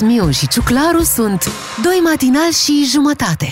[0.00, 1.50] Miu și Ciuclaru sunt
[1.82, 3.48] Doi matinal și jumătate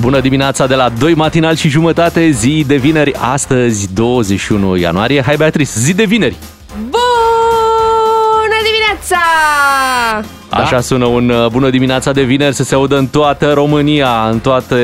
[0.00, 5.22] Bună dimineața de la 2 matinal și jumătate, zi de vineri, astăzi 21 ianuarie.
[5.22, 6.36] Hai Beatrice, zi de vineri!
[6.76, 10.37] Bună dimineața!
[10.50, 10.56] Da?
[10.56, 14.38] Așa sună un uh, bună dimineața de vineri să se audă în toată România, în
[14.38, 14.76] toate,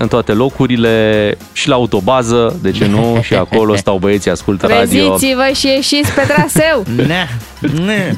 [0.00, 3.18] în toate locurile și la autobază, de ce nu?
[3.26, 4.84] Și acolo stau băieții, ascultă radio.
[5.16, 6.84] Treziți-vă și ieșiți pe traseu!
[7.06, 7.28] Ne,
[7.84, 8.16] ne,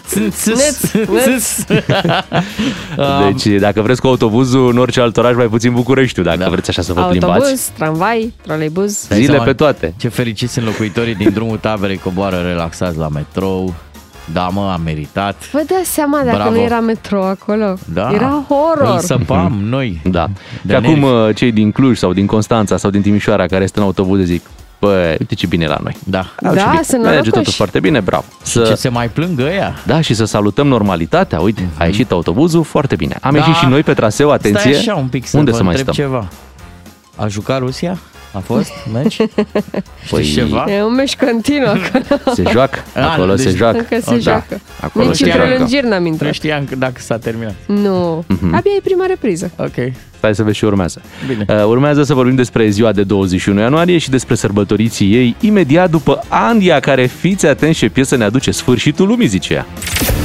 [3.26, 6.48] Deci dacă vreți cu autobuzul în orice alt oraș, mai puțin Bucureștiul, dacă Da.
[6.48, 7.70] vreți așa să vă Autobuz, plimbați.
[7.76, 9.06] tramvai, troleibuz.
[9.08, 9.94] Dai Zile seama pe toate.
[9.96, 13.74] Ce fericiți sunt locuitorii din drumul taberei, coboară relaxați la metrou.
[14.32, 15.50] Da, mă, am meritat.
[15.52, 16.50] Vă dați seama dacă Bravo.
[16.50, 17.74] nu era metro acolo?
[17.92, 18.10] Da.
[18.14, 18.94] Era horror.
[18.94, 20.00] Îl săpam noi.
[20.04, 20.26] Da.
[20.62, 21.04] De și acum nervi.
[21.28, 24.42] uh, cei din Cluj sau din Constanța sau din Timișoara care sunt în autobuze zic,
[24.80, 25.96] bă, uite ce bine e la noi.
[26.04, 26.18] Da.
[26.18, 26.82] Au, Da, ce bine.
[26.82, 27.30] sunt Merge norocoși.
[27.30, 28.24] totul foarte bine, bravo.
[28.42, 28.62] Să...
[28.62, 29.74] Ce se mai plângă ea?
[29.86, 31.40] Da, și să salutăm normalitatea.
[31.40, 33.16] Uite, a ieșit autobuzul, foarte bine.
[33.20, 33.38] Am Da.
[33.38, 34.60] ieșit și noi pe traseu, atenție.
[34.72, 36.04] Stai așa un pic să Unde vă să mai întreb stăm?
[36.06, 36.28] ceva.
[37.16, 37.98] A jucat Rusia?
[38.32, 39.16] A fost meci?
[40.10, 40.64] Păi, Știi ceva?
[40.68, 42.34] E un meci continuu acolo.
[42.34, 43.76] Se joacă, Ah, acolo deci- se joacă.
[43.78, 44.30] Încă se Oh, da.
[44.30, 44.60] joacă.
[44.80, 45.46] Acolo Nici se în joacă.
[45.46, 46.32] prelungiri n-am Nu intrat.
[46.32, 47.54] știam că- dacă s-a terminat.
[47.66, 48.24] Nu.
[48.28, 48.54] Mhm.
[48.54, 49.50] Abia e prima repriză.
[49.56, 49.92] Ok.
[50.16, 51.02] Stai să vezi ce urmează.
[51.26, 51.44] Bine.
[51.48, 56.20] Uh, urmează să vorbim despre ziua de 21 ianuarie și despre sărbătoriții ei imediat după
[56.28, 59.66] Andia, care, fiți atenți ce piesă ne aduce sfârșitul lumii, zice ea.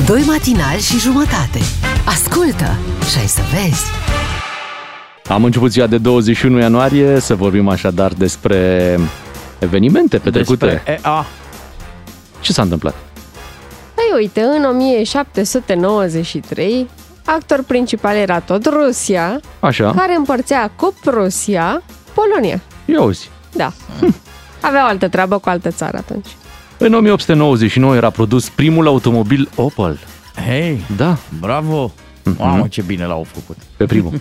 [0.06, 1.60] Doi matinal și jumătate
[2.06, 2.78] Ascultă
[3.12, 3.84] și ai să vezi
[5.30, 8.98] Am început ziua de 21 ianuarie să vorbim așadar despre
[9.60, 10.66] evenimente petrecute.
[10.66, 11.26] Despre EA.
[12.40, 12.96] Ce s-a întâmplat?
[13.94, 16.88] Păi uite, în 1793,
[17.26, 21.82] actor principal era tot Rusia, Așa, care împărțea cu Prusia
[22.14, 22.62] Polonia.
[22.86, 23.30] ia auzi.
[23.54, 23.72] Da.
[24.00, 24.16] Hm.
[24.62, 26.28] Avea o altă treabă cu altă țară atunci.
[26.78, 30.00] În 1899 era produs primul automobil Opel.
[30.48, 31.92] Hei, Da, bravo!
[32.38, 33.58] Mamă, ce bine l-au făcut.
[33.78, 34.12] pe primul.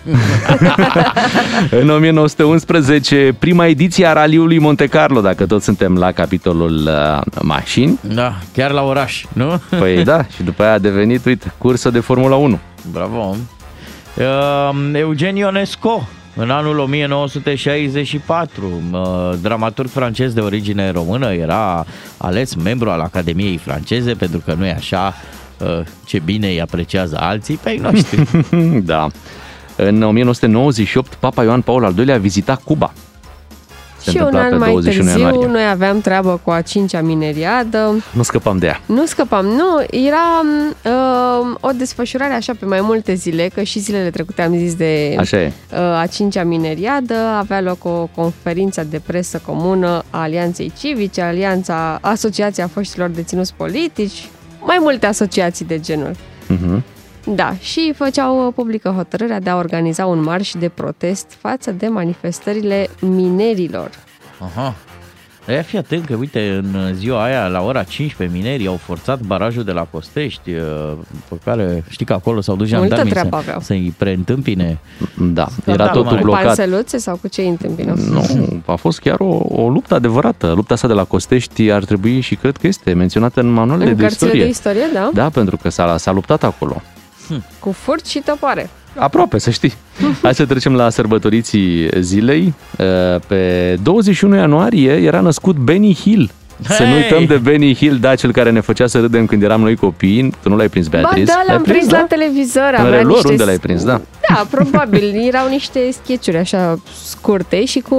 [1.81, 7.99] în 1911, prima ediție a raliului Monte Carlo, dacă tot suntem la capitolul uh, mașini.
[8.01, 9.61] Da, chiar la oraș, nu?
[9.79, 12.59] Păi da, și după aia a devenit, uite, cursă de Formula 1.
[12.91, 13.35] Bravo!
[14.17, 18.99] Uh, Eugen Ionesco, în anul 1964, uh,
[19.41, 21.85] dramaturg francez de origine română, era
[22.17, 25.15] ales membru al Academiei franceze, pentru că nu e așa uh,
[26.05, 28.23] ce bine îi apreciază alții pe ai noștri.
[28.91, 29.07] da.
[29.75, 32.93] În 1998, Papa Ioan Paul al II-lea a vizitat Cuba.
[33.97, 35.51] Se și un întâmpla an pe mai 21 târziu, ianuarie.
[35.51, 38.03] noi aveam treabă cu a cincea mineriadă.
[38.11, 38.81] Nu scăpam de ea.
[38.85, 40.41] Nu scăpam, nu, era
[40.83, 45.15] uh, o desfășurare așa pe mai multe zile, că și zilele trecute am zis de
[45.19, 45.51] Așa e.
[45.71, 51.97] uh, a cincea mineriadă, avea loc o conferință de presă comună a Alianței Civice, Alianța,
[52.01, 54.29] Asociația Foștilor Deținuți Politici,
[54.59, 56.15] mai multe asociații de genul.
[56.47, 56.83] Mhm.
[57.35, 61.87] Da, și făceau uh, publică hotărârea de a organiza un marș de protest față de
[61.87, 63.89] manifestările minerilor.
[64.39, 64.75] Aha.
[65.47, 69.63] Ia fi atent că, uite, în ziua aia, la ora 15, minerii au forțat barajul
[69.63, 70.93] de la Costești, uh,
[71.29, 73.59] pe care știi că acolo s-au dus Multă jandarmii treabă să, aveau.
[73.59, 74.79] să-i preîntâmpine.
[75.17, 76.17] Da, Scandal era totul mare.
[76.17, 76.43] Cu blocat.
[76.45, 77.93] panseluțe sau cu ce îi întâmpină?
[78.09, 78.23] Nu,
[78.65, 80.51] a fost chiar o, o luptă adevărată.
[80.55, 83.95] Lupta asta de la Costești ar trebui și cred că este menționată în manualele În
[83.95, 84.43] de cărțile istorie.
[84.43, 85.09] de istorie, da?
[85.13, 86.81] Da, pentru că s-a, s-a luptat acolo.
[87.59, 88.69] Cu furt și tăpoare.
[88.95, 89.73] Aproape, să știi.
[90.21, 92.53] Hai să trecem la sărbătoriții zilei.
[92.77, 96.29] Uh, Pe 21 ianuarie era născut Benny Hill.
[96.61, 96.97] Să nu Hei!
[97.01, 100.33] uităm de Benny Hill, da, cel care ne făcea să râdem când eram noi copii.
[100.43, 101.25] Tu nu l-ai prins, Ba Beatrice?
[101.25, 101.97] da, l-am L-ai prins da?
[101.99, 102.73] la televizor.
[102.77, 103.27] În avea relor, niște...
[103.31, 104.01] unde l-ai prins, da?
[104.29, 105.27] Da, probabil.
[105.27, 107.95] Erau niște sketchuri așa scurte și cu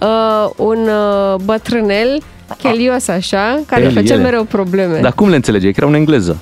[0.00, 2.22] uh, un uh, bătrânel
[2.58, 4.22] chelios așa, care El, făcea ele.
[4.22, 4.98] mereu probleme.
[5.00, 5.72] Dar cum le înțelegeai?
[5.72, 6.36] Că era în engleză.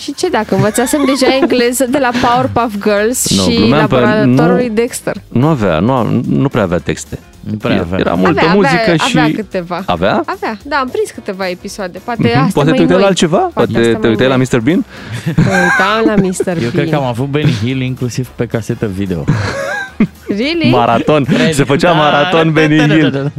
[0.00, 4.66] Și ce dacă învățasem deja engleză de la Powerpuff Girls Nu, și glumeam pe- laboratorului
[4.68, 4.74] nu.
[4.74, 5.16] Dexter?
[5.28, 7.18] Nu avea, nu, nu prea avea texte.
[7.50, 7.98] Nu prea avea.
[7.98, 9.18] Era multă avea, muzică avea, și...
[9.18, 9.82] avea câteva.
[9.86, 10.22] Avea?
[10.26, 11.98] Avea, da, am prins câteva episoade.
[12.04, 12.30] Poate Mhm.
[12.38, 13.00] astea Poate mai te uitai noi.
[13.02, 13.38] la altceva?
[13.38, 14.46] Poate astea te mai uitai la noi.
[14.52, 14.60] Mr.
[14.60, 14.84] Bean?
[15.36, 16.44] Mă uitam la Mr.
[16.44, 16.62] Bean.
[16.62, 19.24] Eu cred că am avut Benny Hill inclusiv pe casetă video.
[20.28, 20.70] Really?
[20.70, 21.26] Maraton.
[21.52, 23.10] Se făcea Da, maraton da, Benny da, da, Hill.
[23.10, 23.30] da, da.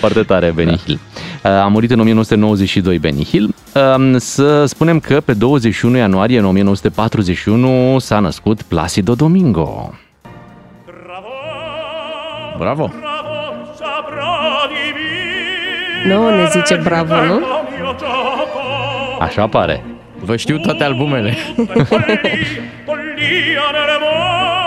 [0.00, 0.98] Foarte tare Benny Hill.
[1.44, 3.54] Uh, A murit în 1992 Benny Hill.
[3.96, 9.94] Um, Să spunem că pe 21 ianuarie în 1941 s-a născut Placido Domingo.
[12.58, 12.90] Bravo!
[16.06, 17.40] Nu, ne zice bravo, nu?
[19.20, 19.84] Așa pare.
[20.18, 21.36] Vă știu toate albumele.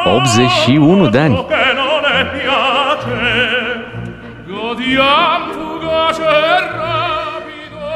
[0.05, 1.45] 81 de ani.
[4.47, 7.93] Godiam fugace e rapido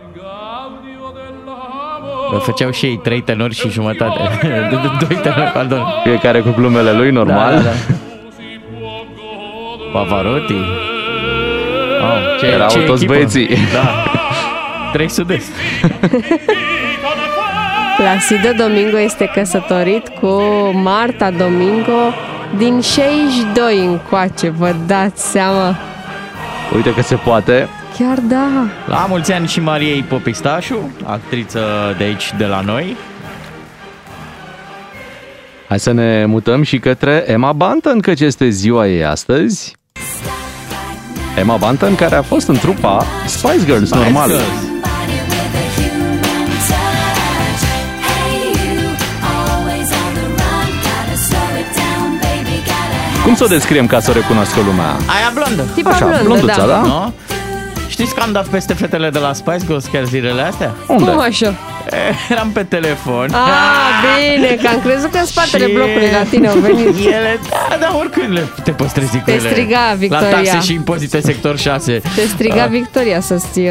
[0.00, 4.20] il gaudio dell'amore făceau și ei trei tenori și jumătate.
[5.08, 5.84] Doi tenori, pardon.
[6.02, 7.54] Fiecare cu glumele lui, normal.
[7.54, 7.70] Da, da, da.
[9.92, 10.54] Pavarotti.
[12.02, 13.12] Oh, ce, Erau ce toți echipă.
[13.12, 13.48] băieții.
[13.72, 14.04] Da.
[14.92, 15.50] Trei sud-est.
[17.96, 22.14] Placido Domingo este căsătorit cu Marta Domingo
[22.56, 25.76] din 62 încoace, vă dați seama?
[26.74, 27.68] Uite că se poate.
[27.98, 28.48] Chiar da.
[28.86, 31.60] La mulți ani și Mariei Popistașu, actriță
[31.98, 32.96] de aici, de la noi.
[35.68, 39.72] Hai să ne mutăm și către Emma Bunton, căci este ziua ei astăzi.
[41.36, 44.28] Emma Bunton, care a fost în trupa Spice Girls, normal.
[44.28, 44.42] Girls.
[44.86, 47.62] Body with a human touch.
[48.06, 48.80] Hey you,
[49.34, 50.68] always on the run.
[50.86, 52.56] Gotta slow it down, baby.
[52.68, 54.90] Gotta Cum să o descriem ca să o recunoască lumea?
[55.14, 55.62] Aia blondă.
[55.74, 56.80] Tipa Așa, blondă, blonduța, da?
[56.80, 57.12] Nu?
[57.92, 60.74] Știți că am dat peste fetele de la Spice Girls chiar zilele astea?
[60.88, 61.04] Unde?
[61.10, 61.54] Cum așa?
[62.30, 63.28] Eram pe telefon.
[63.32, 66.86] Ah, bine, că am crezut că în spatele Și blocului la tine au venit.
[67.06, 69.48] Ele, da, da, oricând le, te poți trezi cu Te ele.
[69.48, 70.28] striga, Victoria.
[70.30, 72.00] La taxe și impozite sector 6.
[72.14, 73.66] Te striga Victoria să-ți uh,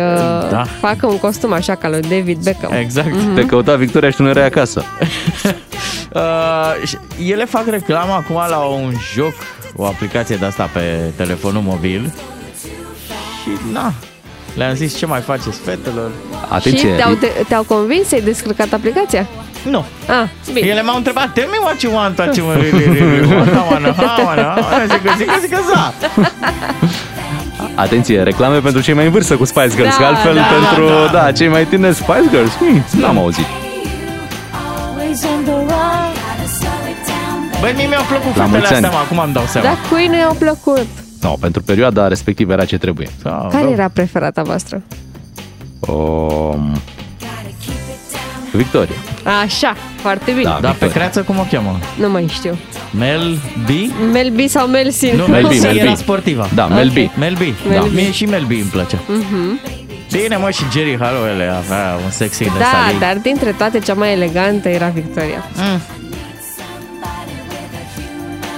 [0.49, 0.65] Da.
[0.79, 2.73] facă un costum așa ca lui David Beckham.
[2.73, 3.35] Exact.
[3.35, 4.83] Te căuta Victoria și tu nu erai acasă.
[6.15, 6.97] Uh, și
[7.31, 9.33] ele fac reclamă acum la un joc,
[9.75, 12.13] o aplicație de asta pe telefonul mobil.
[13.41, 13.93] Și na,
[14.53, 16.11] le-am zis ce mai faceți fetelor.
[16.49, 16.89] Atenție!
[16.89, 19.25] Și te-au, te- te-au convins să-i descărcat aplicația?
[19.63, 19.85] Nu.
[20.07, 20.67] Ah, bine.
[20.67, 23.71] Ele m-au întrebat, tell me what you want, what you want, really, really want, I
[23.71, 25.93] wanna, I wanna, I wanna, zic, zic, zic, za.
[27.75, 30.87] Atenție, reclame pentru cei mai în vârstă cu Spice Girls, Da, că altfel da, pentru
[30.87, 31.23] da, da.
[31.23, 33.45] da, cei mai tineri Spice Girls, hmm, n-am auzit.
[33.45, 36.09] always on the run.
[36.17, 37.61] Gotta slow it down, baby.
[37.61, 38.85] Băi, mie mi-au plăcut La fetele mulți ani.
[38.85, 39.67] astea, mă, acum îmi dau seama.
[39.67, 40.87] Dar cui nu i-au plăcut?
[41.21, 43.07] No, pentru perioada respectivă era ce trebuie.
[43.23, 43.69] Da, Care bă.
[43.71, 44.81] era preferata voastră?
[45.79, 46.81] Um,
[48.51, 48.95] Victoria.
[49.43, 50.43] Așa, foarte bine.
[50.43, 50.49] Da.
[50.49, 50.93] Dar pe Victoria.
[50.93, 51.79] creață cum o cheamă?
[51.99, 52.57] Nu mai știu.
[52.97, 53.69] Mel B?
[54.11, 55.01] Mel B sau Mel C?
[55.01, 55.77] Nu, Mel B, C Mel B.
[55.77, 56.49] era sportiva.
[56.55, 57.17] Da, Mel B.
[57.17, 57.39] Mel B.
[57.69, 57.85] Mel Da.
[57.87, 57.93] B.
[57.93, 58.97] Mie și Mel B îmi plăcea.
[60.11, 62.99] Bine, mă, și Jerry Harrowell avea un sexy de Da, salii.
[62.99, 65.45] dar dintre toate cea mai elegantă era Victoria.
[65.55, 65.81] Mm.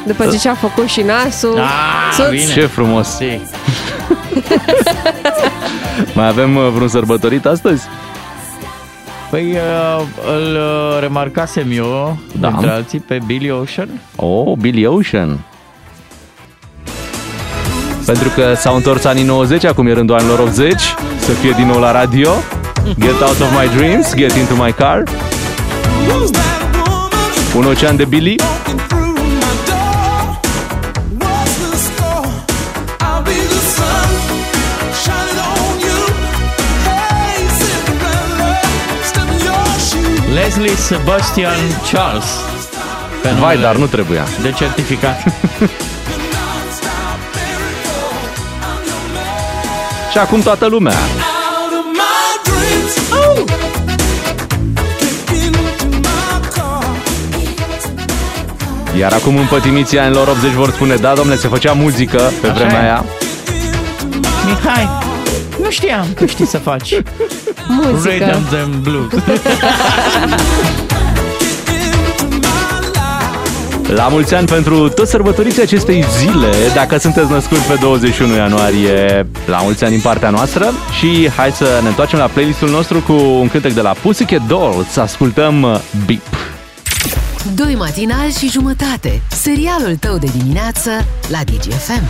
[0.06, 2.54] După ce și-a făcut și nasul, Ah, țuț, bine.
[2.54, 3.08] Ce frumos!
[3.08, 3.24] Si.
[6.16, 7.84] Mai avem uh, vreun sărbătorit astăzi?
[9.30, 10.04] Păi uh,
[10.36, 12.48] îl uh, remarcasem eu, Da.
[12.50, 12.56] da.
[12.56, 13.90] între alții, pe Billy Ocean.
[14.16, 15.40] Oh, Billy Ocean.
[18.06, 20.82] Pentru că s-au întors anii 90, acum e rândul anilor 80,
[21.20, 22.32] să fie din nou la radio.
[23.00, 25.04] Get out of my dreams, get into my car.
[27.56, 28.36] Un ocean de Billy.
[40.33, 41.57] Leslie Sebastian
[41.91, 42.25] Charles.
[43.21, 44.27] Pe Vai, numele dar nu trebuia.
[44.41, 45.24] De certificat.
[50.12, 50.94] Și acum toată lumea.
[58.97, 62.80] Iar acum împătimiții anilor 80 vor spune, da, domne, se făcea muzică pe Așa vremea
[62.80, 62.83] e.
[62.83, 63.06] aia.
[64.45, 64.90] Mihai,
[65.61, 67.02] nu știam că știi să faci
[67.68, 68.10] muzică.
[68.10, 69.12] rhythm and blues.
[73.96, 79.58] La mulți ani pentru toți sărbătoriții acestei zile, dacă sunteți născuți pe 21 ianuarie, la
[79.58, 83.48] mulți ani din partea noastră și hai să ne întoarcem la playlistul nostru cu un
[83.48, 86.22] cântec de la Pussycat Dolls, să ascultăm uh, Beep.
[87.56, 89.22] Doi matinali și jumătate.
[89.30, 90.90] Serialul tău de dimineață
[91.28, 92.04] la DGFM.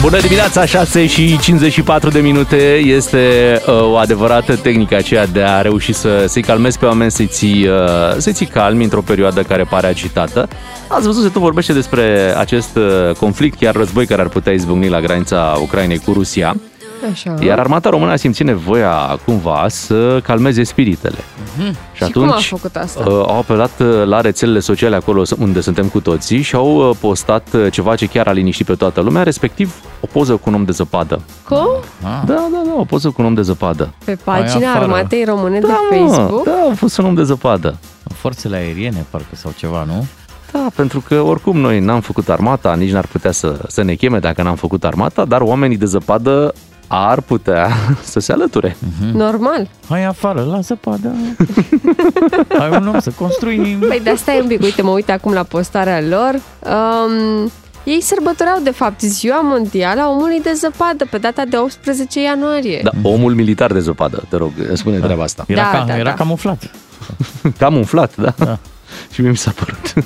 [0.00, 2.56] Bună dimineața, 6 și 54 de minute.
[2.76, 3.18] Este
[3.66, 7.68] uh, o adevărată tehnică aceea de a reuși să, să-i calmezi pe oameni, să-i ții,
[7.68, 10.48] uh, să-i ții calmi într-o perioadă care pare agitată.
[10.88, 14.88] Ați văzut, se tot vorbește despre acest uh, conflict, chiar război care ar putea izbucni
[14.88, 16.56] la granița Ucrainei cu Rusia.
[17.10, 17.34] Așa.
[17.40, 21.16] Iar armata română a simțit nevoia cumva să calmeze spiritele.
[21.92, 23.00] Și, Și cum a făcut asta?
[23.06, 26.96] uh, au apelat uh, la rețelele sociale acolo unde suntem cu toții și au uh,
[27.00, 30.54] postat uh, ceva ce chiar a liniștit pe toată lumea, respectiv o poză cu un
[30.54, 31.20] om de zăpadă.
[31.48, 31.66] Cum?
[32.02, 33.92] Da, da, da, o poză cu un om de zăpadă.
[34.04, 34.84] Pe pagina afară.
[34.84, 36.44] Armatei Române Da, de mă, Facebook?
[36.44, 37.76] da, a fost un om de zăpadă.
[38.14, 40.06] Forțele aeriene, parcă, sau ceva, nu?
[40.52, 44.18] Da, pentru că oricum noi n-am făcut armata, nici n-ar putea să, să ne cheme
[44.18, 46.54] dacă n-am făcut armata, dar oamenii de zăpadă
[46.88, 47.70] ar putea
[48.12, 48.76] să se alăture.
[49.12, 49.68] Normal.
[49.88, 51.14] Hai afară, la zăpadă.
[52.58, 53.78] Hai un om să construim.
[53.78, 56.34] Păi de asta e un pic, uite, mă uit acum la postarea lor.
[56.34, 57.50] Um,
[57.84, 62.80] ei sărbătoreau, de fapt, ziua mondială a omului de zăpadă pe data de 18 ianuarie.
[62.82, 65.44] Da, omul militar de zăpadă, te rog, spune treaba asta.
[65.46, 66.14] Era, Da, ca, da, era da.
[66.14, 66.70] camuflat.
[67.58, 68.34] Cam umflat, da?
[68.36, 68.58] Da.
[69.12, 70.04] Și mie mi s-a părut.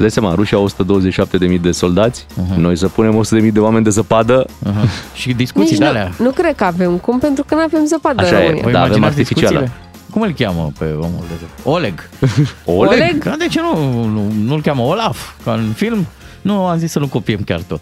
[0.00, 2.60] Îți dai seama, rușii au 127.000 de soldați, Mhm.
[2.60, 4.80] noi să punem 100.000 de oameni de zăpadă, Aha.
[5.14, 6.12] Și discuții Nici de nu, alea.
[6.18, 8.44] nu cred că avem cum, pentru că nu avem zăpadă Așa în e.
[8.44, 8.62] România.
[8.64, 9.58] Vă Da, avem imaginați artificială.
[9.60, 9.88] discuțiile?
[10.10, 11.68] Cum îl cheamă pe omul de zi?
[11.68, 12.08] Oleg.
[12.64, 12.90] Oleg?
[13.00, 13.24] Oleg?
[13.24, 16.06] Da, de ce nu, nu, nu-l cheamă Olaf, ca în film?
[16.42, 17.80] Nu, am zis să nu copiem chiar tot.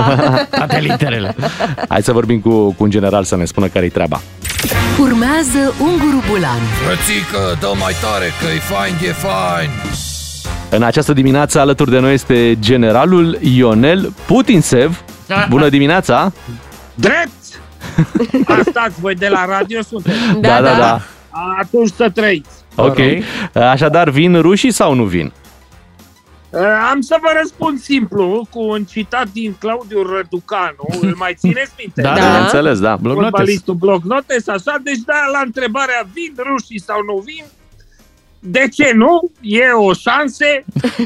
[0.58, 1.34] Toate literele.
[1.88, 4.20] Hai să vorbim cu, cu un general să ne spună care-i treaba.
[5.00, 9.68] Urmează Unguru Bulan Frățică, dă mai tare că e fain, e fain
[10.70, 15.02] În această dimineață alături de noi este generalul Ionel Putinsev.
[15.48, 16.32] Bună dimineața!
[16.94, 17.30] Drept!
[18.46, 20.16] Asta voi de la radio sunteți.
[20.40, 20.76] da, da.
[20.78, 21.00] da.
[21.60, 22.48] Atunci să trăiți.
[22.74, 22.98] Ok.
[23.54, 25.32] Așadar, vin rușii sau nu vin?
[26.50, 30.84] Uh, Am să vă răspund simplu cu un citat din Claudiu Răducanu.
[31.00, 32.00] Îl mai țineți minte?
[32.02, 32.20] Da, Da.
[32.20, 32.38] da.
[32.38, 32.96] Înțeles, da.
[32.96, 33.30] Bloc notes.
[33.30, 34.78] Fotbalistul bloc notes, așa.
[34.82, 37.44] Deci da, la întrebarea vin rușii sau nu vin,
[38.50, 39.30] de ce nu?
[39.40, 40.64] E o șanse,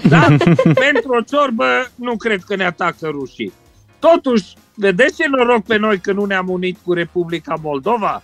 [0.09, 0.26] da?
[0.85, 3.52] Pentru o ciorbă nu cred că ne atacă rușii.
[3.99, 4.44] Totuși,
[4.75, 8.23] vedeți ce noroc pe noi că nu ne-am unit cu Republica Moldova?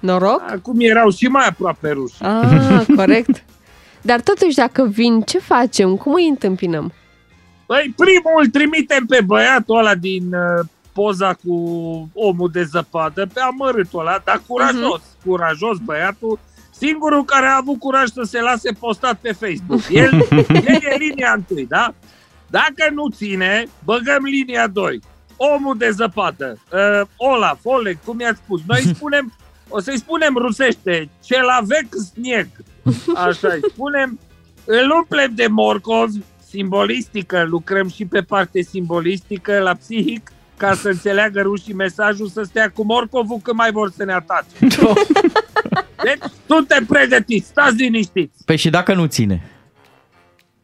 [0.00, 0.42] Noroc?
[0.50, 2.22] Acum erau și mai aproape ruși.
[2.22, 3.44] Ah, corect.
[4.00, 5.96] Dar totuși, dacă vin, ce facem?
[5.96, 6.92] Cum îi întâmpinăm?
[7.66, 11.54] Păi primul îl trimitem pe băiatul ăla din uh, poza cu
[12.14, 15.24] omul de zăpadă, pe amărâtul ăla, dar curajos, uh-huh.
[15.26, 16.38] curajos băiatul,
[16.78, 19.80] singurul care a avut curaj să se lase postat pe Facebook.
[19.90, 20.26] El,
[20.72, 21.94] el e linia întâi, da?
[22.46, 25.00] Dacă nu ține, băgăm linia 2.
[25.36, 29.32] Omul de zăpadă, uh, Olaf, Oleg, cum i-ați spus, noi îi spunem,
[29.68, 32.48] o să-i spunem rusește, celavec snieg,
[33.14, 34.18] așa îi spunem,
[34.64, 36.18] îl umplem de morcovi,
[36.48, 42.70] simbolistică, lucrăm și pe parte simbolistică, la psihic, ca să înțeleagă rușii mesajul să stea
[42.70, 44.76] cu morcovul când mai vor să ne atace.
[46.02, 48.44] Deci, suntem pregătiți, stați liniștiți.
[48.44, 49.50] Păi și dacă nu ține?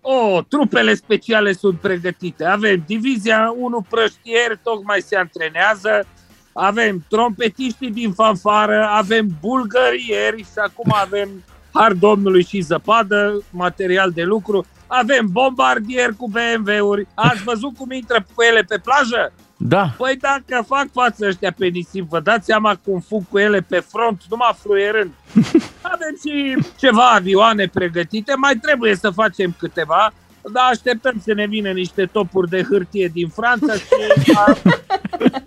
[0.00, 2.44] O, trupele speciale sunt pregătite.
[2.44, 6.06] Avem divizia 1 prăștieri, tocmai se antrenează.
[6.52, 11.28] Avem trompetiștii din fanfară, avem bulgărieri și acum avem
[11.72, 14.66] har domnului și zăpadă, material de lucru.
[14.86, 17.06] Avem bombardieri cu BMW-uri.
[17.14, 19.32] Ați văzut cum intră cu ele pe plajă?
[19.66, 19.94] Da.
[19.96, 23.80] Păi dacă fac față ăștia pe nisip, vă dați seama cum fug cu ele pe
[23.80, 25.10] front, numai fluierând.
[25.94, 30.12] Avem și ceva avioane pregătite, mai trebuie să facem câteva,
[30.52, 34.56] dar așteptăm să ne vină niște topuri de hârtie din Franța și a,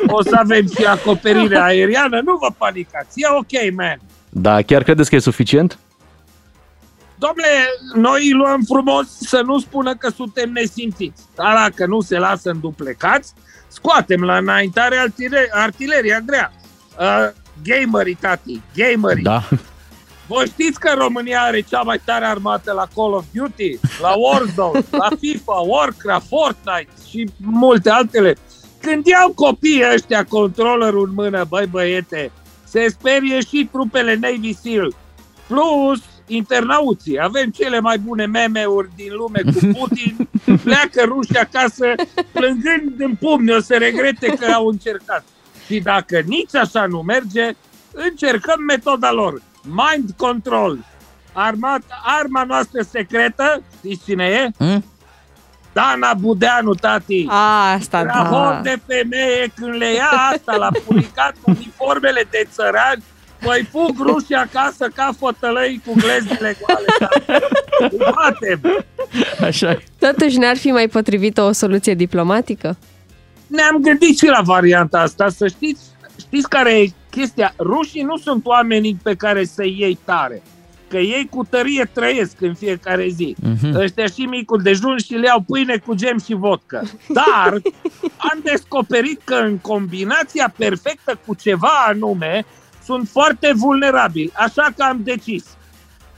[0.17, 2.21] o să avem și acoperire aeriană.
[2.25, 3.99] Nu vă panicați, e ok, man.
[4.29, 5.79] Da, chiar credeți că e suficient?
[7.17, 7.47] Domnule,
[7.93, 11.23] noi îi luăm frumos să nu spună că suntem nesimțiți.
[11.35, 13.33] Dar dacă nu se lasă înduplecați,
[13.67, 16.51] scoatem la înaintare artile- artileria grea.
[16.99, 17.29] Uh,
[17.63, 19.23] gamerii, tati, gamerii.
[19.23, 19.43] Da.
[20.27, 24.85] Voi știți că România are cea mai tare armată la Call of Duty, la Warzone,
[25.01, 28.37] la FIFA, Warcraft, Fortnite și multe altele.
[28.81, 32.31] Când iau copiii ăștia controllerul în mână, băi băiete,
[32.63, 34.93] se sperie și trupele Navy SEAL.
[35.47, 37.19] Plus internauții.
[37.21, 40.29] Avem cele mai bune meme-uri din lume cu Putin.
[40.63, 41.85] Pleacă rușii acasă
[42.31, 45.23] plângând în pumni, o să regrete că au încercat.
[45.65, 47.51] Și dacă nici așa nu merge,
[47.91, 49.41] încercăm metoda lor.
[49.63, 50.77] Mind control.
[51.33, 51.81] Armat,
[52.19, 54.63] arma noastră secretă, știți cine e?
[54.63, 54.83] Hmm?
[55.73, 57.25] Dana Budeanu, tati.
[57.29, 58.61] A, asta Rahor da.
[58.61, 63.03] de femeie când le ia asta la puricat uniformele de țărani,
[63.39, 67.11] păi fug rușii acasă ca fătălăi cu glezile goale.
[67.79, 68.85] Îi Batem.
[69.41, 69.83] Așa e.
[69.99, 72.77] Totuși ne-ar fi mai potrivită o soluție diplomatică?
[73.47, 75.81] Ne-am gândit și la varianta asta, să știți,
[76.19, 77.53] știți care e chestia?
[77.59, 80.41] Rușii nu sunt oamenii pe care să-i iei tare.
[80.89, 83.35] Că ei cu tărie trăiesc în fiecare zi.
[83.39, 83.75] Mhm.
[83.75, 86.83] Ăștia și micul dejun și le iau pâine cu gem și vodcă.
[87.07, 87.61] Dar
[88.17, 92.45] am descoperit că în combinația perfectă cu ceva anume
[92.87, 94.31] sunt foarte vulnerabili.
[94.35, 95.45] Așa că am decis.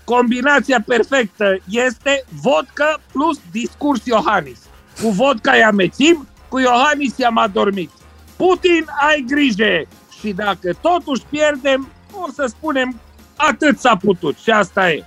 [0.03, 4.59] Combinația perfectă este vodka plus discurs Iohannis.
[5.01, 7.89] Cu vodka i amețim, cu Iohannis i-am adormit.
[8.35, 9.87] Putin, ai grijă!
[10.19, 12.99] Și dacă totuși pierdem, o să spunem
[13.35, 15.05] atât s-a putut și asta e.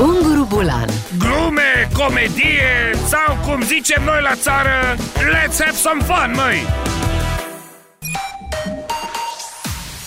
[0.00, 4.96] Unguru Bulan Glume, comedie sau cum zicem noi la țară,
[5.34, 6.66] let's have some fun, măi!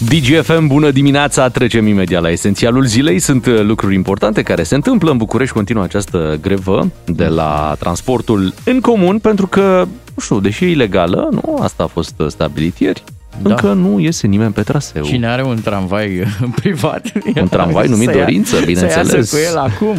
[0.09, 1.49] DGFM, bună dimineața!
[1.49, 3.19] Trecem imediat la esențialul zilei.
[3.19, 5.53] Sunt uh, lucruri importante care se întâmplă în București.
[5.53, 11.27] Continuă această grevă de la transportul în comun, pentru că, nu știu, deși e ilegală,
[11.31, 11.57] nu?
[11.61, 13.03] Asta a fost uh, stabilit ieri.
[13.41, 13.49] Da.
[13.49, 15.03] încă nu iese nimeni pe traseu.
[15.03, 16.23] Cine are un tramvai
[16.61, 17.11] privat?
[17.41, 19.13] Un tramvai numit să ia- Dorință, Să bineînțeles.
[19.13, 19.97] iasă cu el acum.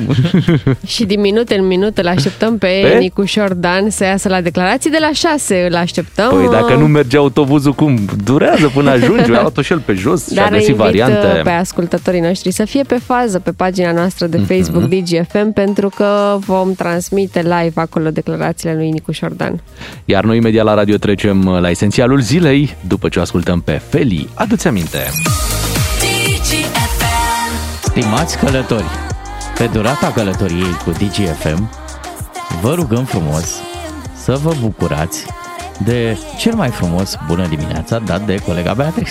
[0.86, 2.98] Și din minute în minute îl așteptăm pe, Pe?
[2.98, 5.66] Nicușor Dan să iasă la declarații de la 6.
[5.70, 6.28] Îl așteptăm.
[6.30, 7.98] Păi dacă nu merge autobuzul, cum?
[8.24, 11.26] Durează până ajunge, a luat-o și el pe jos și a Dar găsit invit variante.
[11.36, 15.04] uh, pe ascultătorii noștri să fie pe fază pe pagina noastră de Facebook Mhm.
[15.04, 19.60] DGFM pentru că vom transmite live acolo declarațiile lui Nicușor Dan.
[20.04, 24.28] Iar noi imediat la radio trecem la esențialul zilei, după ce o ascultăm pe Feli.
[24.34, 25.10] Adu-ți aminte!
[27.82, 28.90] Stimați călători,
[29.58, 31.70] pe durata călătoriei cu DGFM,
[32.60, 33.54] vă rugăm frumos
[34.14, 35.26] să vă bucurați
[35.84, 39.10] de cel mai frumos bună dimineața dat de colega Beatrix.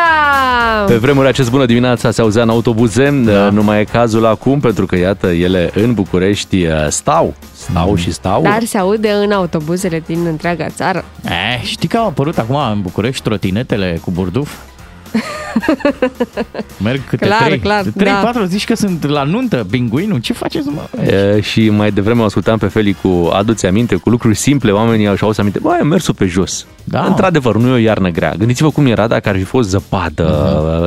[0.00, 0.84] Bună dimineața!
[0.86, 3.50] Pe vremuri acest bună dimineața se auzea în autobuze, da.
[3.50, 8.12] nu mai e cazul acum pentru că iată ele în București uh, stau, stau și
[8.12, 8.42] stau.
[8.42, 11.04] Dar se aude în autobuzele din întreaga țară.
[11.24, 14.50] Eh, știi că au apărut acum în București trotinetele cu burduf?
[16.84, 18.18] Merg câte Clar, trei, clar, trei da.
[18.18, 21.02] patru, zici că sunt la nuntă, pinguinul, ce faceți mă?
[21.02, 25.08] E, și mai devreme o ascultam pe Feli cu aduți aminte, cu lucruri simple, oamenii
[25.08, 26.66] au și au aminte, băi, am mersul pe jos.
[26.84, 27.04] Da.
[27.04, 28.34] Într-adevăr, nu e o iarnă grea.
[28.38, 30.26] Gândiți-vă cum era dacă ar fi fost zăpadă,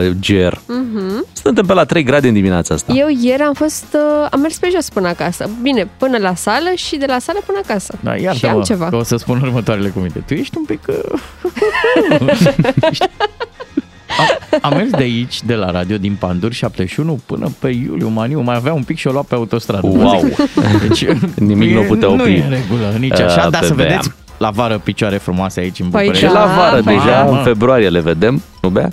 [0.01, 0.19] uh-huh.
[0.19, 0.61] ger.
[0.67, 1.25] Mhm.
[1.33, 2.93] Suntem pe la 3 grade în dimineața asta.
[2.93, 5.49] Eu ieri am fost, uh, am mers pe jos până acasă.
[5.61, 7.97] Bine, până la sală și de la sală până acasă.
[7.99, 8.89] Da, și iartă am mă, ceva.
[8.89, 10.23] că o să spun următoarele cuvinte.
[10.27, 10.79] Tu ești un pic...
[10.87, 10.95] uh,
[14.19, 14.27] am,
[14.71, 18.41] am mers de aici, de la radio, din Pandur 71 până pe Iuliu Maniu.
[18.41, 19.87] Mai avea un pic și o lua pe autostradă.
[19.87, 20.23] Wow.
[20.87, 21.05] Deci,
[21.35, 22.33] Nimic nu putea Nu opri.
[22.33, 23.85] e în regulă, nici așa, Uh, dar pe să Bea.
[23.87, 26.25] vedeți la vară picioare frumoase aici în Păi București.
[26.25, 27.37] Și la vară păi deja, da.
[27.37, 28.89] în februarie le vedem, nu bea?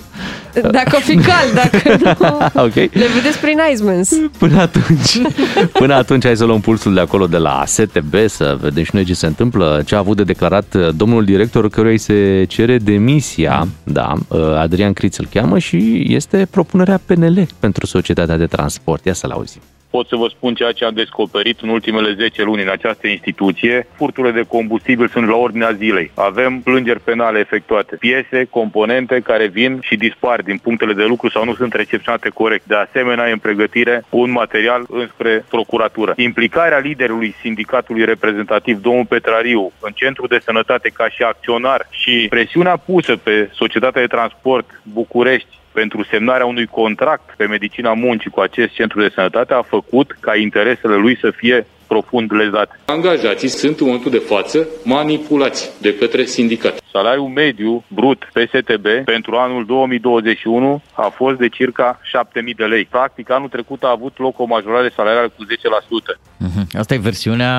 [0.70, 1.97] Dacă o fi cald, dacă
[2.54, 2.62] nu...
[2.64, 2.75] ok.
[2.75, 4.11] Le vedeți prin Icemans.
[4.38, 5.20] Până atunci,
[5.80, 9.04] până atunci hai să luăm pulsul de acolo de la STB să vedem și noi
[9.04, 12.78] ce se întâmplă, ce a avut de declarat uh, domnul director căruia îi se cere
[12.78, 19.04] demisia, da, uh, Adrian Criț îl cheamă și este propunerea PNL pentru societatea de transport.
[19.04, 19.60] Ia să-l auzim.
[19.90, 23.86] Pot să vă spun ceea ce am descoperit în ultimele 10 luni în această instituție.
[23.96, 26.10] Furturile de combustibil sunt la ordinea zilei.
[26.14, 27.96] Avem plângeri penale efectuate.
[27.96, 32.64] Piese, componente care vin și dispar din punctele de lucru sau nu sunt recepționate corect.
[32.66, 36.12] De asemenea, e în pregătire un material înspre procuratură.
[36.16, 42.76] Implicarea liderului sindicatului reprezentativ, domnul Petrariu, în centru de sănătate ca și acționar și presiunea
[42.76, 48.73] pusă pe societatea de transport București pentru semnarea unui contract pe medicina muncii cu acest
[48.73, 52.74] centru de sănătate a făcut ca interesele lui să fie profund lezate.
[52.84, 56.74] Angajații sunt în momentul de față manipulați de către sindicat.
[56.92, 62.84] Salariul mediu brut PSTB pentru anul 2021 a fost de circa 7.000 de lei.
[62.84, 66.20] Practic, anul trecut a avut loc o majorare salarială cu 10%.
[66.36, 66.78] Mhm.
[66.78, 67.54] Asta e versiunea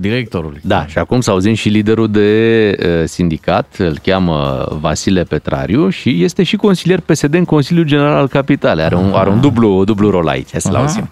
[0.00, 0.60] directorului.
[0.62, 2.30] Da, și acum să auzim și liderul de
[2.78, 8.28] uh, sindicat, îl cheamă Vasile Petrariu și este și consilier PSD în Consiliul General al
[8.28, 8.84] Capitalei.
[8.84, 10.82] Are un, are un dublu, dublu rol aici, hai să-l Aha.
[10.82, 11.10] auzim.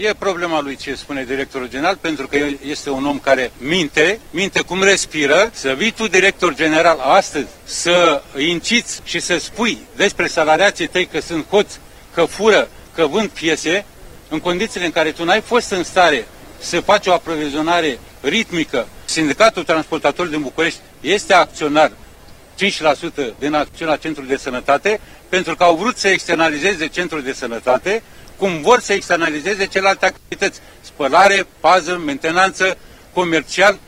[0.00, 4.20] E problema lui ce spune directorul general, pentru că el este un om care minte,
[4.30, 5.50] minte cum respiră.
[5.52, 11.20] Să vii tu, director general, astăzi să inciți și să spui despre salariații tăi că
[11.20, 11.78] sunt hoți,
[12.14, 13.84] că fură, că vând piese,
[14.28, 16.26] în condițiile în care tu n-ai fost în stare
[16.58, 18.88] să faci o aprovizionare ritmică.
[19.04, 25.76] Sindicatul Transportatorilor din București este acționar 5% din acțiunea Centrului de Sănătate, pentru că au
[25.76, 28.02] vrut să externalizeze Centrul de Sănătate,
[28.36, 30.60] cum vor să externalizeze celelalte activități.
[30.80, 32.76] Spălare, pază, mentenanță,
[33.12, 33.78] comercial.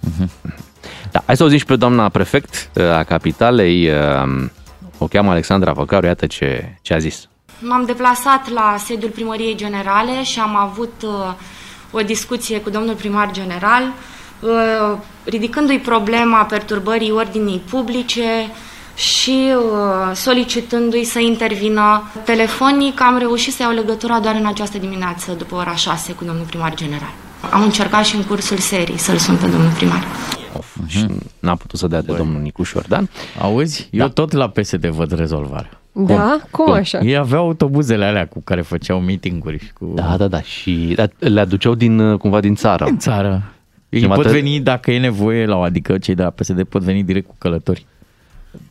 [1.12, 4.48] Da, hai să auzim și pe doamna prefect uh, a Capitalei, uh,
[4.98, 7.28] o cheamă Alexandra Văcaru, iată ce, ce a zis.
[7.58, 11.32] M-am deplasat la sediul primăriei generale și am avut uh,
[11.90, 13.82] o discuție cu domnul primar general,
[14.40, 18.50] uh, ridicându-i problema perturbării ordinii publice
[18.96, 23.00] și uh, solicitându-i să intervină telefonic.
[23.00, 26.74] Am reușit să iau legătura doar în această dimineață, după ora 6, cu domnul primar
[26.74, 27.12] general.
[27.50, 30.04] Am încercat și în cursul serii să-l sun pe domnul primar.
[30.56, 31.06] Of, și
[31.38, 33.08] n-a putut să dea de domnul Nicuș Șordan.
[33.40, 33.88] Auzi?
[33.90, 35.70] Eu tot la PSD văd rezolvarea.
[35.92, 36.40] Da?
[36.50, 36.98] Cum așa?
[36.98, 39.92] Ei aveau autobuzele alea cu care făceau meeting-uri și cu...
[39.94, 42.84] Da, da, da, și da, le aduceau din, uh, cumva din țară.
[42.84, 43.42] În țară.
[43.88, 46.62] Ei Prima pot dată- veni, dacă e nevoie, la o adică cei de la PSD
[46.64, 47.86] pot veni direct cu călători.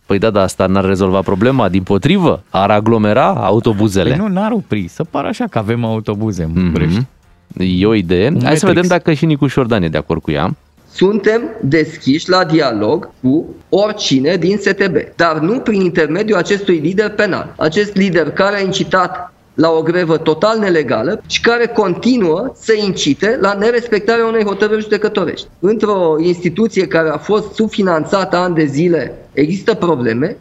[0.06, 4.10] Păi da, dar asta n-ar rezolva problema, din potrivă, ar aglomera autobuzele.
[4.10, 4.88] Păi nu, n-ar opri.
[4.88, 6.98] Să pară așa că avem autobuze în București.
[6.98, 7.08] Mhm.
[7.80, 8.24] E o idee.
[8.30, 8.62] Hai să Matrix.
[8.64, 10.56] vedem dacă și Nicu Șordan e de acord cu ea.
[10.92, 17.54] Suntem deschiși la dialog cu oricine din STB, dar nu prin intermediul acestui lider penal.
[17.58, 23.38] Acest lider care a incitat la o grevă total nelegală și care continuă să incite
[23.42, 25.48] la nerespectarea unei hotărâri judecătorești.
[25.60, 30.38] Într-o instituție care a fost subfinanțată ani de zile, există probleme.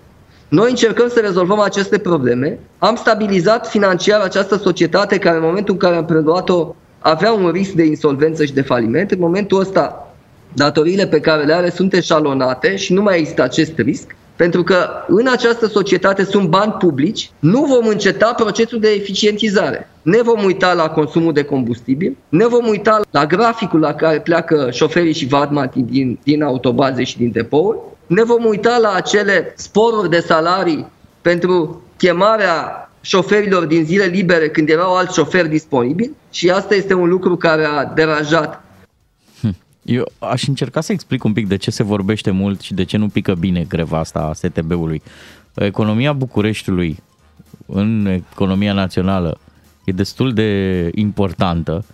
[0.48, 2.58] Noi încercăm să rezolvăm aceste probleme.
[2.78, 7.70] Am stabilizat financiar această societate care în momentul în care am preluat-o avea un risc
[7.70, 9.10] de insolvență și de faliment.
[9.10, 10.14] În momentul ăsta
[10.52, 14.16] datoriile pe care le are sunt eșalonate și nu mai există acest risc.
[14.36, 19.90] Pentru că în această societate sunt bani publici, nu vom înceta procesul de eficientizare.
[20.02, 24.68] Ne vom uita la consumul de combustibil, ne vom uita la graficul la care pleacă
[24.72, 30.10] șoferii și vadmati din, din autobaze și din depouri, ne vom uita la acele sporuri
[30.10, 30.86] de salarii
[31.22, 37.08] pentru chemarea șoferilor din zile libere când erau alți șoferi disponibili și asta este un
[37.08, 38.63] lucru care a deranjat
[39.84, 42.96] Eu aș încerca să explic un pic de ce se vorbește mult și de ce
[42.96, 45.02] nu pică bine greva asta a STB-ului.
[45.54, 47.02] Economia Bucureștiului
[47.66, 49.38] în economia națională
[49.84, 51.84] e destul de importantă,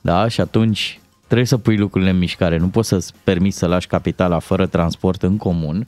[0.00, 0.28] da?
[0.28, 2.58] Și atunci trebuie să pui lucrurile în mișcare.
[2.58, 5.86] Nu poți să-ți permiți să lași capitala fără transport în comun.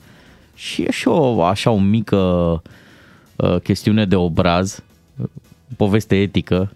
[0.55, 2.17] Și e și o, așa o mică
[3.37, 4.83] uh, chestiune de obraz,
[5.77, 6.73] poveste etică.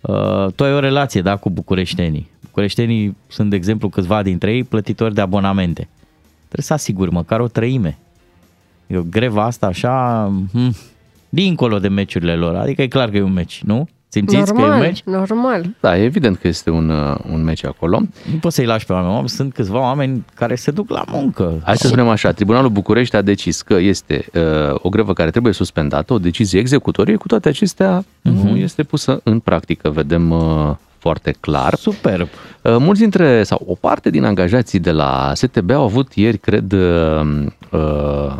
[0.00, 2.30] Uh, tu ai o relație, da, cu bucureștenii.
[2.58, 5.88] Bucureștenii sunt, de exemplu, câțiva dintre ei plătitori de abonamente.
[6.38, 7.98] Trebuie să asiguri măcar o treime.
[8.86, 10.76] Eu greva asta așa, hm,
[11.28, 12.54] dincolo de meciurile lor.
[12.54, 13.88] Adică e clar că e un meci, nu?
[14.08, 15.02] Simțiți că e un normal, meci?
[15.04, 15.74] normal.
[15.80, 18.00] Da, e evident că este un, uh, un meci acolo.
[18.32, 19.28] Nu poți să-i lași pe oameni.
[19.28, 21.60] Sunt câțiva oameni care se duc la muncă.
[21.64, 25.52] Hai să spunem așa, Tribunalul București a decis că este uh, o grevă care trebuie
[25.52, 28.42] suspendată, o decizie executorie, cu toate acestea uh-huh.
[28.42, 31.74] nu este pusă în practică, vedem uh, foarte clar.
[31.74, 32.28] Superb.
[32.62, 36.72] Uh, mulți dintre, sau o parte din angajații de la STB au avut ieri, cred,
[36.72, 38.36] uh, uh,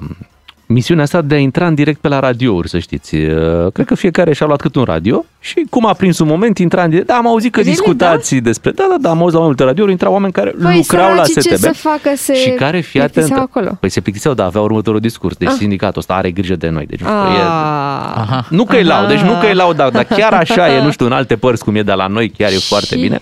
[0.70, 3.14] misiunea asta de a intra în direct pe la radiouri, să știți.
[3.16, 6.58] Uh, Cred că fiecare și-a luat cât un radio și cum a prins un moment,
[6.58, 7.06] intra în direct.
[7.06, 8.70] Da, am auzit că Really, discutați despre...
[8.70, 11.24] Da, da, da, am auzit la mai multe radiouri, intrau oameni care Păi, lucrau la
[11.24, 11.50] săracii, STB.
[11.50, 13.76] ce să facă, se și care, fii plictiseau atent, acolo.
[13.80, 15.36] Păi se plictiseau, da, avea următorul discurs.
[15.36, 15.54] Deci Ah.
[15.58, 16.86] sindicatul ăsta are grijă de noi.
[16.86, 17.34] Deci, Ah.
[17.38, 20.82] e, nu că e lau, deci nu că e lau, dar, dar chiar așa e,
[20.82, 23.20] nu știu, în alte părți cum e de la noi, chiar e foarte Și- bine.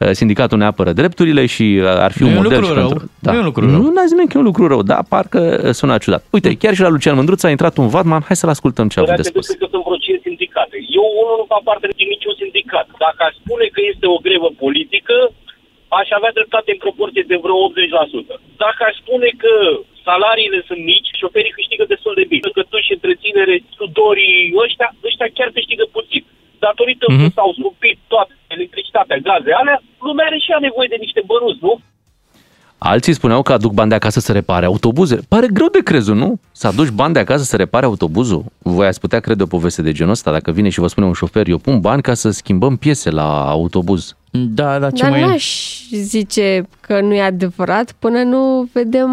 [0.00, 2.72] Uh, Sindicatul ne apără drepturile și uh, ar fi Nu un e un model lucru
[2.72, 3.08] și rău, pentru...
[3.20, 3.80] nu e un lucru rău.
[3.82, 6.22] Nu, n-ați zis că e un lucru rău, dar parcă uh, sună ciudat.
[6.36, 9.02] Uite, chiar și la Lucian Mândruț a intrat un vadman, hai să-l ascultăm ce a
[9.02, 9.46] avut de spus.
[9.62, 10.76] că sunt vreo 5 sindicate.
[10.98, 12.86] Eu unul nu fac parte din niciun sindicat.
[13.06, 15.16] Dacă aș spune că este o grevă politică,
[16.00, 18.36] aș avea dreptate în proporție de vreo 80%.
[18.64, 19.54] Dacă aș spune că
[20.08, 22.48] salariile sunt mici, șoferii câștigă destul de bine.
[22.58, 26.24] Cătuși, întreținere, sudorii ăștia, ăștia chiar câștigă puțin.
[26.66, 27.12] Datorită Mhm.
[27.14, 27.32] mm-hmm.
[27.34, 31.62] că s-au scumpit toate electricitatea, gaze, alea, lumea are și ea nevoie de niște bănuți,
[31.66, 31.74] nu?
[32.84, 35.16] Alții spuneau că aduc bani de acasă să repare autobuze.
[35.28, 36.30] Pare greu de crezut, nu?
[36.52, 38.44] Să aduci bani de acasă să repare autobuzul.
[38.58, 41.12] Voi ați putea crede o poveste de genul ăsta dacă vine și vă spune un
[41.12, 44.16] șofer, eu pun bani ca să schimbăm piese la autobuz.
[44.30, 49.10] Da, da, Dar n-aș zice că nu e adevărat până nu vedem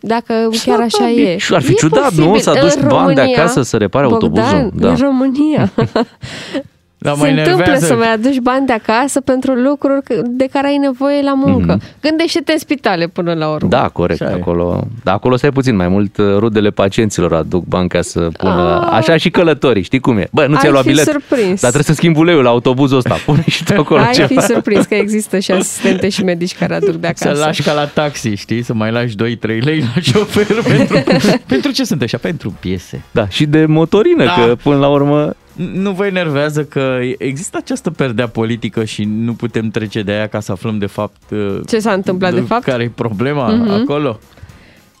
[0.00, 1.36] dacă chiar așa e.
[1.36, 2.26] Și ar fi E ciudat, nu?
[2.26, 2.40] posibil.
[2.40, 4.70] Să aduci În bani de România, acasă să repare Bogdan, autobuzul.
[4.74, 4.88] Da.
[4.90, 5.72] în România.
[7.02, 10.76] Da, Se întâmplă să mai aduci bani de acasă pentru lucruri că- de care ai
[10.76, 11.72] nevoie la muncă.
[11.74, 11.82] Mhm.
[12.02, 13.68] Gândește-te în spitale până la urmă.
[13.68, 14.20] Da, corect.
[14.20, 18.80] Acolo, da, acolo stai puțin, mai mult uh, rudele pacienților aduc bani ca să pună...
[18.90, 18.96] Ah.
[18.96, 20.28] Așa și călătorii, știi cum e?
[20.32, 21.60] Bă, nu ți-ai Ai luat fi bilet, surprins.
[21.60, 23.14] dar trebuie să schimbi uleiul la autobuzul ăsta.
[23.26, 24.26] Pune și tu acolo Ai ceva.
[24.26, 27.34] fi surprins că există și asistente și medici care aduc de acasă.
[27.34, 28.62] Să lași ca la taxi, știi?
[28.62, 29.16] Să mai lași 2-3
[29.60, 31.02] lei la șofer pentru...
[31.46, 32.18] pentru ce sunt așa?
[32.18, 33.02] Pentru piese.
[33.10, 34.32] Da, și de motorină, Da.
[34.44, 35.32] că până la urmă...
[35.72, 40.40] Nu vă enervează că există această perdea politică și nu putem trece de aia ca
[40.40, 41.20] să aflăm de fapt
[41.68, 42.62] Ce s-a întâmplat de fapt?
[42.64, 43.70] care e problema Mhm.
[43.70, 44.18] acolo?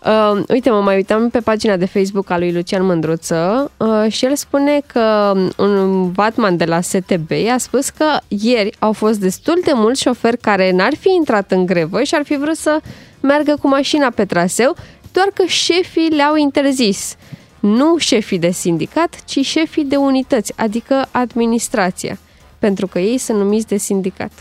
[0.04, 4.24] Uh, uite, mă mai uitam pe pagina de Facebook a lui Lucian Mândruță uh, și
[4.24, 9.60] el spune că un vatman de la STB a spus că ieri au fost destul
[9.64, 12.78] de mulți șoferi care n-ar fi intrat în grevă și ar fi vrut să
[13.20, 14.74] meargă cu mașina pe traseu,
[15.12, 17.16] doar că șefii le-au interzis.
[17.60, 22.18] Nu șefii de sindicat, ci șefii de unități, adică administrația,
[22.58, 24.32] pentru că ei sunt numiți de sindicat.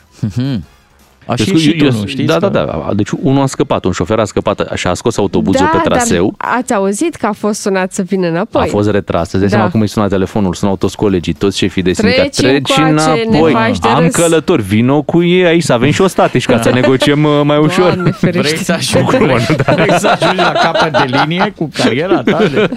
[1.29, 2.23] A, și, Deci, și tu eu- nu știți?
[2.27, 2.89] Da, da, da.
[2.95, 6.33] Deci unul a scăpat, un șofer a scăpat și a scos autobuzul pe traseu.
[6.37, 8.61] Da, dar ați auzit că a fost sunat să vină înapoi.
[8.63, 9.21] A fost retras.
[9.31, 9.55] Îți dai Da.
[9.55, 12.29] seama cum îi suna telefonul, sunau toți colegii, toți șefii de sindicat.
[12.29, 13.51] Treci încoace, ne înapoi.
[13.51, 16.69] faci de Am râs." călători, vino cu ei aici, să avem și o statișcă, să
[16.79, 17.93] negociem uh, mai ușor.
[17.93, 18.39] Doamne ferește.
[18.47, 19.73] Vrei să ajungi, Cum, nu, da.
[19.73, 22.37] vrei să ajungi la capăt de linie cu cariera ta?
[22.47, 22.69] De...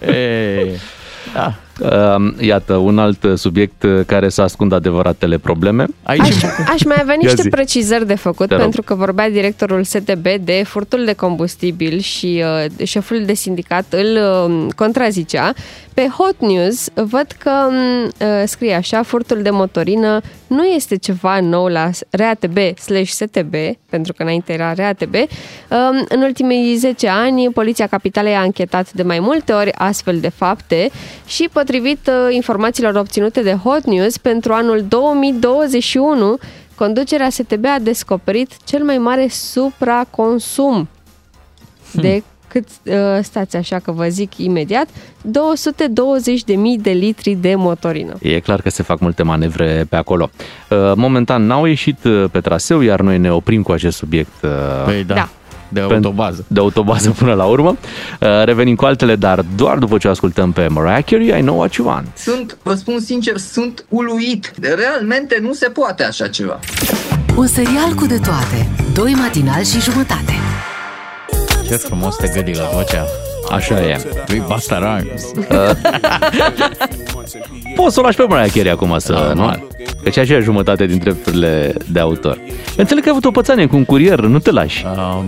[0.12, 0.78] e,
[1.34, 1.54] da.
[1.82, 5.86] Uh, Iată, un alt uh, subiect uh, care să ascundă adevăratele probleme.
[6.02, 6.20] Aici...
[6.20, 7.48] Aș, aș mai avea Ia niște zi.
[7.48, 8.62] precizări de făcut, Te rog.
[8.62, 12.42] pentru că vorbea directorul STB de furtul de combustibil și
[12.78, 15.52] uh, șeful de sindicat îl uh, contrazicea,
[15.94, 21.40] Pe Hot News văd că m, uh, scrie așa, furtul de motorină nu este ceva
[21.40, 23.54] nou la RATB slash STB,
[23.90, 25.14] pentru că înainte era RATB.
[25.14, 30.28] Um, În ultimii 10 ani, Poliția Capitalei a anchetat de mai multe ori astfel de
[30.28, 30.90] fapte
[31.26, 36.38] și potrivit uh, informațiilor obținute de Hot News, pentru anul 2021,
[36.74, 40.88] conducerea STB a descoperit cel mai mare supraconsum
[41.92, 48.16] de cât, uh, stați așa că vă zic imediat, 220.000 de litri de motorină.
[48.20, 50.30] E clar că se fac multe manevre pe acolo.
[50.68, 54.42] Uh, Momentan n-au ieșit uh, pe traseu, iar noi ne oprim cu acest subiect.
[54.42, 54.50] uh,
[54.84, 55.14] Păi da.
[55.14, 55.28] Da.
[55.72, 56.44] De pen- autobază.
[56.48, 57.76] De autobază până la urmă.
[58.20, 61.58] Uh, Revenim cu altele, dar doar după ce o ascultăm pe Mariah Carey, I Know
[61.58, 62.06] What You Want.
[62.16, 64.52] Sunt, vă spun sincer, sunt uluit.
[64.60, 66.58] Realmente nu se poate așa ceva.
[67.36, 68.68] Un serial cu de toate.
[68.94, 70.32] Doi matinali și jumătate.
[71.70, 73.29] Ce frumos te gândi la vocea.
[73.50, 74.00] Așa e.
[74.26, 75.30] Lui Basta Rhymes.
[77.76, 79.18] Poți să o lași pe Mariah Carey acum să, nu?
[79.34, 79.62] Normal.
[80.02, 82.38] Căci așa e jumătate din drepturile de autor.
[82.76, 84.84] Înțeleg că ai avut o pățanie cu un curier, nu te lași.
[84.86, 85.24] Um,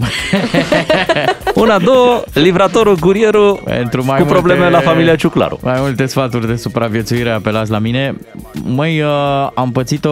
[1.63, 5.59] Una, două, livratorul, curierul Pentru mai cu probleme multe- la familia Ciuclaru.
[5.63, 8.17] Mai multe sfaturi de supraviețuire apelați la mine.
[8.65, 9.09] Măi, uh,
[9.55, 10.11] am pățit-o,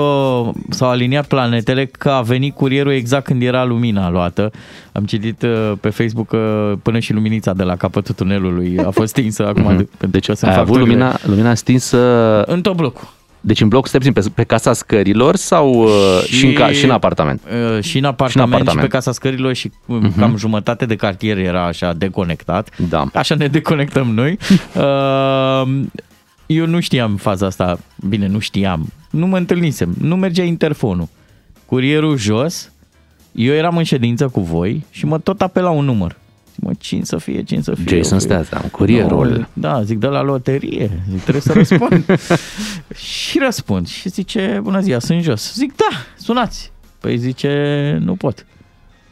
[0.71, 4.51] s-au aliniat planetele că a venit curierul exact când era lumina luată.
[4.93, 9.09] Am citit uh, pe Facebook că până și luminița de la capătul tunelului a fost
[9.09, 9.77] stinsă acum.
[9.77, 11.99] de, deci o să Ai avut lumina, lumina stinsă
[12.43, 13.09] În tot blocul.
[13.41, 15.91] Deci în bloc, stai puțin, pe, pe casa scărilor sau uh,
[16.25, 17.41] și, și, în, ca, și în apartament?
[17.75, 18.79] Uh, și în apartament, și, în apartament.
[18.79, 20.19] și pe casa scărilor și uh-huh.
[20.19, 22.69] cam jumătate de cartier era așa deconectat.
[22.89, 23.05] Da.
[23.15, 24.39] Așa ne deconectăm noi.
[24.75, 25.83] Uh,
[26.47, 27.79] eu nu știam faza asta.
[28.09, 28.93] Bine, nu știam.
[29.11, 29.95] Nu mă întâlnisem.
[30.01, 31.09] Nu mergea interfonul.
[31.67, 32.73] Curierul jos,
[33.33, 36.17] eu eram în ședință cu voi și mă tot apela un număr.
[36.63, 37.97] Mă, cine să fie, cine să fie?
[37.97, 39.29] Jason Statham, curierul.
[39.29, 40.91] Nu, da, zic de la loterie.
[41.11, 42.05] Zic, trebuie să răspund.
[43.29, 43.89] și răspund.
[43.89, 45.55] Și zice, bună ziua, sunt jos.
[45.55, 46.73] Zic, da, sunați.
[47.01, 48.47] Păi zice, nu pot.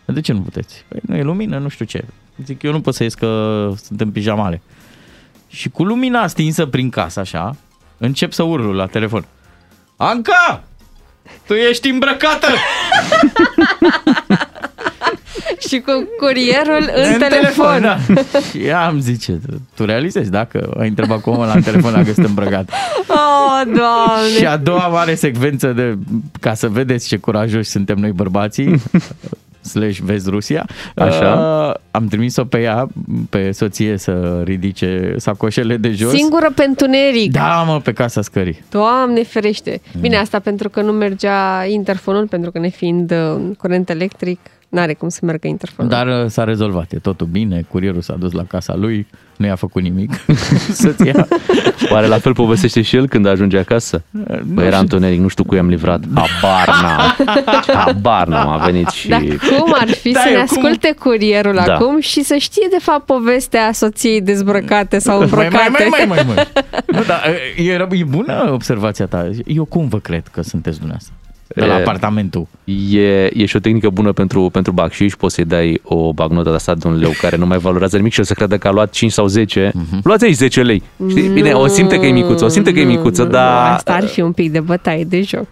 [0.04, 0.84] De ce nu puteți?
[0.88, 2.04] Păi nu e lumină, nu știu ce.
[2.44, 4.62] Zic, eu nu pot să ies că sunt în pijamale.
[5.48, 7.56] Și cu lumina stinsă prin casă, așa,
[7.98, 9.26] încep să urlu la telefon.
[9.96, 10.64] Anca!
[11.46, 12.46] Tu ești îmbrăcată!
[15.68, 17.80] Și cu curierul în, În telefon.
[17.80, 17.96] da.
[18.50, 19.40] Și ea îmi zice,
[19.74, 22.70] tu realizezi dacă ai întrebat cu omul la telefon dacă sunt îmbrăcat.
[23.08, 24.36] Oh, doamne!
[24.38, 25.98] Și a doua mare secvență de,
[26.40, 28.82] ca să vedeți ce curajoși suntem noi bărbații,
[29.72, 31.32] slash vezi Rusia, Așa.
[31.68, 32.86] uh, am trimis-o pe ea,
[33.30, 36.12] pe soție să ridice sacoșele de jos.
[36.12, 37.32] Singură pe întuneric.
[37.32, 38.64] Da, mă, pe casa scării.
[38.70, 39.80] Doamne ferește!
[40.00, 44.94] Bine, asta pentru că nu mergea interfonul, pentru că ne fiind uh, curent electric, n-are
[44.94, 45.90] cum să meargă interfonul.
[45.90, 49.54] Dar uh, s-a rezolvat, e totul bine, curierul s-a dus la casa lui, nu i-a
[49.56, 50.10] făcut nimic.
[50.82, 51.28] Soția.
[51.90, 54.02] Oare la fel povestește și el când ajunge acasă?
[54.44, 56.00] Bă, era întuneric, nu știu cu i-am livrat.
[56.14, 57.16] Habar n-am.
[57.66, 59.08] Habar n-am, a venit și...
[59.08, 59.22] Dar
[59.58, 61.74] cum ar fi Da, să ne eu cum- asculte curierul Da.
[61.74, 65.70] acum și să știe de fapt povestea soției dezbrăcate sau Mai, îmbrăcate?
[65.70, 66.46] mai, mai, mai, mai, mai.
[66.98, 67.20] Nu, da,
[67.56, 69.30] e, e bună observația ta.
[69.46, 71.14] Eu cum vă cred că sunteți dumneavoastră?
[71.54, 72.46] De la E- apartamentul.
[72.64, 76.54] E, e și o tehnică bună pentru, pentru bacșiș, poți să-i dai o bagnotă de
[76.54, 78.70] asta de un leu care nu mai valorează nimic și o să crede că a
[78.70, 79.70] luat 5 sau 10.
[79.74, 80.00] Mhm.
[80.04, 80.82] Luați aici 10 lei.
[81.08, 81.28] Știi?
[81.28, 83.72] Bine, o simte că e micuță, o simte că e micuță, Nu, dar...
[83.72, 85.46] Asta ar fi un pic de bătaie de joc.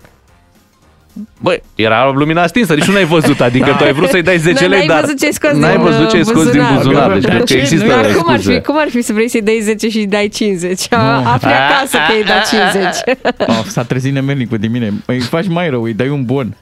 [1.41, 4.67] Băi, era lumina stinsă, nici nu ai văzut, adică tu ai vrut să-i dai 10
[4.69, 5.01] N-ai lei, dar...
[5.01, 6.77] văzut ce ai scos N-ai din, văzut ce ai uh, scos din buzunar.
[6.77, 7.57] buzunar, deci Dar cred că ce?
[7.59, 8.61] există Dar cum ar, fi, scuze.
[8.61, 10.87] cum ar fi să vrei să-i dai 10 și îi dai 50?
[10.93, 13.19] A, afli acasă că îi dai 50.
[13.59, 14.93] Oh, s-a trezit nemernicul din mine.
[15.07, 16.57] Îi faci mai rău, îi dai un bon.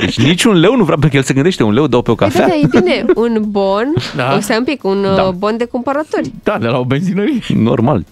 [0.00, 2.10] Deci nici un leu nu vrea, pentru că el se gândește, un leu dau pe
[2.10, 2.46] o Păi cafea.
[2.46, 4.22] da, e bine, un bon, Da.
[4.28, 4.36] da.
[4.36, 5.14] o să un pic, un Da.
[5.14, 5.30] da.
[5.30, 6.32] bon de cumpărături.
[6.42, 7.38] Da, de la o benzinărie.
[7.48, 8.04] Normal.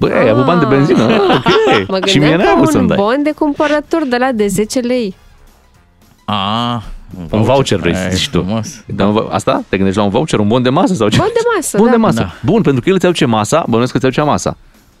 [0.00, 1.02] Băi, ai avut bani de benzină?
[1.04, 1.88] Ah, ok.
[1.88, 2.96] Mă și mie gândeam n-ai că avut un să-mi dai.
[2.96, 5.14] bon de cumpărături de la de 10 lei.
[6.24, 6.76] Ah,
[7.30, 8.40] Un voucher vrei să zici tu.
[8.42, 8.82] Frumos.
[8.86, 9.62] Da, un vou- asta?
[9.68, 10.38] Te gândești la un voucher?
[10.38, 11.16] Un bon de masă sau ce?
[11.16, 11.92] Bon de masă, Bon da.
[11.92, 12.18] de masă.
[12.20, 12.32] Da.
[12.44, 14.56] Bun, pentru că el îți aduce masa, bănuiesc că îți aduce masa.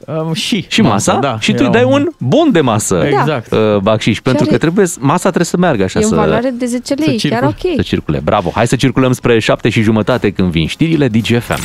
[0.06, 1.36] Um, și, Și masa, da.
[1.40, 3.02] și tu îi era dai un bon de masă.
[3.06, 3.52] Exact.
[3.52, 6.50] Uh, bacșiș, pentru are- că trebuie, masa trebuie să meargă așa E în să, valoare
[6.50, 7.40] de 10 lei, circule.
[7.40, 7.74] chiar ok.
[7.76, 8.20] să circule.
[8.24, 8.50] Bravo!
[8.54, 11.58] Hai să circulăm spre șapte și jumătate când vin știrile DGFM.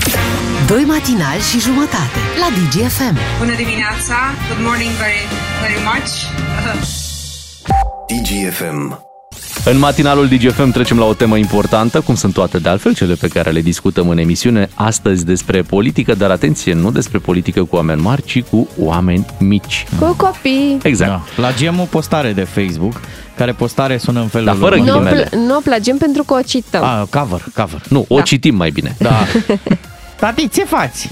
[0.67, 3.17] Doi matinali și jumătate la DGFM.
[3.39, 4.15] Bună dimineața!
[4.49, 5.23] Good morning very,
[5.61, 6.11] very much!
[8.07, 9.03] DGFM.
[9.65, 13.27] În matinalul DGFM trecem la o temă importantă, cum sunt toate de altfel cele pe
[13.27, 18.01] care le discutăm în emisiune, astăzi despre politică, dar atenție, nu despre politică cu oameni
[18.01, 19.85] mari, ci cu oameni mici.
[19.99, 20.77] Cu copii.
[20.83, 21.09] Exact.
[21.11, 21.23] Da.
[21.35, 23.01] Plagiem o postare de Facebook,
[23.37, 24.95] care postare sună în felul Dar fără următor.
[24.95, 25.27] Nu, ghimele.
[25.29, 26.83] pl- nu o plagem pentru că o cităm.
[26.83, 27.81] Ah, cover, cover.
[27.89, 28.95] Nu, o citim mai bine.
[28.99, 29.15] Da.
[30.19, 31.09] Tati, ce faci?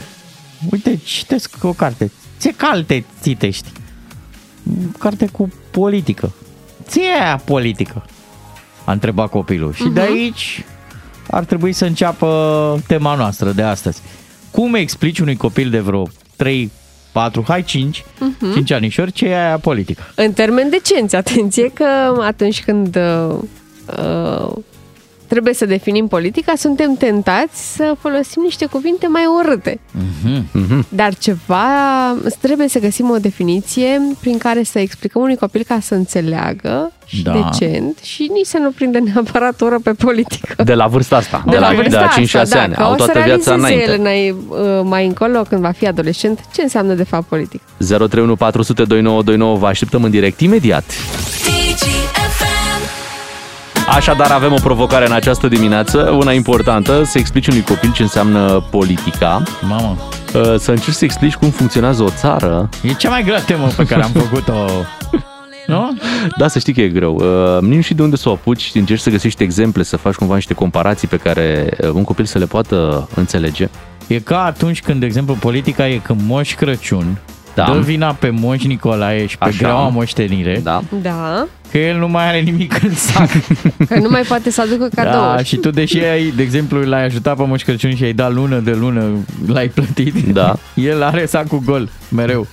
[0.72, 2.12] Uite, citesc o carte.
[2.42, 3.70] Ce carte citești?
[5.00, 6.32] Carte cu politică.
[6.92, 8.06] Ce e aia politică?
[8.86, 9.74] A întrebat copilul.
[9.74, 10.12] Și de Mhm.
[10.12, 10.66] aici
[11.32, 14.02] ar trebui să înceapă tema noastră de astăzi.
[14.52, 16.72] Cum explici unui copil de vreo 3,
[17.12, 18.54] 4, hai 5, Mhm.
[18.54, 20.02] 5 anișori, ce e aia politică?
[20.16, 21.86] În termeni decenți, atenție că
[22.22, 23.36] atunci când uh,
[23.98, 24.56] uh,
[25.34, 29.80] trebuie să definim politica, suntem tentați să folosim niște cuvinte mai urâte.
[29.92, 30.86] Mhm.
[30.90, 31.66] Dar ceva,
[32.42, 37.22] trebuie să găsim o definiție prin care să explicăm unui copil ca să înțeleagă și
[37.24, 37.32] Da.
[37.32, 40.64] decent și nici să nu prindă neapărat ură pe politică.
[40.64, 42.74] De la vârsta asta, De la, vârsta de la asta, 5-6 da, ani.
[42.74, 43.92] că Au o să toată viața realizeze înainte.
[43.92, 44.30] el mai,
[44.80, 47.64] uh, mai încolo, când va fi adolescent, ce înseamnă de fapt politică.
[47.78, 50.84] 031 400 2929 vă așteptăm în direct imediat.
[53.88, 58.64] Așadar avem o provocare în această dimineață, una importantă, să explici unui copil ce înseamnă
[58.70, 59.44] politica.
[59.68, 59.98] Mamă.
[60.58, 62.70] Să încerci să explici cum funcționează o țară.
[62.82, 64.54] E cea mai grea temă pe care am făcut-o.
[65.68, 65.98] Nu?
[66.38, 67.16] Da, să știi că e greu.
[67.16, 70.36] Uh, Nu știu de unde să o apuci, încerci să găsești exemple, să faci cumva
[70.36, 73.70] niște comparații pe care uh, un copil să le poată înțelege.
[74.08, 77.18] E ca atunci când, de exemplu, politica e când Moș Crăciun
[77.56, 77.64] Da.
[77.74, 79.58] dă vina pe Moș Nicolae și pe Așa.
[79.58, 80.82] greaua moștenire, da.
[81.02, 83.30] Da, că el nu mai are nimic în sac.
[83.90, 85.36] că nu mai poate să aducă cadouri.
[85.36, 88.34] Da, și tu, deși ai, de exemplu, l-ai ajutat pe Moș Crăciun și ai dat
[88.34, 89.04] lună de lună,
[89.48, 90.56] l-ai plătit, Da.
[90.76, 92.48] el are sacul gol, mereu.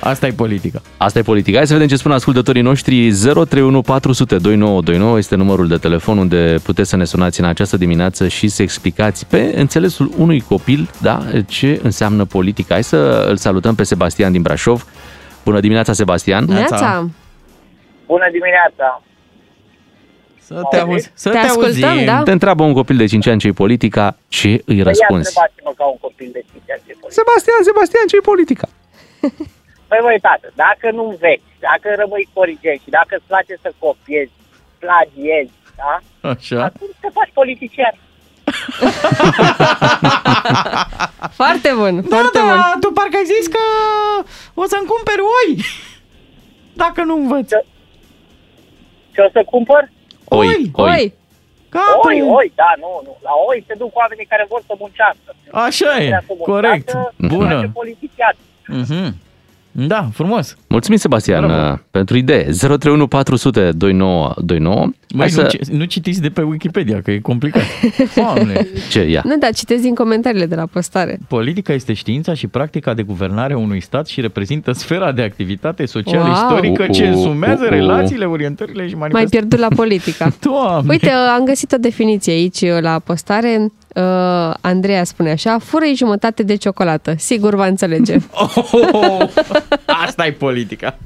[0.00, 0.80] Asta e politica.
[0.96, 1.56] Asta e politica.
[1.56, 3.10] Hai să vedem ce spun ascultătorii noștri.
[3.10, 8.28] 031 400 2929 este numărul de telefon unde puteți să ne sunați în această dimineață
[8.28, 12.74] și să explicați pe înțelesul unui copil da, ce înseamnă politica.
[12.74, 14.86] Hai să îl salutăm pe Sebastian din Brașov.
[15.44, 16.44] Bună dimineața, Sebastian!
[16.44, 17.08] Neața.
[18.06, 19.02] Bună dimineața!
[20.40, 21.10] Să te auzi.
[21.14, 22.04] Să Te ascultăm, auzim.
[22.04, 22.22] da?
[22.22, 25.26] Te întreabă un copil de 5 ani ce e politica, ce îi Păi Ia răspunzi?
[25.28, 27.20] întrebați-mă ca un copil de 5 ani ce e politica.
[27.20, 28.66] Sebastian, Sebastian, ce e politica?
[29.88, 34.32] Păi măi, tată, dacă nu înveți, dacă rămâi corigent și dacă îți place să copiezi,
[34.78, 35.94] plagiezi, da?
[36.30, 36.62] Așa.
[36.64, 37.94] Atunci te faci politician.
[41.40, 42.80] Foarte bun, Da, foarte da, bun.
[42.80, 43.62] tu parcă ai zis că
[44.54, 45.50] o să-mi cumperi oi.
[46.72, 47.48] Dacă nu învăț.
[49.14, 49.88] Ce o să cumpăr?
[50.24, 50.70] Oi, oi.
[50.72, 51.14] Oi.
[51.70, 52.00] Gata.
[52.08, 53.16] Oi, oi, da, nu, nu.
[53.22, 55.30] La oi se duc oamenii care vor să muncească.
[55.52, 56.88] Așa e, Vrea să muncească, corect.
[56.88, 57.54] se Bună.
[57.54, 58.34] face politician.
[58.66, 59.16] Mhm.
[59.78, 60.56] Da, frumos.
[60.68, 61.78] Mulțumim, Sebastian, Bravo.
[61.90, 62.42] pentru idee.
[62.42, 64.78] 031 400 2929.
[64.80, 65.56] Măi, Hai nu, să...
[65.56, 67.62] ci- nu citiți de pe Wikipedia, că e complicat.
[68.16, 68.66] Doamne.
[68.90, 69.22] Ce, ia?
[69.24, 71.18] Nu, dar citesc din comentariile de la postare.
[71.28, 75.86] Politica este știința și practica de guvernare a unui stat și reprezintă sfera de activitate
[75.86, 76.32] socială Wow.
[76.32, 77.76] istorică Uh, uh, ce însumează uh, uh.
[77.76, 79.48] relațiile, orientările și Mai manifestările.
[79.48, 80.30] pierdut la politica.
[80.50, 80.92] Doamne.
[80.92, 83.72] Uite, am găsit o definiție aici la postare.
[83.96, 87.14] Uh, Andreea spune așa, fură jumătate de ciocolată.
[87.16, 88.16] Sigur va înțelege.
[88.92, 89.28] Oh,
[90.06, 90.96] asta e politica.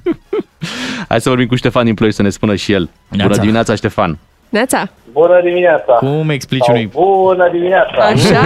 [1.08, 2.90] Hai să vorbim cu Ștefan din Ploi să ne spună și el.
[3.10, 3.40] Bună Neața.
[3.40, 4.18] dimineața, Ștefan!
[4.48, 4.88] Neața?
[5.12, 5.92] Bună dimineața!
[5.92, 6.86] Cum explici Sau unui...
[6.86, 8.02] Bună dimineața!
[8.04, 8.42] Așa.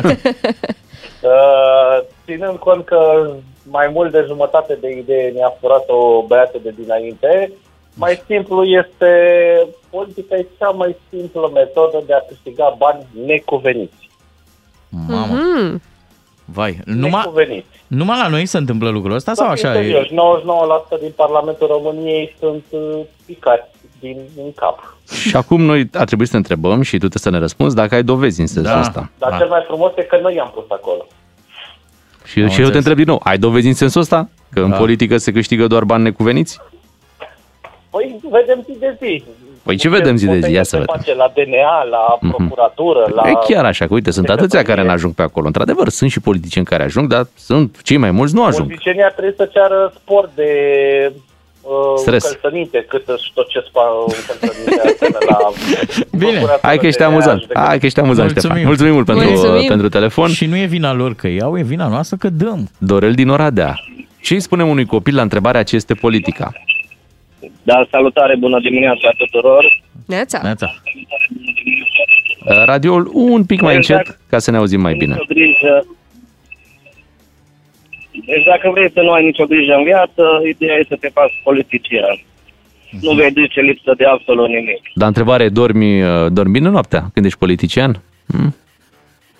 [1.22, 3.30] Uh, ținând cont că
[3.70, 7.52] mai mult de jumătate de idee ne-a furat o băiată de dinainte,
[7.96, 9.10] mai simplu este,
[9.90, 14.10] politica e cea mai simplă metodă de a câștiga bani necuveniți.
[15.08, 15.82] Mamă, Mhm.
[16.44, 16.78] vai.
[16.84, 17.66] Numai, Necuveniți.
[17.86, 19.84] numai la noi se întâmplă lucrul ăsta sau Să așa fim e?
[19.84, 24.96] serioși, 99% din Parlamentul României sunt uh, picați din, din cap.
[25.28, 27.94] Și acum noi ar trebui să te întrebăm și tu trebuie să ne răspunzi dacă
[27.94, 28.80] ai dovezi în sensul Da.
[28.80, 29.10] ăsta.
[29.18, 29.38] Dar Ah.
[29.38, 31.06] cel mai frumos e că noi i-am pus acolo.
[32.24, 32.76] Și, Am și eu te înțeles.
[32.76, 34.28] întreb din nou, ai dovezi în sensul ăsta?
[34.52, 34.76] Că în Da.
[34.76, 36.58] politică se câștigă doar bani necuveniți?
[37.96, 39.24] Păi vedem zi de zi.
[39.62, 40.52] Păi ce vedem zi de zi?
[40.52, 40.94] Ia să se vedem.
[40.96, 42.30] face la DNA, la Mhm.
[42.36, 43.22] procuratură, la...
[43.28, 45.46] E chiar așa, că uite, sunt atâția care nu ajung pe acolo.
[45.46, 48.68] Într-adevăr, sunt și politicieni care ajung, dar sunt cei mai mulți nu ajung.
[48.68, 50.50] Muzicienia trebuie să ceară sport de
[51.62, 52.24] uh, Stres.
[52.24, 55.38] încălțăminte, cât și tot ce spa încălțăminte până la...
[56.18, 57.40] Bine, procuratură Hai că ești de amuzant.
[57.40, 57.66] judecată.
[57.66, 58.56] Hai că ești amuzant, Mulțumim.
[58.56, 58.66] Ștefan.
[58.68, 59.66] Mulțumim mult pentru, Mulțumim.
[59.68, 60.28] pentru telefon.
[60.28, 62.68] Și nu e vina lor că iau, e vina noastră că dăm.
[62.78, 63.74] Dorel din Oradea.
[64.20, 66.52] Ce îi spunem unui copil la întrebarea ce este politica?
[67.70, 69.62] Da, salutare, bună dimineața tuturor.
[70.06, 70.40] Neața?
[70.42, 70.74] Neața.
[72.64, 74.06] Radioul un pic mai Exact.
[74.06, 75.12] încet ca să ne auzim mai bine.
[75.12, 75.86] Nicio grijă.
[78.26, 81.40] Deci dacă vrei să nu ai nicio grijă în viață, ideea e să te faci
[81.44, 82.16] politician.
[83.00, 84.80] Nu vei duce lipsă de absolut nimic.
[84.94, 88.02] Dar întrebare, dormi, uh, dormi bine noaptea când ești politician?
[88.26, 88.54] Hmm?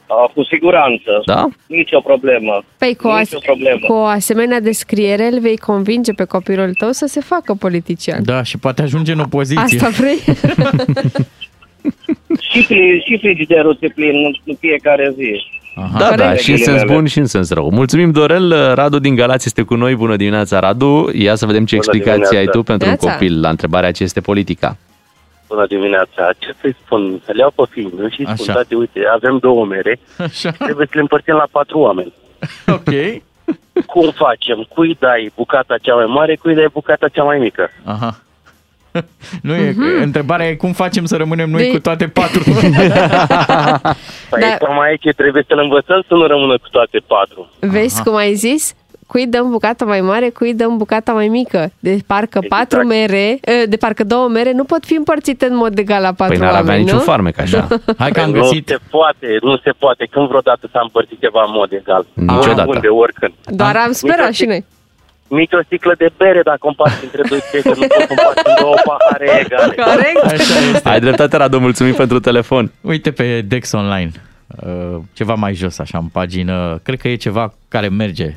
[0.08, 1.22] Uh, Cu siguranță.
[1.24, 1.48] Da?
[1.66, 2.62] Nicio problemă.
[2.78, 3.78] Păi cu, o Nicio as- problemă.
[3.86, 8.24] cu o asemenea descriere îl vei convinge pe copilul tău să se facă politician.
[8.24, 9.78] Da, și poate ajunge în opoziție.
[9.80, 10.18] Asta vrei?
[12.50, 15.42] și, pli, și frigiderul se plin în, în fiecare zi.
[15.98, 17.70] Da, da, și în sens bun și în sens rău.
[17.72, 18.74] Mulțumim, Dorel.
[18.74, 19.94] Radu din Galați este cu noi.
[19.94, 21.10] Bună dimineața, Radu.
[21.14, 22.50] Ia să vedem ce Bună explicație ai dimineața.
[22.58, 23.12] tu pentru un Neața.
[23.18, 24.76] copil la întrebarea ce este politica.
[25.48, 26.30] Bună dimineața.
[26.38, 27.20] Ce să-i spun?
[27.24, 28.52] Să le iau pe fiind și spun, Așa.
[28.52, 30.50] tate, uite, avem două mere, Așa.
[30.50, 32.12] trebuie să le împărțim la patru oameni.
[32.78, 33.22] Ok.
[33.86, 34.66] Cum facem?
[34.74, 37.70] Cui dai bucata cea mai mare, cui dai bucata cea mai mică?
[37.84, 38.20] Aha.
[39.42, 42.42] Nu e, întrebarea e cum facem să rămânem noi De- cu toate patru.
[44.30, 44.56] Păi da.
[44.58, 47.50] tocmai aici trebuie să-l învățăm să nu rămână cu toate patru.
[47.60, 48.74] Vezi cum ai zis?
[49.06, 51.70] Cui dăm bucata mai mare, cui dăm bucata mai mică.
[51.78, 52.48] De parcă Exact.
[52.48, 56.12] patru mere, eh, de parcă două mere nu pot fi împărțite în mod egal la
[56.12, 57.02] patru Păi n-ar avea oameni, niciun nu?
[57.04, 57.68] farmec așa.
[57.98, 58.66] Hai că am nu găsit.
[58.68, 60.06] se poate, nu se poate.
[60.10, 62.06] Când vreodată s-a împărțit ceva în mod egal?
[62.12, 62.68] Niciodată.
[62.74, 63.32] Unde, oricând.
[63.44, 64.64] Doar am sperat și noi.
[65.28, 68.74] Mici o sticlă de bere dacă împarți între doi prieteni, nu poți împarți în două
[68.84, 69.74] pahare egale.
[69.74, 70.22] Corect.
[70.24, 70.88] Așa este.
[70.88, 72.72] Ai dreptate, Radu, mulțumim pentru telefon.
[72.80, 74.10] Uite pe Dex Online,
[74.66, 78.36] uh, ceva mai jos, așa, în pagină, cred că e ceva care merge.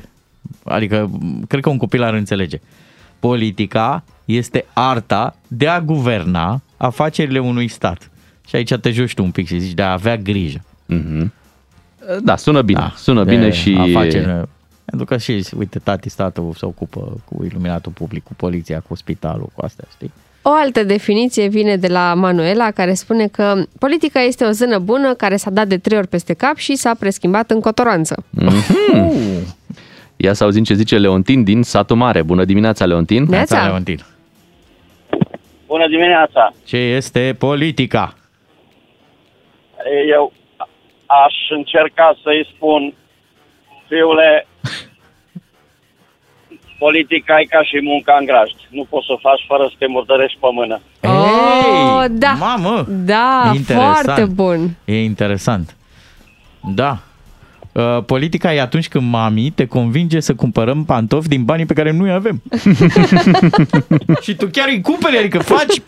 [0.64, 2.60] Adică, m, cred că un copil ar înțelege.
[3.18, 8.10] Politica este arta de a guverna afacerile unui stat.
[8.48, 10.64] Și aici te joci tu un pic și zici de a avea grijă.
[10.86, 11.32] Mhm.
[12.22, 12.78] Da, sună bine.
[12.78, 13.76] Da, sună de bine și...
[13.80, 14.48] Afaceri,
[14.84, 19.50] pentru că și, uite, tati, statul se ocupă cu iluminatul public, cu poliția, cu spitalul,
[19.54, 20.12] cu astea, știi?
[20.42, 25.14] O altă definiție vine de la Manuela, care spune că politica este o zână bună
[25.14, 28.24] care s-a dat de trei ori peste cap și s-a preschimbat în cotoranță.
[28.30, 28.54] Mhm.
[30.22, 32.22] Ia să auzim ce zice Leontin din Satul Mare.
[32.22, 33.24] Bună dimineața, Leontin.
[33.28, 33.66] Neața.
[33.66, 33.98] Leontin.
[35.66, 36.52] Bună dimineața!
[36.64, 38.14] Ce este politica?
[40.10, 40.32] Eu
[41.06, 42.94] aș încerca să-i spun,
[43.88, 44.46] fiule,
[46.84, 48.56] politica e ca și munca în grajd.
[48.70, 50.80] Nu poți să o faci fără să te murdărești pe mână.
[51.02, 52.32] Oh, da.
[52.38, 52.84] Mamă!
[52.88, 53.94] Da, Interesant.
[53.94, 54.76] foarte bun.
[54.84, 55.76] E interesant.
[56.74, 56.98] Da.
[57.72, 61.90] Uh, politica e atunci când mami te convinge să cumpărăm pantofi din banii pe care
[61.92, 62.42] nu-i avem.
[64.24, 65.82] și tu chiar îi cumperi, adică faci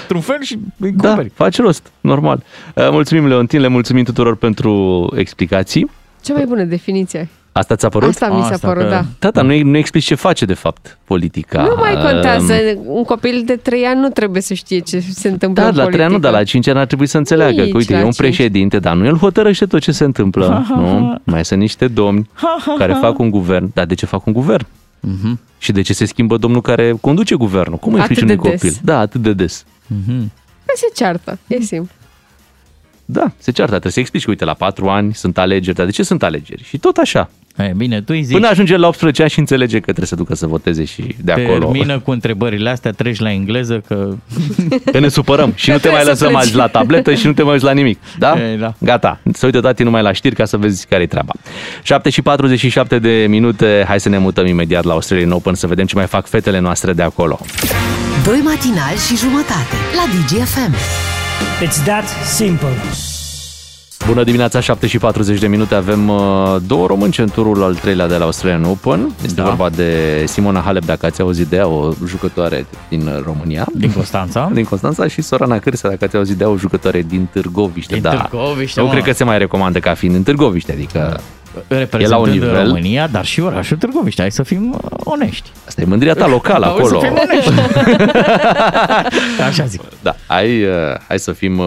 [0.00, 1.30] într-un fel și îi Da, cumperi.
[1.34, 2.42] faci rost, normal.
[2.74, 5.90] Uh, Mulțumim, Leontin, le mulțumim tuturor pentru explicații.
[6.22, 7.28] Cea mai bună definiție.
[7.58, 8.08] Asta ți-a părut?
[8.08, 9.04] Asta mi s-a Asta părut, că- da.
[9.18, 11.62] Da, dar nu, nu explici ce face, de fapt, politica.
[11.62, 12.52] Nu mai contează.
[12.76, 15.74] Um, Un copil de 3 ani nu trebuie să știe ce se întâmplă Da, în
[15.76, 16.30] la trei ani nu, politică.
[16.30, 18.16] dar la 5 ani ar trebui să înțeleagă Nici că, uite, la e un cinci.
[18.26, 20.64] președinte, dar nu el hotărăște tot ce se întâmplă.
[20.68, 21.20] nu?
[21.24, 22.30] Mai sunt niște domni
[22.78, 23.70] care fac un guvern.
[23.74, 24.66] Dar de ce fac un guvern?
[25.00, 25.40] Mhm.
[25.58, 27.78] Și de ce se schimbă domnul care conduce guvernul?
[27.78, 28.60] Cum îi Atât explici unui de des.
[28.60, 28.76] copil?
[28.84, 29.64] Da, atât de des.
[29.86, 30.32] Mhm.
[30.64, 31.92] Că se ceartă, e simplu.
[33.10, 35.92] Da, se ceartă, trebuie să explici că, uite, la 4 ani sunt alegeri, dar de
[35.92, 36.62] ce sunt alegeri?
[36.64, 37.30] Și tot așa.
[37.58, 40.14] E, bine, tu îi zici, Până ajunge la 18 ani și înțelege că trebuie să
[40.14, 41.58] ducă să voteze și de acolo.
[41.58, 44.08] termină cu întrebările astea, treci la engleză, că...
[44.92, 46.42] Că ne supărăm și nu te mai Trebuie să lăsăm pleci.
[46.42, 47.98] azi la tabletă și nu te mai uiți la nimic.
[48.18, 48.34] Da?
[48.52, 48.74] E, da.
[48.78, 49.20] Gata.
[49.32, 51.32] Să uite tati numai la știri ca să vezi care e treaba.
[51.82, 53.84] 7 și 47 de minute.
[53.88, 56.92] Hai să ne mutăm imediat la Australian Open să vedem ce mai fac fetele noastre
[56.92, 57.38] de acolo.
[58.24, 60.74] Doi matinali și jumătate la DGFM.
[61.64, 63.07] It's that simple.
[64.08, 65.74] Bună dimineața, 7 și 40 de minute.
[65.74, 69.10] Avem uh, două români în turul al treilea de la Australian Open.
[69.24, 69.46] Este Da.
[69.46, 73.66] vorba de Simona Halep, dacă ați auzit de ea, o jucătoare din uh, România.
[73.74, 74.50] Din Constanța.
[74.52, 77.92] Din Constanța și Sorana Cârsea, dacă ați auzit de ea, o jucătoare din Târgoviște.
[77.92, 78.10] Din da.
[78.14, 78.92] Târgoviște, Eu mă.
[78.92, 81.20] cred că se mai recomandă ca fiind în Târgoviște, adică
[81.68, 82.66] e la Reprezentând un nivel.
[82.66, 84.20] România, dar și orașul Târgoviște.
[84.20, 85.50] Hai să fim uh, onești.
[85.66, 87.00] Asta e mândria ta locală Auzi, acolo.
[87.00, 87.52] Să fim onești.
[89.48, 89.80] Așa zic.
[90.02, 90.70] Da, hai, uh,
[91.08, 91.58] hai să fim...
[91.58, 91.66] uh,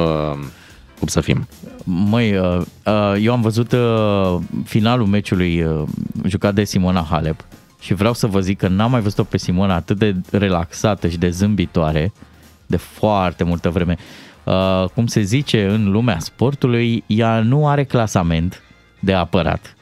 [1.00, 1.48] Cum să fim?
[1.84, 5.84] Măi, uh, uh, eu am văzut uh, finalul meciului uh,
[6.26, 7.46] jucat de Simona Halep
[7.80, 11.18] și vreau să vă zic că n-am mai văzut-o pe Simona atât de relaxată și
[11.18, 12.14] de zâmbitoare
[12.66, 13.98] de foarte multă vreme.
[14.44, 18.62] Uh, Cum se zice în lumea sportului, ea nu are clasament
[19.00, 19.76] de apărat.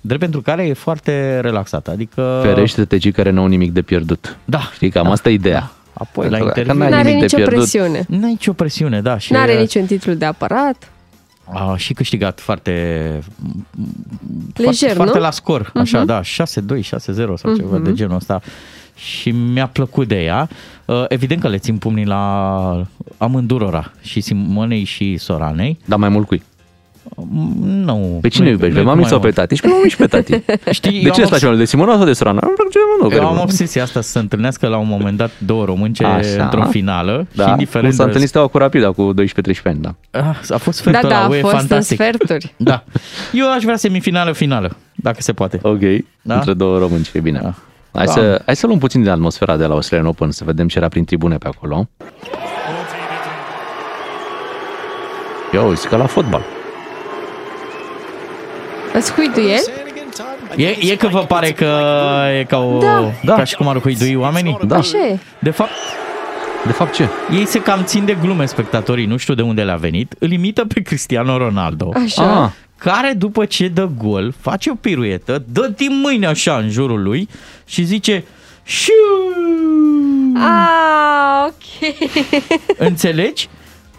[0.00, 1.90] Drept pentru care e foarte relaxată.
[1.90, 2.40] Adică...
[2.42, 4.38] Ferește-te cei care n-au nimic de pierdut.
[4.44, 4.60] Da.
[4.74, 5.72] Știi, cam asta e ideea.
[5.92, 6.74] Apoi, la Dacă interviu...
[6.74, 8.04] n-ai N-are nimic de nicio pierdut, presiune.
[8.08, 9.18] Nu ai nicio presiune, da.
[9.18, 10.90] Și N-are niciun titlu de aparat.
[11.44, 12.70] A și câștigat foarte
[14.54, 15.24] Lejer, foarte, foarte nu?
[15.24, 16.06] la scor, așa, Mhm.
[16.06, 17.84] da, 6-2, 6-0 sau ceva Mhm.
[17.84, 18.40] de genul ăsta.
[18.94, 20.48] Și mi-a plăcut de ea.
[20.84, 22.84] Uh, Evident că le țin pumnii la
[23.18, 25.78] amândurora, și Simonei și Soranei.
[25.84, 26.42] Dar mai mult cui?
[27.62, 28.18] Nu.
[28.20, 28.72] Pe cine nu- iubești?
[28.72, 29.36] nu Pe cu mami mai sau pe mult.
[29.38, 29.54] tati?
[29.54, 30.42] Și pe mami și pe tati.
[30.70, 31.58] Știi, de eu ce am îți place mai mult?
[31.58, 32.40] De Simona sau de Sorana?
[32.42, 33.12] Îmi place mai mult.
[33.12, 33.42] Eu care am mult.
[33.48, 36.42] obsesia asta să se întâlnească la un moment dat două românce Așa.
[36.42, 39.78] într-o finală Da, și indiferent cum s-a de- întâlnit steaua cu Rapida cu 12-13 ani,
[39.80, 39.94] da.
[40.10, 42.00] Ah, A fost sfertul Da, da, ăla, a ue, fost în fantastic.
[42.00, 42.54] sferturi.
[42.70, 42.84] Da.
[43.32, 45.58] Eu aș vrea semifinală, finală, dacă se poate.
[45.62, 45.80] Ok,
[46.22, 46.34] Da?
[46.34, 47.40] între două românci, e bine.
[47.42, 47.54] Da.
[47.94, 48.12] Hai, Da.
[48.12, 50.88] să, hai să luăm puțin din atmosfera de la Australian Open, să vedem ce era
[50.88, 51.88] prin tribune pe acolo.
[55.54, 56.42] Ia uite, ca la fotbal.
[58.92, 59.56] Îți huiduie?
[60.56, 61.78] E, e că vă pare că
[62.38, 62.78] e ca, o,
[63.24, 63.34] Da.
[63.34, 64.58] ca și cum ar huidui oamenii?
[64.66, 64.76] Da.
[64.76, 65.18] Așa e.
[65.38, 65.70] De fapt,
[66.66, 67.08] De fapt ce?
[67.32, 70.64] ei se cam țin de glume spectatorii, nu știu de unde le-a venit, îl imită
[70.64, 71.90] pe Cristiano Ronaldo.
[72.04, 72.42] Așa.
[72.44, 72.50] Ah.
[72.78, 77.28] Care după ce dă gol, face o piruetă, dă din mâini așa în jurul lui
[77.66, 78.24] și zice
[78.64, 78.94] Șiu!
[80.36, 81.94] Ah, ok.
[82.78, 83.48] Înțelegi?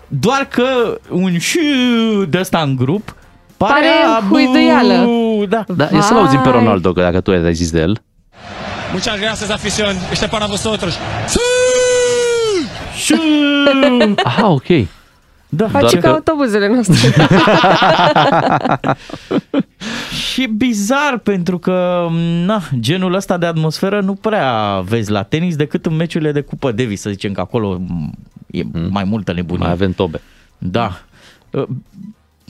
[0.08, 3.16] Doar că un șiu de ăsta în grup
[3.68, 5.08] pare, Pare a bu- huiduială.
[5.50, 5.64] Da.
[5.76, 8.02] Da, e să-l auzim pe Ronaldo, că dacă tu ai zis de el.
[8.92, 9.96] Muchas gracias, afición.
[10.12, 10.94] Este para vosotros.
[12.96, 13.18] Șiu!
[14.24, 14.66] Aha, ok.
[15.50, 16.96] Da, Face Doar ca că- autobuzele noastre.
[20.32, 22.08] Și e bizar pentru că
[22.46, 26.72] na, genul ăsta de atmosferă nu prea vezi la tenis decât în meciurile de Cupă
[26.72, 28.12] Davis, să zicem că acolo m,
[28.52, 29.64] e mai multă nebunie.
[29.64, 30.22] Mai avem tobe.
[30.58, 31.00] Da.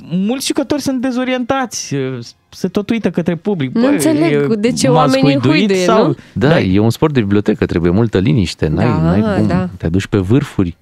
[0.04, 3.74] Uh, Mulți jucători sunt dezorientați, uh, se tot uită către public.
[3.76, 6.08] Nu înțeleg de ce m-ați oamenii huiduit huiduie, sau...
[6.08, 6.16] nu?
[6.34, 8.68] Da, e un sport de bibliotecă, trebuie multă liniște.
[8.68, 9.48] N-ai, Da, n-ai cum.
[9.48, 9.70] da.
[9.78, 10.78] Te duci pe vârfuri.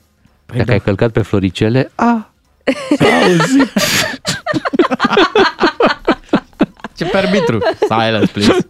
[0.46, 0.74] Păi Dacă da.
[0.74, 2.32] ai călcat pe floricele, a,
[6.98, 7.60] Ce pe arbitru?
[7.90, 8.68] Silence, please.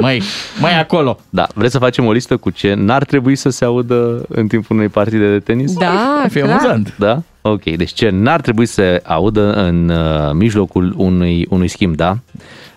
[0.00, 0.22] Mai,
[0.60, 1.18] mai acolo.
[1.30, 4.76] Da, vreți să facem o listă cu ce n-ar trebui să se audă în timpul
[4.76, 5.72] unei partide de tenis?
[5.72, 6.52] Da, Fie clar.
[6.52, 6.94] amuzant.
[6.98, 7.22] Da?
[7.42, 12.16] Ok, deci ce n-ar trebui să se audă în uh, mijlocul unui, unui schimb, da?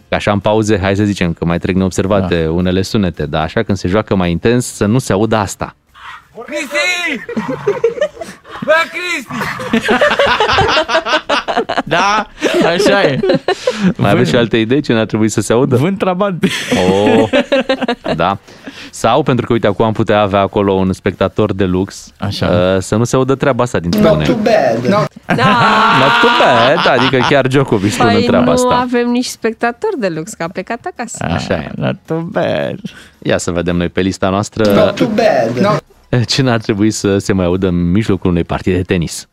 [0.10, 2.52] Că așa în pauze, hai să zicem că mai trec neobservate da.
[2.52, 3.42] unele sunete, da?
[3.42, 5.76] Așa când se joacă mai intens, să nu se audă asta.
[6.46, 7.24] Cristi!
[8.66, 9.34] Bă, Cristi!
[11.86, 12.28] Da,
[12.66, 13.20] așa e.
[13.96, 15.76] Mai aveți și alte idei ce n-ar trebui să se audă?
[15.76, 16.44] Vânt trabant.
[16.76, 17.30] Oh,
[18.16, 18.38] da.
[18.90, 22.46] Sau, pentru că, uite, acum am putea avea acolo un spectator de lux, Așa.
[22.48, 24.24] uh, să nu se audă treaba asta din Not spune.
[24.26, 24.84] too bad.
[24.92, 25.08] Not
[26.00, 28.76] Not too bad, adică chiar Djokovic spune Păi treaba nu asta.
[28.88, 31.26] avem nici spectatori de lux, că a plecat acasă.
[31.34, 31.72] Așa e.
[31.76, 32.80] Not too bad.
[33.18, 35.58] Ia să vedem noi pe lista noastră Not too bad.
[35.64, 35.84] Not
[36.28, 39.28] ce n-ar trebui să se mai audă în mijlocul unei partide de tenis.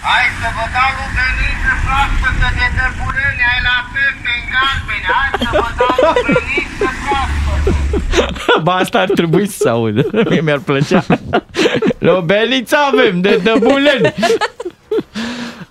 [0.00, 5.08] Hai să vă dau rugăniță proaspătă de dărbuleni, ai la pepe în galbene.
[5.16, 8.60] Hai să vă dau rugăniță proaspătă.
[8.62, 10.02] Ba, asta ar trebui să se audă.
[10.28, 11.04] Mie mi-ar plăcea.
[12.08, 14.14] Lobeliță avem de dăbuleni.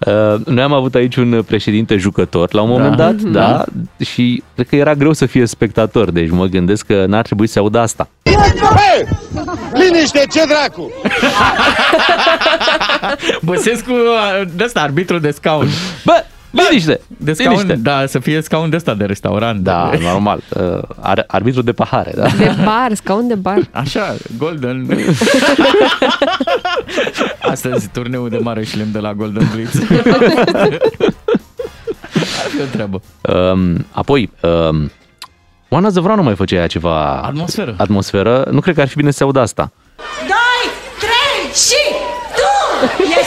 [0.05, 3.03] Uh, noi am avut aici un președinte jucător la un moment Da.
[3.03, 3.63] dat, da,
[4.05, 7.53] și cred că era greu să fie spectator, deci mă gândesc că n-ar trebui să
[7.53, 8.09] se audă asta.
[8.23, 9.07] Hei!
[9.73, 10.91] Liniște, ce dracu!
[13.41, 13.91] Băsescu,
[14.55, 15.67] de ăsta, arbitru de scaun.
[16.05, 16.23] Bă,
[16.69, 16.99] liniște!
[17.07, 17.75] De scaun, liniște.
[17.75, 19.59] da, să fie scaun de ăsta de restaurant.
[19.63, 20.39] Da, normal.
[20.49, 22.27] Uh, ar, arbitru de pahare, da?
[22.37, 23.59] De bar, scaun de bar.
[23.71, 24.87] Așa, Golden.
[27.51, 29.75] Astăzi turneul de mare șlem de la Golden Blitz.
[32.43, 33.01] Ar fi o treabă.
[33.21, 34.91] Um, apoi, um,
[35.69, 37.21] Oana Zăvranu mai făcea ea ceva...
[37.21, 37.75] Atmosferă.
[37.77, 38.47] Atmosferă.
[38.51, 39.71] Nu cred că ar fi bine să se audă asta.
[40.19, 41.83] Doi, trei și
[42.35, 42.85] tu!
[43.03, 43.23] E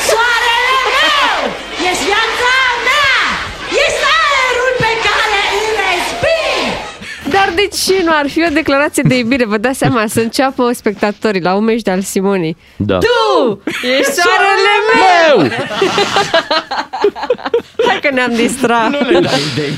[7.71, 9.47] Dar de ce nu ar fi o declarație de iubire?
[9.47, 12.57] Vă dați seama să înceapă spectatorii la un meci de al Simonii.
[12.77, 12.99] Da.
[12.99, 13.61] Tu
[13.99, 15.49] ești soarele meu!
[17.87, 18.91] Hai că ne-am distrat.
[18.91, 19.73] Nu le dai idei.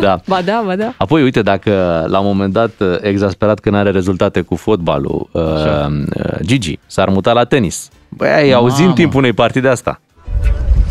[0.00, 0.20] Da.
[0.26, 0.92] Ba da, ba da.
[0.96, 5.28] Apoi, uite, dacă la un moment dat, uh, exasperat că nu are rezultate cu fotbalul,
[5.32, 7.88] uh, uh, Gigi s-ar muta la tenis.
[8.08, 8.94] Băi, ai auzit în Mamă.
[8.96, 10.00] timpul unei partide asta.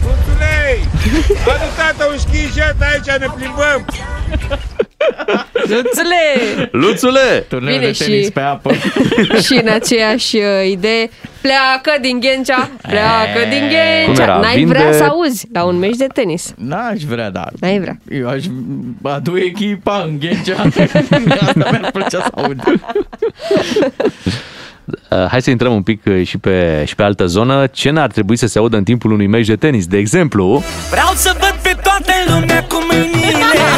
[0.02, 0.80] Luțulei!
[1.46, 3.86] Adu tata un schijet aici, ne plimbăm!
[5.70, 6.70] Luțule!
[6.72, 7.46] Luțule!
[7.48, 8.72] Turneu Bine, de tenis și- pe apă.
[9.46, 11.10] și în aceeași uh, idee,
[11.42, 14.24] pleacă din Ghencea, pleacă din Cum Ghencea.
[14.24, 14.38] era?
[14.40, 16.54] N-ai Vinde- vrea să auzi la un meci de tenis.
[16.58, 17.98] N-aș vrea, dar N-ai vrea.
[18.12, 18.44] eu aș
[19.04, 20.62] adu echipa în Ghencea.
[21.42, 22.64] Asta mi-ar plăcea să aud.
[25.10, 27.68] Uh, hai să intrăm un pic uh, și pe, și pe altă zonă.
[27.68, 29.86] Ce n-ar trebui să se audă în timpul unui meci de tenis?
[29.88, 33.29] De exemplu, Vreau să văd pe toată lumea cu mâinile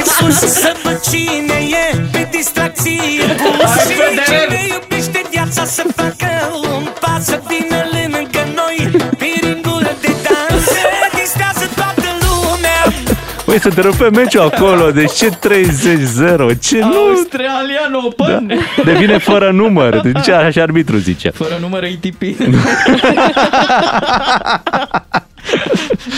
[0.05, 3.95] sus Să văd cine e pe distracție pus Și
[4.25, 6.29] cine iubește viața să facă
[6.63, 10.81] un pas Să vină lângă noi pe ringul de dans Se
[11.19, 12.93] distrează toată lumea
[13.45, 15.33] Păi să te pe meciul acolo, deci ce 30-0,
[16.61, 16.93] ce nu...
[17.09, 18.47] Australian Open.
[18.47, 18.55] Da.
[18.83, 21.29] Devine fără număr, deci așa arbitru zice.
[21.29, 22.21] Fără număr ATP.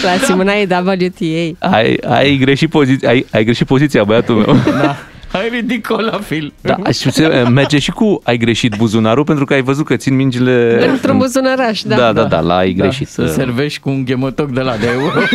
[0.04, 1.68] La Simona e WTA.
[1.76, 4.56] Ai, ai, greșit poziția, ai, ai greșit poziția, băiatul meu.
[4.82, 4.96] Da.
[5.32, 6.54] Ai ridicol la fil.
[6.62, 10.16] Da, și se merge și cu ai greșit buzunarul pentru că ai văzut că țin
[10.16, 10.88] mingile...
[10.90, 11.96] Într-un buzunăraș, da.
[11.96, 13.08] Da, da, da, la ai greșit.
[13.08, 15.20] Să servești cu un ghemotoc de la de euro.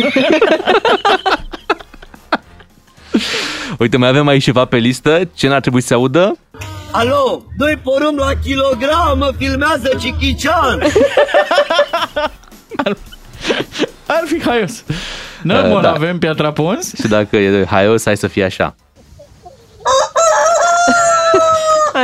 [3.79, 5.21] Uite, mai avem aici ceva pe listă.
[5.33, 6.37] Ce n-ar trebui să se audă?
[6.91, 10.81] Alo, doi porumb la kilogram, mă filmează Cichician!
[14.07, 14.83] Ar fi haios.
[15.43, 15.91] Nu, Uh, mă, da.
[15.91, 16.93] avem piatra pons?
[16.95, 18.75] Și dacă e haios, hai să fie așa.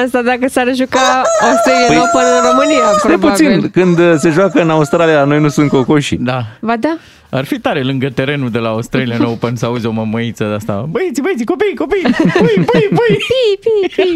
[0.03, 3.29] Asta dacă s-ar juca Australian Păi, Open în România, Stai probabil.
[3.59, 6.15] puțin, când uh, se joacă în Australia, la noi nu sunt cocoși.
[6.15, 6.41] Da.
[6.61, 6.97] Ba da?
[7.29, 10.85] Ar fi tare lângă terenul de la Australian Open să auzi o mămăiță de asta.
[10.89, 13.17] Băieți, băieți, copii, copii, pui, pui, pui.
[13.27, 14.13] Pi, pi, pi.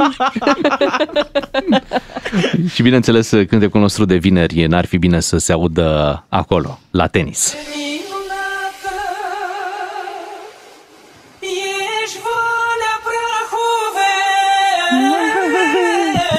[2.73, 7.53] Și bineînțeles, cântecul nostru de vineri n-ar fi bine să se audă acolo, la tenis.
[7.53, 8.09] Ești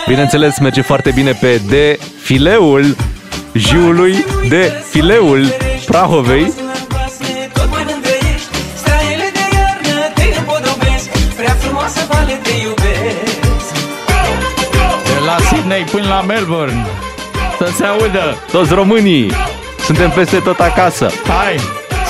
[0.07, 2.97] Bineînțeles, merge foarte bine pe de fileul
[3.53, 5.47] jiului de fileul
[5.87, 6.53] Prahovei.
[7.53, 13.73] Tot mai lângă ești Straiele de iarnă te împodobesc Prea frumoasă vale te iubesc
[15.05, 16.87] De la Sydney până la Melbourne.
[17.59, 18.37] Să se audă.
[18.53, 19.33] Toți românii,
[19.85, 21.11] suntem peste tot acasă.
[21.27, 21.57] Hai,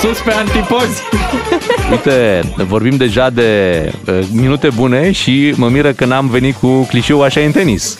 [0.01, 1.01] sus pe antipozi.
[1.91, 7.23] Uite, vorbim deja de uh, minute bune și mă miră că n-am venit cu clișeul
[7.23, 7.97] așa în tenis.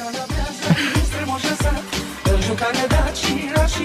[2.24, 3.84] Îl juca nedat și rar și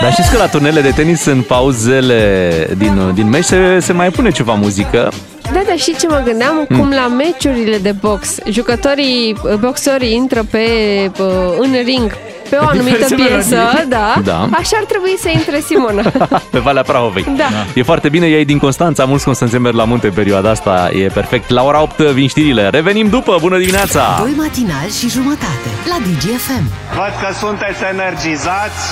[0.00, 4.10] Dar știți că la turnele de tenis în pauzele din, din meci se, se mai
[4.10, 5.12] pune ceva muzică.
[5.52, 6.66] Da, dar și ce mă gândeam?
[6.68, 6.78] Mm.
[6.78, 10.66] Cum la meciurile de box, jucătorii, boxorii intră pe,
[11.18, 12.16] uh, în ring
[12.50, 13.86] pe o anumită Diverse piesă, melodii.
[13.88, 14.38] da, Da.
[14.52, 16.02] așa ar trebui să intre Simona.
[16.54, 17.26] pe Valea Prahovei.
[17.36, 17.44] Da.
[17.74, 21.06] E foarte bine, ei din Constanța, mulți constanțeni merg la munte în perioada asta, e
[21.06, 21.50] perfect.
[21.50, 22.68] La ora 8 vin știrile.
[22.68, 24.16] Revenim după, bună dimineața!
[24.18, 26.64] Doi matinali și jumătate la DGFM.
[26.94, 28.82] Văd că sunteți energizați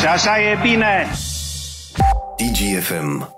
[0.00, 1.10] și așa e bine.
[2.36, 3.28] DGFM.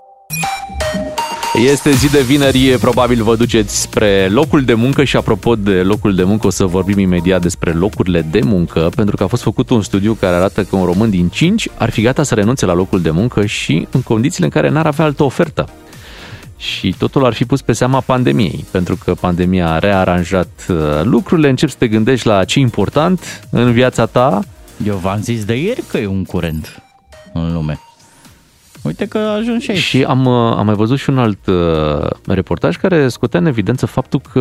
[1.65, 6.15] Este zi de vineri, probabil vă duceți spre locul de muncă și apropo de locul
[6.15, 9.69] de muncă o să vorbim imediat despre locurile de muncă pentru că a fost făcut
[9.69, 12.73] un studiu care arată că un român din 5 ar fi gata să renunțe la
[12.73, 15.69] locul de muncă și în condițiile în care n-ar avea altă ofertă.
[16.57, 21.49] Și totul ar fi pus pe seama pandemiei, pentru că pandemia a rearanjat uh, lucrurile,
[21.49, 24.43] începi să te gândești la ce important în viața ta.
[24.85, 26.83] Eu v-am zis de ieri că e un curent
[27.33, 27.79] în lume.
[28.87, 29.79] Uite că a ajuns și aici.
[29.79, 33.85] Și am, uh, am mai văzut și un alt uh, reportaj care scotea în evidență
[33.85, 34.39] faptul că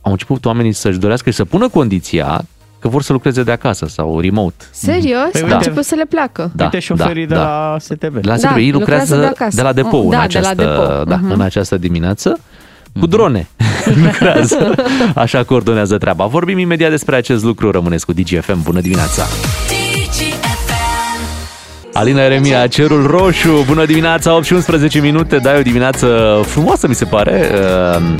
[0.00, 2.44] au început oamenii să-și dorească și să pună condiția
[2.80, 4.64] că vor să lucreze de acasă sau remote.
[4.70, 5.30] Serios?
[5.32, 5.54] Păi Au da.
[5.56, 6.50] început să le placă.
[6.54, 7.70] Da, Uite șoferii da, de da.
[7.72, 8.14] la STB.
[8.24, 9.56] La Da, da, ei lucrează lucrează de de, acasă.
[9.56, 11.04] de la depou, Mm, în, da, de această, la depou.
[11.04, 11.30] Da, Mhm.
[11.30, 12.38] în această dimineață.
[13.00, 13.48] Cu drone
[14.04, 14.74] lucrează.
[15.14, 16.26] Așa coordonează treaba.
[16.26, 17.70] Vorbim imediat despre acest lucru.
[17.70, 18.62] Rămâneți cu DGFM.
[18.62, 19.22] Bună dimineața!
[21.98, 26.94] Alina Eremia, Cerul Roșu, bună dimineața, 8 și 11 minute, dai o dimineață frumoasă, mi
[26.94, 27.50] se pare,
[27.96, 28.14] uh,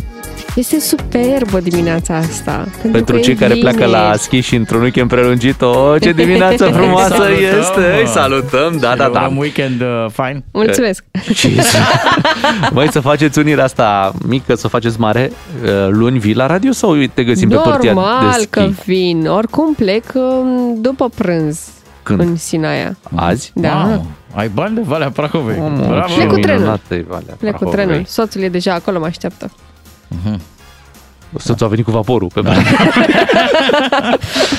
[0.54, 2.50] Este superbă dimineața asta.
[2.70, 3.92] Pentru, pentru că cei e care pleacă vineri.
[3.92, 8.00] la schi și într-un weekend prelungit, o, ce dimineață frumoasă Salutăm, este, mă.
[8.00, 9.26] îi salutăm, da, da, da.
[9.30, 10.44] Un weekend uh, fain.
[10.52, 11.04] Mulțumesc.
[11.34, 11.78] Ce să...
[12.72, 16.72] Voi să faceți unirea asta mică, să o faceți mare, uh, luni vii la radio
[16.72, 18.46] sau te găsim pe părția de Normal schi?
[18.50, 19.26] că vin.
[19.26, 21.60] Oricum plec um, după prânz
[22.16, 22.20] Când?
[22.20, 22.96] în Sinaia.
[23.14, 23.52] Azi?
[23.54, 23.84] Da.
[23.88, 25.58] Wow, ai bani de Valea Prahovei.
[25.58, 26.14] Mamă, Bravo.
[26.14, 26.58] Plec cu trenul.
[26.60, 27.84] minunată e Valea Plec cu Prahovei.
[27.86, 28.04] trenul.
[28.06, 29.50] Soțul e deja acolo, mă așteaptă.
[31.38, 32.52] Soțul a venit cu vaporul pe da.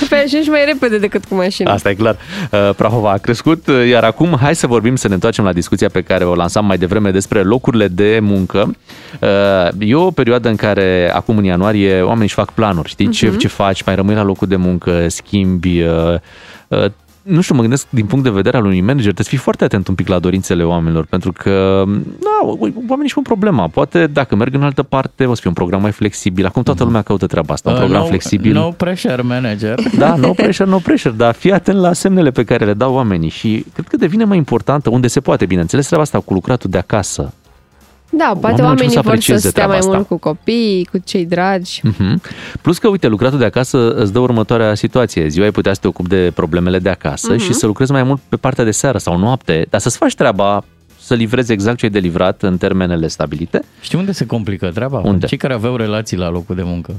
[0.10, 1.72] Pe ajungi mai repede decât cu mașina.
[1.74, 2.18] Asta e clar.
[2.52, 5.90] Uh, Prahova a crescut, uh, iar acum hai să vorbim, să ne întoarcem la discuția
[5.90, 8.76] pe care o lansam mai devreme despre locurile de muncă.
[9.20, 9.28] Uh,
[9.80, 13.10] E o perioadă în care, acum în ianuarie, oamenii își fac planuri, știi?
[13.10, 13.38] Ce, Mhm.
[13.38, 13.84] ce faci?
[13.84, 15.84] Mai rămâi la locul de muncă, schimbi...
[17.30, 19.32] uh, uh, nu știu, mă gândesc din punct de vedere al unui manager, trebuie să
[19.32, 23.68] fii foarte atent un pic la dorințele oamenilor, pentru că na, oamenii își pun problema.
[23.68, 26.46] Poate dacă merg în altă parte, o să fie un program mai flexibil.
[26.46, 28.54] Acum toată lumea caută treaba asta, un Uh, program no, flexibil.
[28.54, 29.80] No pressure manager.
[29.98, 33.30] Da, no pressure, no pressure, dar fii atent la semnele pe care le dau oamenii
[33.30, 36.78] și cred că devine mai importantă, unde se poate, bineînțeles, treaba asta cu lucratul de
[36.78, 37.34] acasă.
[38.12, 40.06] Da, poate Oamenii oamenii încep să vor să aprecieze stea mai treaba asta.
[40.10, 41.80] mult cu copii, cu cei dragi.
[41.84, 42.22] Mhm.
[42.62, 45.28] Plus că, uite, lucratul de acasă îți dă următoarea situație.
[45.28, 47.40] Ziua ai putea să te ocupi de problemele de acasă Mhm.
[47.44, 50.64] și să lucrezi mai mult pe partea de seară sau noapte, dar să-ți faci treaba
[51.02, 53.62] să livrezi exact ce ai de livrat în termenele stabilite.
[53.82, 55.00] Știi unde se complică treaba?
[55.00, 55.26] Unde?
[55.26, 56.94] Cei care aveau relații la locul de muncă.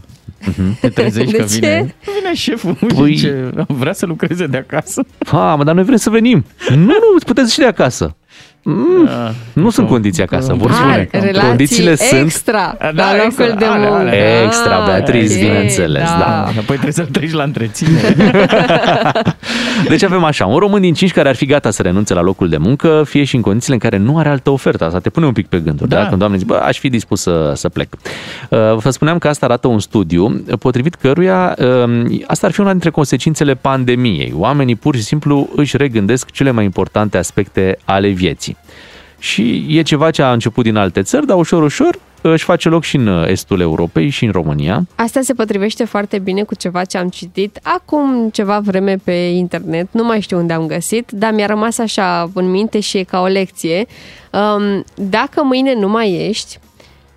[0.47, 0.79] Mhm.
[0.81, 1.55] Te trezești De că ce?
[1.59, 3.11] vine, vine șeful Păi- păi...
[3.11, 5.05] și zice, vrea să lucreze de acasă.
[5.27, 6.45] Ha, mă, dar noi vrem să venim.
[6.69, 8.15] nu, nu, puteți și de acasă.
[8.63, 9.33] Mm, Da.
[9.53, 11.09] nu sunt condiții acasă, vor Ah, spune.
[11.13, 14.01] relații Condițiile sunt extra Da, la locul extra, de alea, muncă.
[14.09, 14.43] alea.
[14.45, 16.43] Extra, Ah, Beatriz, ok, bineînțeles, da.
[16.45, 18.17] Apoi trebuie să treci la întreținere.
[19.89, 22.49] Deci avem așa, un român din cinci care ar fi gata să renunțe la locul
[22.49, 24.85] de muncă, fie și în condițiile în care nu are altă ofertă.
[24.85, 25.97] Asta te pune un pic pe gânduri, da?
[25.97, 26.03] Da.
[26.03, 26.09] da?
[26.09, 27.89] Când oamenii zic, bă, aș fi dispus să, să plec.
[28.49, 32.71] Uh, Vă spuneam că asta arată un studiu, potrivit căruia um, asta ar fi una
[32.71, 34.33] dintre consecințele pandemiei.
[34.37, 38.50] Oamenii pur și simplu își regândesc cele mai importante aspecte ale vieții.
[39.21, 42.83] Și e ceva ce a început din alte țări, dar ușor, ușor își face loc
[42.83, 44.87] și în estul Europei și în România.
[44.95, 49.89] Asta se potrivește foarte bine cu ceva ce am citit acum ceva vreme pe internet,
[49.91, 53.21] nu mai știu unde am găsit, dar mi-a rămas așa în minte și e ca
[53.21, 53.87] o lecție.
[54.33, 56.59] Um, dacă mâine nu mai ești,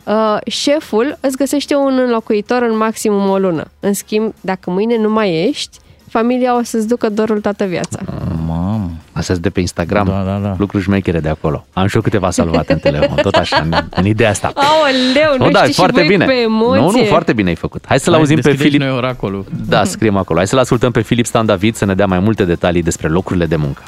[0.03, 3.71] uh, șeful îți găsește un înlocuitor în maximum o lună.
[3.79, 5.77] În schimb, dacă mâine nu mai ești,
[6.17, 7.99] familia o să-ți ducă dorul toată viața.
[8.45, 8.91] Mamă.
[9.11, 10.55] Asta de pe Instagram, Da, da, da.
[10.57, 11.65] lucruri șmechere de acolo.
[11.73, 14.51] Am și eu câteva salvate în telefon, tot așa, în, în ideea asta.
[14.55, 16.25] Aoleu, nu O, da, știi foarte și voi bine.
[16.25, 16.81] pe emoție.
[16.81, 17.83] Nu, nu, foarte bine ai făcut.
[17.87, 18.87] Hai să-l Hai, auzim pe deschideți Filip.
[18.87, 19.45] noi oracolul.
[19.67, 20.37] Da, scriem acolo.
[20.37, 23.45] Hai să-l ascultăm pe Filip Stan David să ne dea mai multe detalii despre locurile
[23.45, 23.81] de muncă.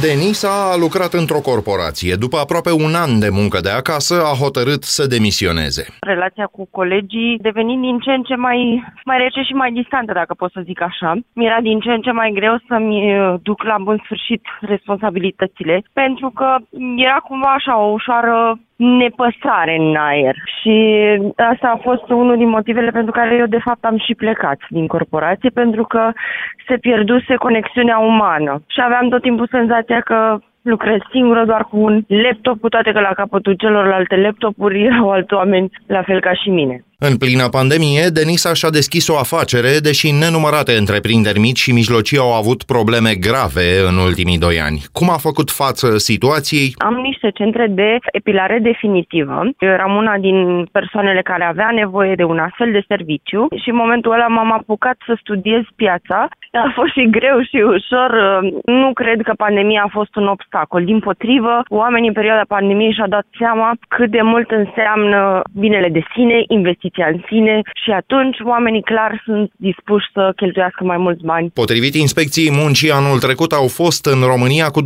[0.00, 2.14] Denisa a lucrat într-o corporație.
[2.24, 5.84] După aproape un an de muncă de acasă, a hotărât să demisioneze.
[6.00, 8.58] relația cu colegii devenind din ce în ce mai,
[9.04, 11.10] mai rece și mai distantă, dacă pot să zic așa.
[11.32, 16.30] Mi-era din ce în ce mai greu să-mi uh, duc la bun sfârșit responsabilitățile, pentru
[16.30, 16.56] că
[16.96, 20.36] era cumva așa o ușoară nepăsare în aer.
[20.60, 20.76] Și
[21.36, 24.86] asta a fost unul din motivele pentru care eu de fapt am și plecat din
[24.86, 26.10] corporație, pentru că
[26.66, 28.62] se pierduse conexiunea umană.
[28.66, 33.00] Și aveam tot timpul senzația că lucrez singură doar cu un laptop, cu toate că
[33.00, 36.84] la capătul celorlalte laptopuri erau alți oameni la fel ca și mine.
[37.08, 42.32] În plină pandemie, Denisa și-a deschis o afacere, deși nenumărate întreprinderi mici și mijlocii au
[42.40, 44.78] avut probleme grave în ultimii doi ani.
[44.98, 46.68] Cum a făcut față situației?
[46.88, 49.36] Am niște centre de epilare definitivă.
[49.64, 50.38] Eu eram una din
[50.78, 54.96] persoanele care avea nevoie de un astfel de serviciu și în momentul ăla m-am apucat
[55.06, 56.18] să studiez piața.
[56.66, 58.10] A fost și greu și ușor.
[58.64, 60.84] Nu cred că pandemia a fost un obstacol.
[60.84, 66.02] Din potrivă, oamenii în perioada pandemiei și-au dat seama cât de mult înseamnă binele de
[66.14, 66.38] sine,
[66.92, 71.50] investiția în sine și atunci oamenii clar sunt dispuși să cheltuiască mai mulți bani.
[71.54, 74.84] Potrivit inspecției muncii, anul trecut au fost în România cu 25%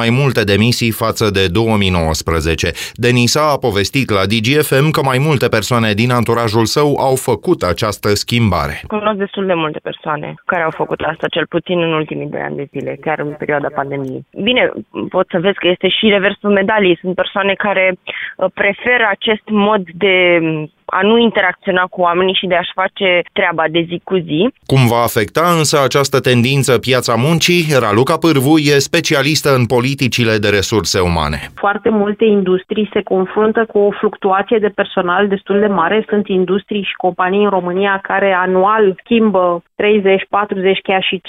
[0.00, 2.66] mai multe demisii față de 2019.
[2.94, 8.08] Denisa a povestit la DGFM că mai multe persoane din anturajul său au făcut această
[8.22, 8.76] schimbare.
[8.86, 12.56] Cunosc destul de multe persoane care au făcut asta, cel puțin în ultimii doi ani
[12.56, 14.26] de zile, chiar în perioada pandemiei.
[14.48, 14.70] Bine,
[15.08, 16.98] pot să vezi că este și reversul medaliei.
[17.00, 20.68] Sunt persoane care uh, preferă acest mod de um,
[20.98, 24.40] a nu interacționa cu oamenii și de a-și face treaba de zi cu zi.
[24.66, 27.62] Cum va afecta însă această tendință piața muncii?
[27.84, 31.38] Raluca Pârvu e specialistă în politicile de resurse umane.
[31.54, 36.04] Foarte multe industrii se confruntă cu o fluctuație de personal destul de mare.
[36.08, 41.22] Sunt industrii și companii în România care anual schimbă 30, 40, chiar și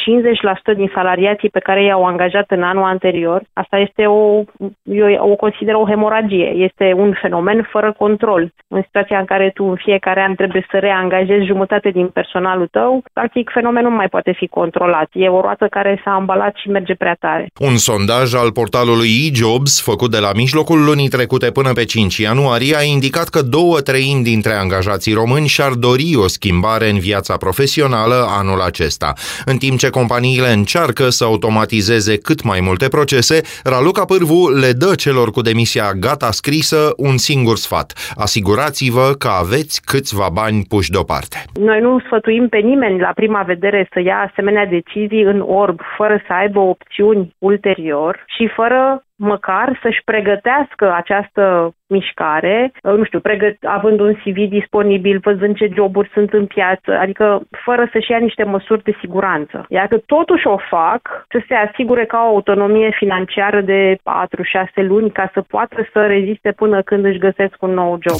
[0.73, 3.41] 50% din salariații pe care i-au angajat în anul anterior.
[3.53, 4.43] Asta este o,
[4.83, 6.49] eu o consider o hemoragie.
[6.67, 8.51] Este un fenomen fără control.
[8.67, 13.03] În situația în care tu în fiecare an trebuie să reangajezi jumătate din personalul tău,
[13.13, 15.09] practic fenomenul nu mai poate fi controlat.
[15.11, 17.47] E o roată care s-a ambalat și merge prea tare.
[17.59, 22.75] Un sondaj al portalului eJobs, făcut de la mijlocul lunii trecute până pe 5 ianuarie,
[22.75, 28.25] a indicat că două treimi dintre angajații români și-ar dori o schimbare în viața profesională
[28.39, 29.13] anul acesta.
[29.45, 34.95] În timp ce companiile încearcă să automatizeze cât mai multe procese, Raluca Pârvu le dă
[34.95, 37.93] celor cu demisia gata scrisă un singur sfat.
[38.15, 41.37] Asigurați-vă că aveți câțiva bani puși deoparte.
[41.59, 46.21] Noi nu sfătuim pe nimeni la prima vedere să ia asemenea decizii în orb, fără
[46.27, 53.99] să aibă opțiuni ulterior și fără măcar să-și pregătească această mișcare, nu știu, pregăt, având
[53.99, 58.83] un CV disponibil, văzând ce joburi sunt în piață, adică fără să-și ia niște măsuri
[58.83, 59.65] de siguranță.
[59.69, 65.11] Iar că totuși o fac, să se asigure că au autonomie financiară de 4-6 luni
[65.11, 68.19] ca să poată să reziste până când își găsesc un nou job.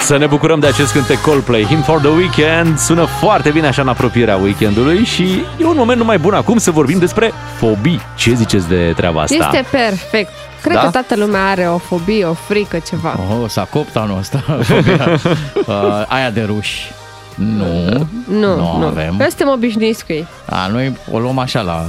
[0.00, 2.78] Să ne bucurăm de acest cântec Coldplay, Him for the Weekend.
[2.78, 6.70] Sună foarte bine așa în apropierea weekendului și e un moment numai bun acum să
[6.70, 8.00] vorbim despre fobii.
[8.16, 9.34] Ce ziceți de treaba asta?
[9.34, 10.30] Este perfect.
[10.62, 10.80] Cred Da?
[10.82, 13.16] că toată lumea are o fobie, o frică, ceva.
[13.30, 14.42] Oh, s-a copt anul ăsta.
[14.62, 15.08] Fobia.
[15.66, 15.74] uh,
[16.08, 16.92] aia de ruși.
[17.34, 17.64] Nu,
[18.28, 18.86] Nu, nu, nu.
[18.86, 19.14] avem.
[19.18, 20.26] Noi suntem obișnuiți cu ei.
[20.44, 21.84] A, noi o luăm așa la,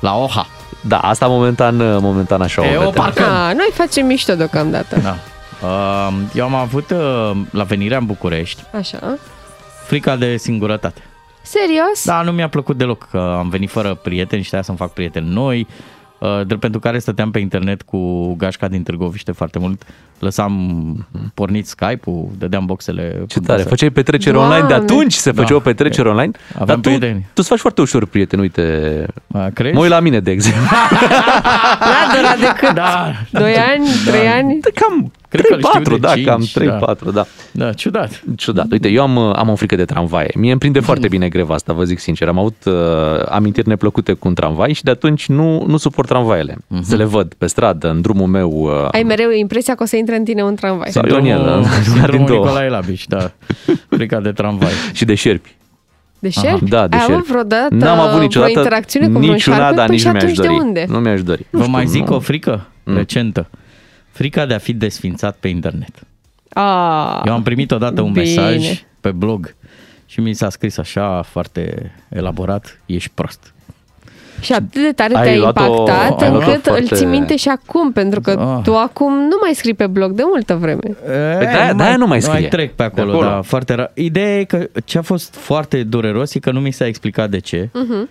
[0.00, 0.46] la OHA.
[0.80, 3.02] Da, asta momentan, momentan așa E, o o vedem.
[3.02, 3.24] parcăm.
[3.24, 4.98] A, noi facem mișto deocamdată.
[5.02, 5.16] Da.
[5.62, 9.18] Uh, eu am avut uh, la venirea în București Așa.
[9.86, 11.00] frica de singurătate.
[11.42, 12.04] Serios?
[12.04, 15.28] Da, nu mi-a plăcut deloc că am venit fără prieteni și trebuia să-mi fac prieteni
[15.32, 15.66] noi.
[16.18, 19.82] Uh, drept pentru care stăteam pe internet cu gașca din Târgoviște foarte mult.
[20.18, 20.52] Lăsam
[21.34, 23.24] pornit Skype-ul, dădeam boxele.
[23.26, 26.30] Ce tare, făceai petrecere online de atunci se făcea o petrecere online?
[26.52, 27.20] Aveam Dar tu, prieteni.
[27.20, 29.06] tu îți faci foarte ușor prieteni, uite.
[29.54, 29.74] crezi?
[29.74, 30.62] Mă uit la mine, de exemplu.
[31.90, 33.12] N-a durat decât Da.
[33.30, 34.58] 2 ani, 3 ani?
[34.74, 37.10] Cam Cred că îl știu 4, de da, cinci, cam 3-4, da.
[37.10, 37.26] da.
[37.52, 38.22] Da, ciudat.
[38.36, 38.66] Ciudat.
[38.70, 40.30] Uite, eu am, am o frică de tramvaie.
[40.36, 42.28] Mie îmi prinde foarte bine greva asta, vă zic sincer.
[42.28, 42.74] Am avut uh,
[43.28, 46.56] amintiri neplăcute cu un tramvai și de atunci nu, nu suport tramvaiele.
[46.66, 46.82] Mhm.
[46.82, 48.50] Să le văd pe stradă, în drumul meu.
[48.50, 50.90] Uh, Ai mereu impresia că o să intre în tine un tramvai.
[50.90, 52.38] Sau eu în el, una din Sindromul două.
[52.44, 53.30] Nicolae Labiș, da.
[53.88, 54.70] Frica de tramvai.
[54.92, 55.56] și de șerpi.
[56.18, 56.64] De șerpi?
[56.68, 57.30] Da, de Ai avut șerpi.
[57.30, 59.74] vreodată N-am avut niciodată o interacțiune cu vreun niciuna, șarpe?
[59.76, 60.48] dar Păi nici și nu mi-aș atunci dori.
[60.48, 60.84] de unde?
[60.88, 61.46] Nu mi-aș dori.
[61.50, 62.96] Vă mai zic o frică Mm.
[62.96, 63.48] recentă.
[64.18, 65.90] Frica de a fi desfințat pe internet.
[66.52, 68.24] A, Eu am primit odată un bine.
[68.24, 69.54] mesaj pe blog
[70.06, 73.52] și mi s-a scris așa foarte elaborat, ești prost.
[74.40, 77.36] Și atât de tare Ai te-a luat-o- impactat ai luat-o încât foarte- îl ții minte
[77.36, 78.62] și acum, pentru că Ah.
[78.62, 80.80] tu acum nu mai scrii pe blog de multă vreme.
[80.80, 82.38] Păi de-aia- de-aia nu mai scrie.
[82.40, 83.28] Mai trec pe acolo, De acolo.
[83.30, 83.90] da, foarte rar.
[83.94, 87.38] Ideea e că ce a fost foarte dureros e că nu mi s-a explicat de
[87.38, 87.68] ce.
[87.72, 88.08] Mhm.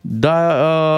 [0.00, 0.54] Da,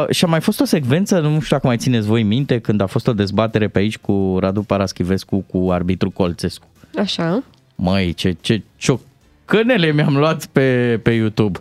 [0.09, 2.81] uh, și a mai fost o secvență, nu știu dacă mai țineți voi minte, când
[2.81, 6.67] a fost o dezbatere pe aici cu Radu Paraschivescu, cu arbitru Colțescu.
[6.99, 7.43] Așa.
[7.75, 11.59] Măi, ce, ce ciocănele mi-am luat pe, pe YouTube.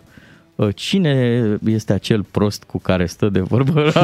[0.54, 3.92] Uh, Cine este acel prost cu care stă de vorbă?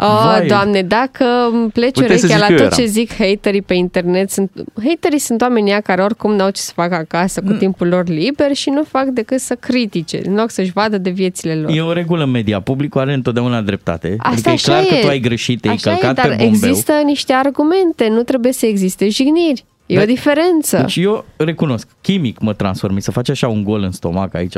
[0.00, 2.78] Oh, doamne, dacă îmi pleci Uite să urechea zic la eu tot eram.
[2.78, 4.50] ce zic haterii pe internet, sunt,
[4.88, 7.50] haterii sunt oamenii ăia care oricum n-au ce să facă acasă Mm.
[7.50, 11.10] cu timpul lor liber și nu fac decât să critique, în loc să-și vadă de
[11.10, 11.70] viețile lor.
[11.70, 12.60] E o regulă în media.
[12.60, 14.14] Publicul are întotdeauna dreptate.
[14.18, 14.86] Asta adică e așa clar e.
[14.86, 16.48] că tu ai greșit, te-ai Așa călcat e, dar pe bombeu.
[16.48, 19.64] există niște argumente, nu trebuie să existe jigniri.
[19.88, 20.02] E Da.
[20.02, 20.76] o diferență.
[20.80, 24.54] Deci eu recunosc, chimic mă transform, mi se face așa un gol în stomac aici,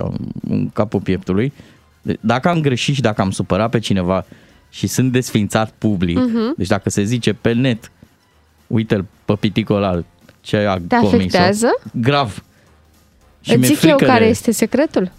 [0.49, 1.53] în capul pieptului.
[2.03, 4.25] De- Dacă am greșit și dacă am supărat pe cineva
[4.71, 6.55] și sunt desfințat public, Mhm.
[6.57, 7.91] deci dacă se zice pe net,
[8.67, 10.03] uite-l pe piticul ăla,
[10.41, 11.69] ce a Te comis afectează?
[11.93, 12.45] Grav.
[13.41, 15.11] Și Îți mi-e zic eu frică care de- este secretul?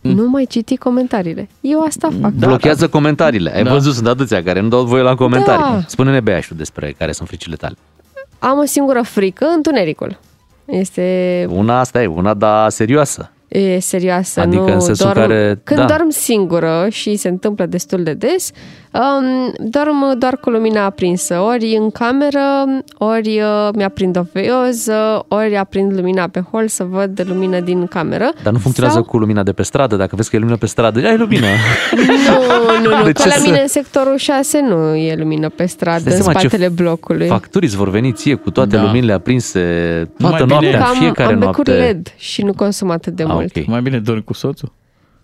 [0.00, 1.48] Nu mai citi comentariile.
[1.60, 2.30] Eu asta fac.
[2.32, 3.54] Da, Blochează comentariile.
[3.54, 3.70] Ai Da.
[3.72, 5.64] văzut, sunt atâția care nu dau voie la comentarii.
[5.64, 5.82] Da.
[5.86, 7.74] Spune-ne, Bea, și tu despre care sunt fricile tale.
[8.40, 10.18] Am o singură frică, întunericul.
[10.64, 13.30] Este Una asta e, una da serioasă.
[13.48, 15.86] E serioasă, Adică nu în sensul dorm, care- Când da.
[15.86, 18.56] dorm singură și se întâmplă destul de des, um,
[19.58, 21.38] dorm doar cu lumina aprinsă.
[21.38, 22.64] Ori în cameră,
[22.98, 28.30] ori uh, mi-aprind o veioză, ori aprind lumina pe hol să văd lumină din cameră.
[28.42, 29.96] Dar nu funcționează Sau- cu lumina de pe stradă.
[29.96, 31.46] Dacă vezi că e lumină pe stradă, ai lumină.
[32.30, 35.48] Nu, nu, nu, De că ce la să- mine în sectorul 6 nu e lumină
[35.48, 37.26] pe stradă, Dai în seama ce spatele blocului.
[37.26, 38.82] Facturi îți vor veni ție cu toate Da.
[38.82, 39.60] luminile aprinse
[40.18, 41.62] toată Numai bine- noaptea, Că în am, fiecare am noapte.
[41.62, 43.56] becuri LED și nu consum atât de Ah, mult.
[43.56, 43.66] ok.
[43.66, 44.72] Mai bine dormi cu soțul?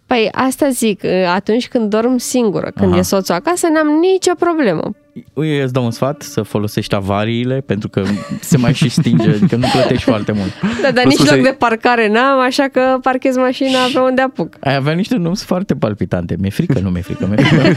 [0.06, 1.00] Păi asta zic,
[1.34, 2.98] atunci când dorm singură, când Aha.
[2.98, 4.90] e soțul acasă, n-am nicio problemă.
[5.34, 8.02] Eu îți dau un sfat să folosești avariile pentru că
[8.40, 10.50] se mai și stinge, adică nu plătești foarte mult.
[10.82, 13.98] Da, dar Vă nici spun loc să-i- de parcare n-am, așa că parchez mașina pe
[13.98, 14.54] unde apuc.
[14.60, 16.36] Ai avea niște nume foarte palpitante.
[16.40, 17.26] Mi-e frică, nu mi-e frică.
[17.26, 17.76] Mi-e frică.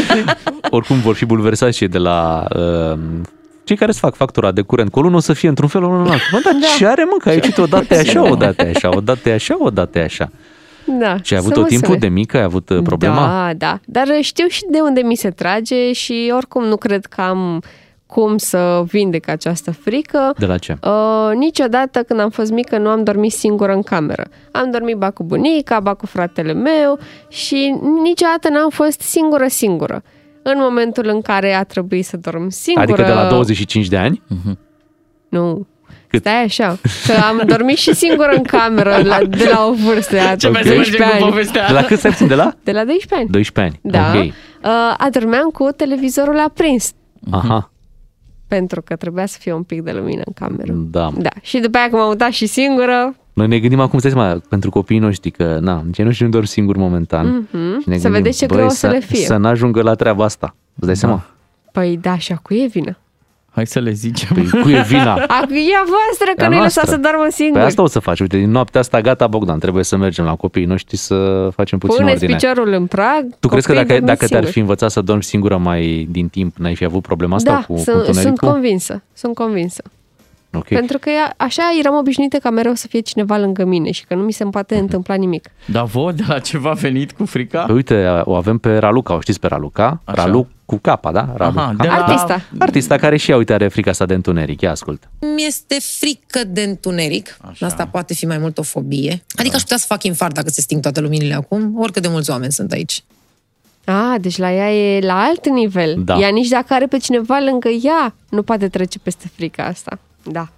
[0.70, 2.46] Oricum vor fi bulversați cei de la
[2.92, 2.98] uh,
[3.64, 4.90] cei care îți fac factura de curent.
[4.90, 6.28] Cu nu o să fie într-un fel, unul în altul.
[6.32, 9.28] Bă, dar ce are, mă, că ai ieșit odată e așa, odată e așa, odată
[9.28, 10.30] e așa, odată e așa.
[10.98, 11.98] Da, Și ai avut să tot mă timpul sune.
[11.98, 13.26] de mică, ai avut uh, problema?
[13.26, 13.80] Da, da.
[13.86, 17.62] Dar știu și de unde mi se trage și oricum nu cred că am
[18.06, 20.34] cum să vindec această frică.
[20.38, 20.76] De la ce?
[20.82, 24.24] Uh, niciodată când am fost mică nu am dormit singură în cameră.
[24.50, 30.02] Am dormit ba cu bunica, ba cu fratele meu și niciodată n-am fost singură singură.
[30.42, 32.92] În momentul în care a trebuit să dorm singură...
[32.92, 34.22] Adică de la 25 de ani?
[35.28, 35.66] Nu.
[36.18, 40.34] Stai așa, că am dormit și singură în cameră la, de la o vârstă de
[40.38, 41.24] Ce mai 12 să mergem cu ani.
[41.32, 41.66] povestea?
[41.66, 42.26] De la cât stai puțin?
[42.26, 42.52] De la?
[42.64, 43.28] De la 12 ani.
[43.30, 43.92] 12 ani.
[43.94, 44.18] Da.
[44.18, 44.24] Ok.
[44.24, 46.92] Uh, adormeam cu televizorul aprins,
[47.30, 47.70] Aha.
[48.48, 50.72] pentru că trebuia să fie un pic de lumină în cameră.
[50.74, 51.10] Da.
[51.18, 51.30] Da.
[51.40, 54.70] Și după aia când m-am mutat și singură, Noi ne gândim acum, stai seama, pentru
[54.70, 57.26] copiii noștri, că na, cei noștri nu dorm singur momentan.
[57.52, 57.80] Mhm.
[57.80, 59.24] Și ne Să gândim, vedeți ce băi, greu o să le fie.
[59.26, 60.54] Să n-ajungă la treaba asta.
[60.76, 61.24] Îți dai seama?
[61.72, 62.96] păi da, și acu e vină.
[63.54, 64.28] Hai să le zicem.
[64.34, 65.12] Păi, cu e vina?
[65.36, 66.86] A, e a voastră că E a nu-i lăsa noastră.
[66.86, 67.56] să doarmă singur.
[67.58, 68.20] Păi asta o să faci.
[68.20, 71.96] Uite, din noaptea asta, gata, Bogdan, trebuie să mergem la copiii noștri să facem puțin
[71.96, 72.34] Puneți ordine.
[72.38, 73.26] piciorul în prag.
[73.40, 74.52] Tu crezi că copiii dacă, dorm dacă te-ar singuri.
[74.52, 77.72] fi învățat să dormi singură mai din timp, n-ai fi avut problema asta da, cu,
[77.72, 78.48] cu sunt, sunt întunericul?
[78.48, 79.02] convinsă.
[79.12, 79.82] Sunt convinsă.
[80.54, 80.66] Ok.
[80.68, 84.14] Pentru că ea- așa eram obișnuită ca mereu să fie cineva lângă mine și că
[84.14, 85.50] nu mi se poate întâmpla nimic.
[85.66, 87.62] Dar vă, de la ceva a venit cu frica?
[87.62, 90.00] Păi uite, o avem pe Raluca, o știți pe Raluca?
[90.04, 90.22] Așa.
[90.24, 91.28] Ralu cu capa, da?
[91.36, 91.62] Raluca.
[91.62, 92.40] Aha, de la- Artista.
[92.58, 94.60] Artista care și ea, uite, are frica asta de întuneric.
[94.60, 95.02] Ia ascult.
[95.34, 97.36] Mi-este frică de întuneric.
[97.50, 97.66] Așa.
[97.66, 99.22] Asta poate fi mai mult o fobie.
[99.36, 102.30] Adică aș putea să fac infart dacă se sting toate luminile acum, oricât de mulți
[102.30, 103.02] oameni sunt aici.
[103.84, 105.94] Ah, deci la ea e la alt nivel.
[105.98, 106.18] Da.
[106.18, 109.98] Ea nici dacă are pe cineva lângă ea, nu poate trece peste frica asta.
[110.22, 110.48] Da.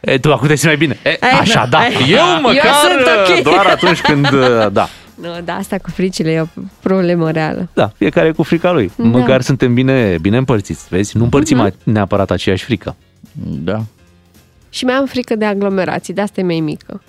[0.00, 0.98] E, tu acum te simți mai bine.
[1.04, 1.86] E, Eh, așa, da.
[1.86, 1.92] eh.
[2.08, 3.42] Eu Eu măcar sunt ok.
[3.42, 4.28] doar atunci când,
[4.78, 4.88] da.
[5.22, 6.44] Nu, da, asta cu fricile e o
[6.80, 7.68] problemă reală.
[7.74, 8.90] Da, fiecare cu frica lui.
[8.96, 9.04] Da.
[9.04, 11.16] Măcar suntem bine, bine împărțiți, vezi?
[11.16, 11.74] Nu împărțim Mhm.
[11.84, 12.96] neapărat aceeași frică.
[13.64, 13.82] Da.
[14.70, 17.02] Și mai am frică de aglomerații, de asta e mai mică.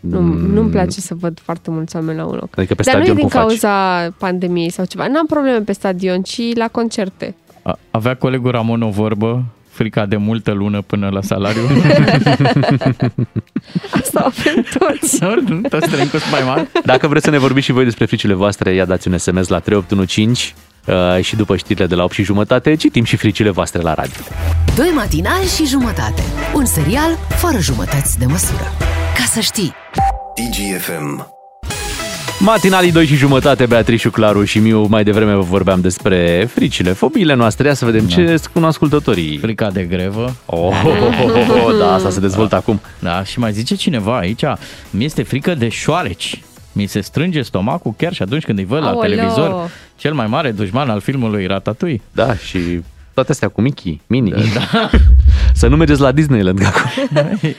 [0.00, 2.42] Nu, nu-mi place să văd foarte mulți oameni la un loc.
[2.42, 2.50] Mm.
[2.56, 3.58] Adică pe Dar nu e stadion din cum faci?
[3.60, 5.06] cauza pandemiei sau ceva.
[5.08, 7.34] N-am probleme pe stadion, ci la concerte.
[7.62, 11.62] A- Avea colegul Ramon o vorbă, frica de multă lună până la salariu.
[14.00, 15.18] Asta avem toți.
[15.48, 16.68] nu, toți trăim cu mai mari.
[16.84, 19.58] Dacă vreți să ne vorbiți și voi despre fricile voastre, ia dați un SMS la
[19.58, 20.54] 3815
[20.86, 24.20] uh, și după știrile de la 8 și jumătate citim și fricile voastre la radio.
[24.76, 26.22] Doi matinali și jumătate.
[26.54, 28.72] Un serial fără jumătăți de măsură.
[29.16, 29.72] Ca să știi.
[30.34, 31.41] DGFM.
[32.44, 37.34] Matinalii 2 și jumătate, Beatrice, Claru și Miu, mai devreme vă vorbeam despre fricile, fobiile
[37.34, 37.66] noastre.
[37.66, 38.14] Ia să vedem Da.
[38.14, 39.38] ce spun ascultătorii.
[39.38, 40.34] Frica de grevă.
[40.46, 42.80] Oh, oh, oh, oh, oh, da, asta se dezvoltă acum.
[42.98, 44.42] Da, și mai zice cineva aici,
[44.90, 46.42] mi este frică de șoareci.
[46.72, 49.02] Mi se strânge stomacul chiar și atunci când îi văd la Aoleo.
[49.10, 49.70] televizor.
[49.96, 52.00] Cel mai mare dușman al filmului Ratatouille.
[52.12, 52.58] Da, și
[53.14, 54.30] toate astea cu Mickey, Mini.
[54.30, 54.90] Da.
[55.54, 56.90] Să nu mergeți la Disneyland, că acum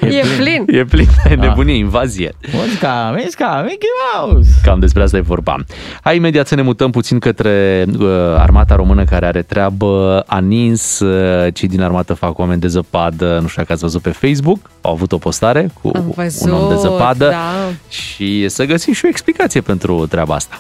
[0.20, 0.66] E plin.
[0.68, 2.36] e plin, e nebunie, invazie.
[2.54, 4.50] Muzica, muzica, Mickey Mouse.
[4.64, 5.56] Cam despre asta e vorba.
[6.02, 10.24] Hai imediat să ne mutăm puțin către uh, armata română care are treabă.
[10.28, 14.02] A nins, uh, cei din armată fac oameni de zăpadă, nu știu dacă ați văzut
[14.02, 17.72] pe Facebook, au avut o postare cu Am văzut, un om de zăpadă da.
[17.90, 20.60] și să găsim și o explicație pentru treaba asta.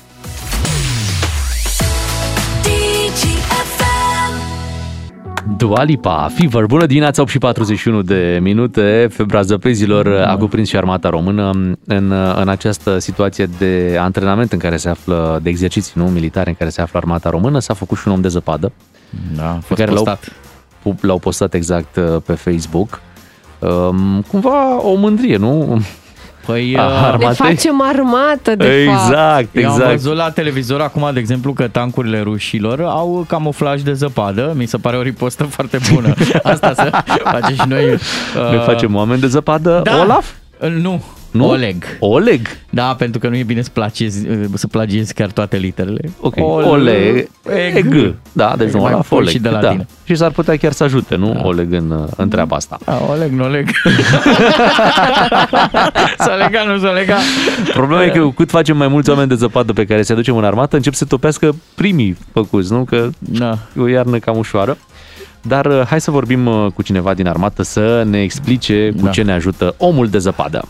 [5.57, 9.07] Dua Lipa, Fever, bună dimineața, 8 și 41 de minute.
[9.11, 11.49] Febra zăpezilor a cuprins și armata română
[11.85, 16.55] în, în această situație de antrenament în care se află, de exerciții nu, militare în
[16.55, 17.59] care se află armata română.
[17.59, 18.71] S-a făcut și un om de zăpadă.
[19.35, 20.31] Da, a pe fost care l-au, postat.
[20.81, 23.01] pu- l-au postat exact uh, pe Facebook.
[23.59, 25.81] Um, cumva o mândrie, nu?
[26.45, 27.35] Păi, A uh, Ne armatei.
[27.35, 29.47] facem armată, de Exact, fapt.
[29.55, 29.91] Eu am exact.
[29.91, 34.53] văzut la televizor acum, de exemplu, că tancurile rușilor au camuflaj de zăpadă.
[34.55, 36.13] Mi se pare o ripostă foarte bună.
[36.43, 36.89] Asta să
[37.23, 37.91] facem și noi.
[37.93, 37.99] uh,
[38.51, 39.99] Ne facem oameni de zăpadă, da.
[40.01, 40.25] Olaf?
[40.81, 41.03] Nu,
[41.33, 41.49] Nu?
[41.49, 41.83] Oleg.
[41.99, 42.47] Oleg?
[42.69, 45.99] Da, pentru că nu e bine să, plagiezi, să plagiezi chiar toate literele.
[46.19, 46.35] Ok,
[46.69, 47.27] Oleg,
[47.75, 48.15] Eg.
[48.31, 49.33] Da, deci nu Mai Olaf, fost Oleg.
[49.33, 49.69] și de la da.
[49.69, 49.85] tine.
[50.03, 51.41] Și s-ar putea chiar să ajute, nu?
[51.43, 52.77] Oleg în, în treaba asta.
[52.85, 53.69] Da, Oleg, nu Oleg.
[56.17, 57.21] s-a legat, nu s-a legat.
[57.73, 60.37] Problema e că cu cât facem mai mulți oameni de zăpadă pe care se aducem
[60.37, 62.83] în armată, încep să topească primii făcuți, nu?
[62.83, 63.57] Că da.
[63.77, 64.77] e o iarnă cam ușoară.
[65.45, 69.09] Dar uh, hai să vorbim uh, cu cineva din armată să ne explice cu Da.
[69.09, 70.67] ce ne ajută omul de zăpadă.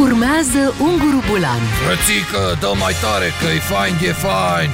[0.00, 1.58] Urmează Unguru Bulan.
[1.86, 4.68] Frățică, dă mai tare că e fain, e fain.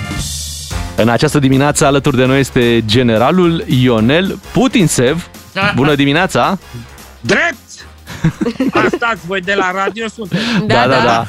[0.97, 5.28] În această dimineață alături de noi este generalul Ionel Putinsev.
[5.74, 6.59] Bună dimineața!
[7.20, 7.57] Drept!
[8.87, 10.43] Asta voi de la radio sunteți.
[10.66, 11.26] Da, da, da.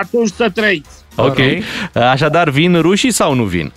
[0.00, 0.88] Atunci să trăiți.
[1.14, 1.38] Ok.
[2.10, 3.72] Așadar, vin rușii sau nu vin?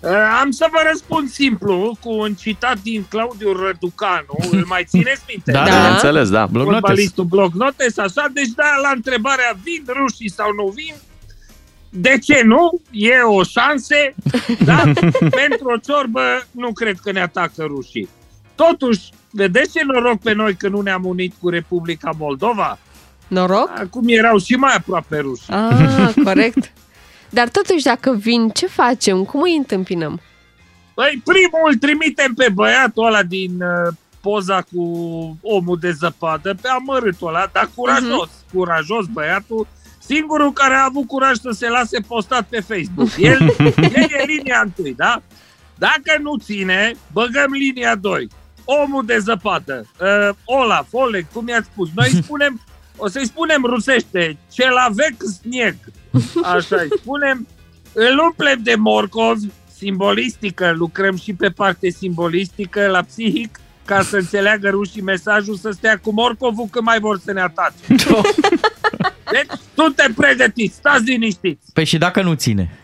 [0.00, 4.36] Uh, Am să vă răspund simplu cu un citat din Claudiu Răducanu.
[4.50, 5.52] Îl mai țineți minte?
[5.52, 5.76] Da, da.
[5.76, 6.46] bineînțeles, da.
[6.46, 6.80] Bloc notes.
[6.80, 8.26] Fotbalistul bloc notes, așa.
[8.32, 10.94] Deci da, la întrebarea vin rușii sau nu vin,
[11.90, 12.80] de ce nu?
[12.90, 14.14] E o șanse,
[14.64, 14.82] da?
[15.40, 16.20] Pentru o ciorbă
[16.50, 18.08] nu cred că ne atacă rușii.
[18.54, 22.78] Totuși, vedeți ce noroc pe noi că nu ne-am unit cu Republica Moldova?
[23.28, 23.70] Noroc?
[23.78, 25.50] Acum erau și mai aproape ruși.
[25.50, 26.72] Ah, corect.
[27.30, 29.24] Dar totuși, dacă vin, ce facem?
[29.24, 30.20] Cum îi întâmpinăm?
[30.94, 34.82] Păi primul îl trimitem pe băiatul ăla din uh, poza cu
[35.42, 38.52] omul de zăpadă, pe amărâtul ăla, dar curajos, uh-huh.
[38.52, 39.66] curajos băiatul,
[39.98, 43.08] singurul care a avut curaj să se lase postat pe Facebook.
[43.32, 45.22] El, el e linia întâi, da?
[45.74, 48.28] Dacă nu ține, băgăm linia 2.
[48.64, 52.60] Omul de zăpadă, uh, Olaf, Oleg, cum i-ați spus, noi spunem,
[52.96, 55.76] o să-i spunem rusește, celavec snieg,
[56.54, 57.46] așa îi spunem,
[57.92, 59.46] îl umplem de morcovi,
[59.76, 65.98] simbolistică, lucrăm și pe parte simbolistică la psihic, ca să înțeleagă rușii mesajul să stea
[65.98, 67.76] cu morcovul când mai vor să ne atace.
[69.32, 71.72] Deci, suntem pregătiți, stați liniștiți.
[71.72, 72.78] Păi și dacă nu ține?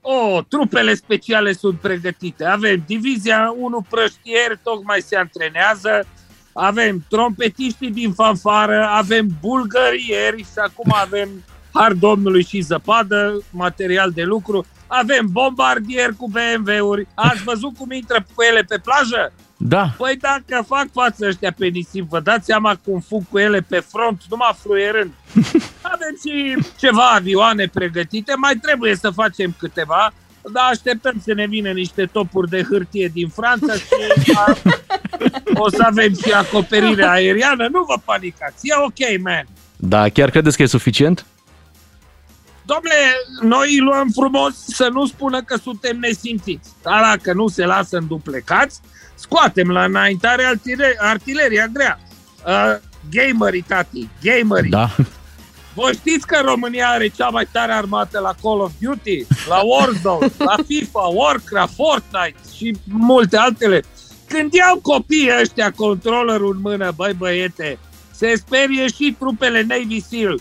[0.00, 2.44] O, trupele speciale sunt pregătite.
[2.44, 6.06] Avem divizia 1 prăștieri, tocmai se antrenează.
[6.52, 11.28] Avem trompetiștii din fanfară, avem bulgărieri și acum avem
[11.76, 14.66] har domnului și zăpadă, material de lucru.
[14.86, 17.06] Avem bombardier cu BMW-uri.
[17.14, 19.32] Ați văzut cum intră cu ele pe plajă?
[19.56, 19.94] Da.
[19.96, 23.80] Păi dacă fac față ăștia pe nisip, vă dați seama cum fug cu ele pe
[23.80, 25.12] front, numai fluierând.
[25.92, 30.12] Avem și ceva avioane pregătite, mai trebuie să facem câteva,
[30.52, 34.56] dar așteptăm să ne vină niște topuri de hârtie din Franța și a,
[35.64, 37.68] o să avem și acoperire aeriană.
[37.72, 39.46] Nu vă panicați, e ok, man.
[39.76, 41.26] Da, chiar credeți că e suficient?
[42.66, 43.00] Domnule,
[43.42, 46.68] noi îi luăm frumos să nu spună că suntem nesimțiți.
[46.82, 48.80] Dar dacă nu se lasă înduplecați,
[49.14, 52.00] scoatem la înaintare artileria, artileria grea.
[52.46, 52.76] Uh,
[53.10, 54.70] gamerii, tati, gamerii.
[54.70, 54.90] Da.
[55.74, 60.32] Voi știți că România are cea mai tare armată la Call of Duty, la Warzone,
[60.38, 63.84] la FIFA, Warcraft, Fortnite și multe altele.
[64.28, 67.78] Când iau copiii ăștia controllerul în mână, băi băiete,
[68.10, 70.40] se sperie și trupele Navy SEAL.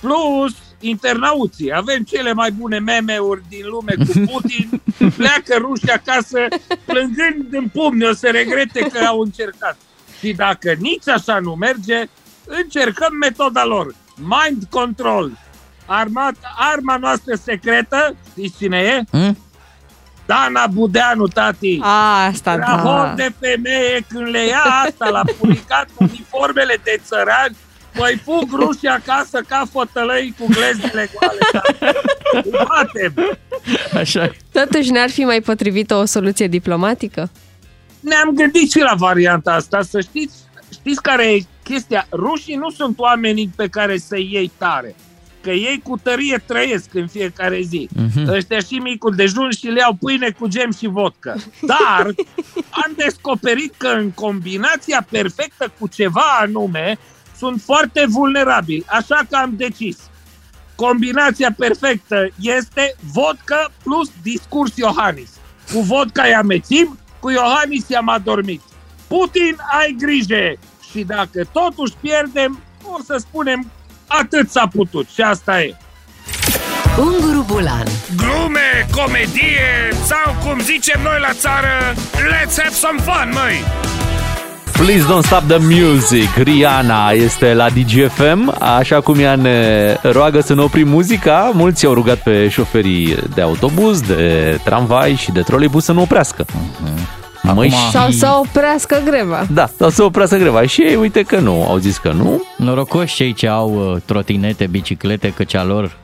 [0.00, 1.72] Plus, internauții.
[1.74, 4.82] Avem cele mai bune meme-uri din lume cu Putin.
[5.16, 6.38] Pleacă rușii acasă
[6.84, 9.76] plângând în pumni, o să regrete că au încercat.
[10.18, 12.04] Și dacă nici așa nu merge,
[12.46, 13.94] încercăm metoda lor.
[14.16, 15.30] Mind control.
[15.86, 16.34] Armat,
[16.72, 19.02] arma noastră secretă, știți cine e?
[19.10, 19.36] Hmm?
[20.26, 21.78] Dana Budeanu, tati.
[21.80, 23.14] A, asta Rahor da.
[23.14, 27.56] de femeie când le ia asta la puricat uniformele de țărani,
[27.96, 31.38] Păi fug rușii acasă ca fătălăi cu glezile goale.
[32.32, 33.38] Îi Batem.
[33.94, 37.30] Așa Totuși n-ar fi mai potrivită o soluție diplomatică?
[38.00, 40.34] Ne-am gândit și la varianta asta, să știți,
[40.72, 42.06] știți care e chestia?
[42.12, 44.94] Rușii nu sunt oamenii pe care să-i iei tare.
[45.40, 47.88] Că ei cu tărie trăiesc în fiecare zi.
[47.92, 48.28] Mhm.
[48.28, 51.42] Ăștia și micul dejun și le iau pâine cu gem și vodcă.
[51.60, 52.06] Dar
[52.70, 56.98] am descoperit că în combinația perfectă cu ceva anume
[57.42, 58.84] sunt foarte vulnerabili.
[58.86, 59.96] Așa că am decis.
[60.74, 65.30] Combinația perfectă este vodka plus discurs Iohannis.
[65.72, 68.60] Cu vodka i amețim, cu Iohannis i-am adormit.
[69.06, 70.52] Putin, ai grijă!
[70.90, 73.70] Și dacă totuși pierdem, o să spunem
[74.06, 75.76] atât s-a putut și asta e.
[76.98, 77.86] Unguru Bulan
[78.16, 81.94] Glume, comedie sau cum zicem noi la țară,
[82.32, 83.91] let's have some fun, măi!
[84.82, 86.28] Please don't stop the music.
[86.36, 91.50] Rihanna este la DGFM, așa cum ea ne roagă să ne oprim muzica.
[91.54, 96.44] Mulți au rugat pe șoferii de autobuz, de tramvai și de troleibus să nu oprească.
[97.54, 97.90] Măi, și...
[97.90, 99.46] Sau să oprească greva.
[99.52, 100.62] Da, sau să oprească greva.
[100.62, 102.42] Și ei, uite că nu, au zis că nu.
[102.56, 105.96] Norocoși cei ce au uh, trotinete, biciclete, căci al lor,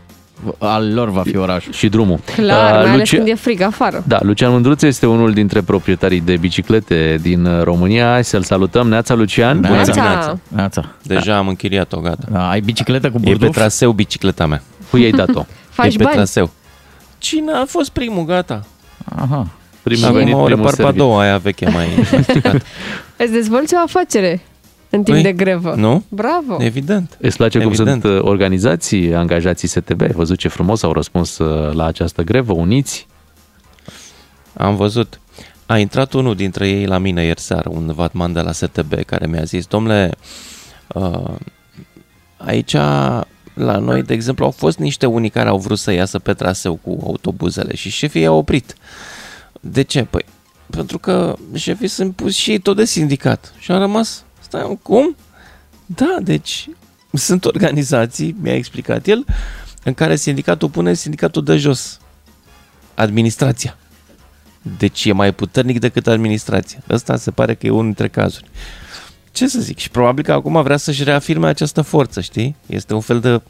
[0.58, 1.72] al lor va fi orașul.
[1.72, 2.18] Și drumul.
[2.34, 4.04] Clar, Uh, mai ales Lucia- când e frig afară.
[4.06, 8.10] Da, Lucian Mândruță este unul dintre proprietarii de biciclete din uh, România.
[8.10, 8.88] Hai Să-l salutăm.
[8.88, 9.60] Neața, Lucian.
[9.60, 9.92] Bună Neața.
[9.92, 10.38] dimineața.
[10.48, 10.84] Neața.
[11.02, 12.26] Deja am închiriat-o, gata.
[12.30, 13.54] Da, ai bicicletă cu E pe burduf?
[13.54, 14.62] traseu bicicleta mea.
[14.90, 15.44] Cui ai dat-o?
[15.78, 16.14] Faci e pe bani.
[16.16, 16.50] traseu.
[17.18, 18.64] Cine a fost primul, gata?
[19.16, 19.46] Aha.
[19.82, 20.98] Primul a Acum venit, o primul repar pe a servit.
[21.00, 22.58] doua, aia veche mai masticată.
[23.16, 24.40] Îți dezvolți o afacere
[24.90, 25.74] în timp Păi, de grevă.
[25.74, 26.04] nu?
[26.08, 26.56] Bravo!
[26.60, 27.18] Evident.
[27.20, 28.02] Îți place cum Evident.
[28.02, 30.00] sunt uh, organizații, angajații STB?
[30.00, 33.06] Ai văzut ce frumos au răspuns uh, la această grevă, uniți?
[34.56, 35.20] Am văzut.
[35.66, 39.26] A intrat unul dintre ei la mine ieri seară, un vatman de la STB, care
[39.26, 40.10] mi-a zis, domnule,
[40.94, 41.30] uh,
[42.36, 42.72] aici
[43.54, 46.74] la noi, de exemplu, au fost niște unii care au vrut să iasă pe traseu
[46.74, 48.74] cu autobuzele și șefii i-au oprit.
[49.60, 50.04] De ce?
[50.10, 50.24] Păi,
[50.70, 53.52] pentru că șefii sunt pus și ei tot de sindicat.
[53.58, 55.16] Și am rămas, stai, cum?
[55.86, 56.68] Da, deci
[57.12, 59.24] sunt organizații, mi-a explicat el,
[59.84, 62.00] în care sindicatul pune sindicatul de jos,
[62.94, 63.76] administrația.
[64.78, 66.78] Deci e mai puternic decât administrația.
[66.90, 68.44] Ăsta se pare că e unul dintre cazuri.
[69.32, 69.78] Ce să zic?
[69.78, 72.56] Și probabil că acum vrea să-și reafirme această forță, știi?
[72.66, 73.40] Este un fel de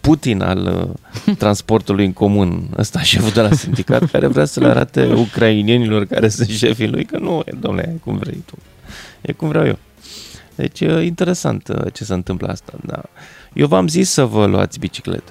[0.00, 0.94] Putin al
[1.26, 2.68] uh, transportului în comun.
[2.78, 7.04] Ăsta șeful de la sindicat care vrea să le arate ucrainienilor care sunt șefii lui
[7.04, 8.54] că nu, e, domnule, e cum vrei tu.
[9.20, 9.78] E cum vreau eu.
[10.56, 12.72] Deci e interesant uh, ce se întâmplă asta.
[12.86, 13.00] Da.
[13.52, 15.30] Eu v-am zis să vă luați bicicletă.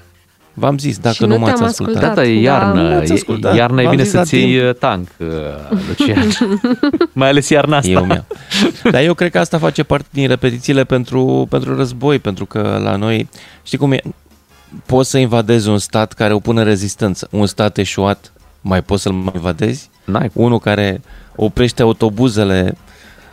[0.54, 1.94] V-am zis, dacă Și nu, nu m-ați te-am ascultat.
[2.02, 2.24] ascultat.
[2.24, 2.88] Da, e Da, iarnă.
[2.88, 3.56] n-ați E- ascultat.
[3.56, 4.68] Iarna e V-am bine zis la să-ți iei timp.
[4.68, 5.26] uh, tank, uh,
[5.88, 6.28] Lucian.
[7.12, 7.90] Mai ales iarna asta.
[7.90, 8.24] Eu mi
[8.90, 12.96] Dar eu cred că asta face parte din repetițiile pentru, pentru război, pentru că la
[12.96, 13.28] noi,
[13.62, 14.00] știi cum e,
[14.86, 19.34] poți să invadezi un stat care opune rezistență, un stat eșuat Mai poți să-l mai
[19.40, 19.90] vadezi?
[20.04, 20.30] N-ai.
[20.32, 21.00] Unul care
[21.36, 22.76] oprește autobuzele,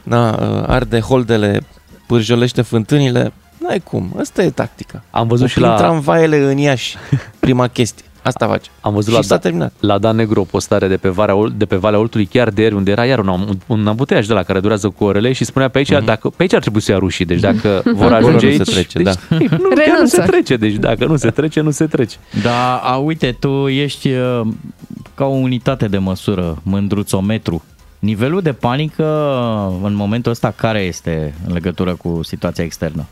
[0.04, 0.32] na,
[0.68, 1.62] arde holdele,
[2.06, 4.16] pârjolește fântânile, n-ai cum.
[4.20, 5.04] Asta e tactica.
[5.12, 6.96] Am văzut și Oprim la- tramvaiele în Iași,
[7.40, 8.06] prima chestie.
[8.26, 8.70] Asta face.
[8.82, 9.74] Am văzut și la, s-a da, terminat.
[9.80, 12.62] la Dan Negru o postare de pe, Valea, Ol- de pe Valea Oltului chiar de
[12.62, 15.44] ieri, unde era iar un, un, un ambuteaj de la care durează cu orele și
[15.44, 18.28] spunea pe aici, dacă, pe aici ar trebui să ia rușii, deci dacă vor Acolo
[18.28, 18.62] ajunge nu aici...
[18.68, 19.36] se trece, deci, da.
[19.40, 20.22] Nu, chiar nu se Renunță.
[20.22, 22.16] trece, deci dacă nu se trece, nu se trece.
[22.44, 24.42] Da, a, uite, tu ești uh,
[25.16, 27.64] ca o unitate de măsură, mândruțometru.
[28.04, 33.06] Nivelul de panică uh, în momentul ăsta care este în legătură cu situația externă?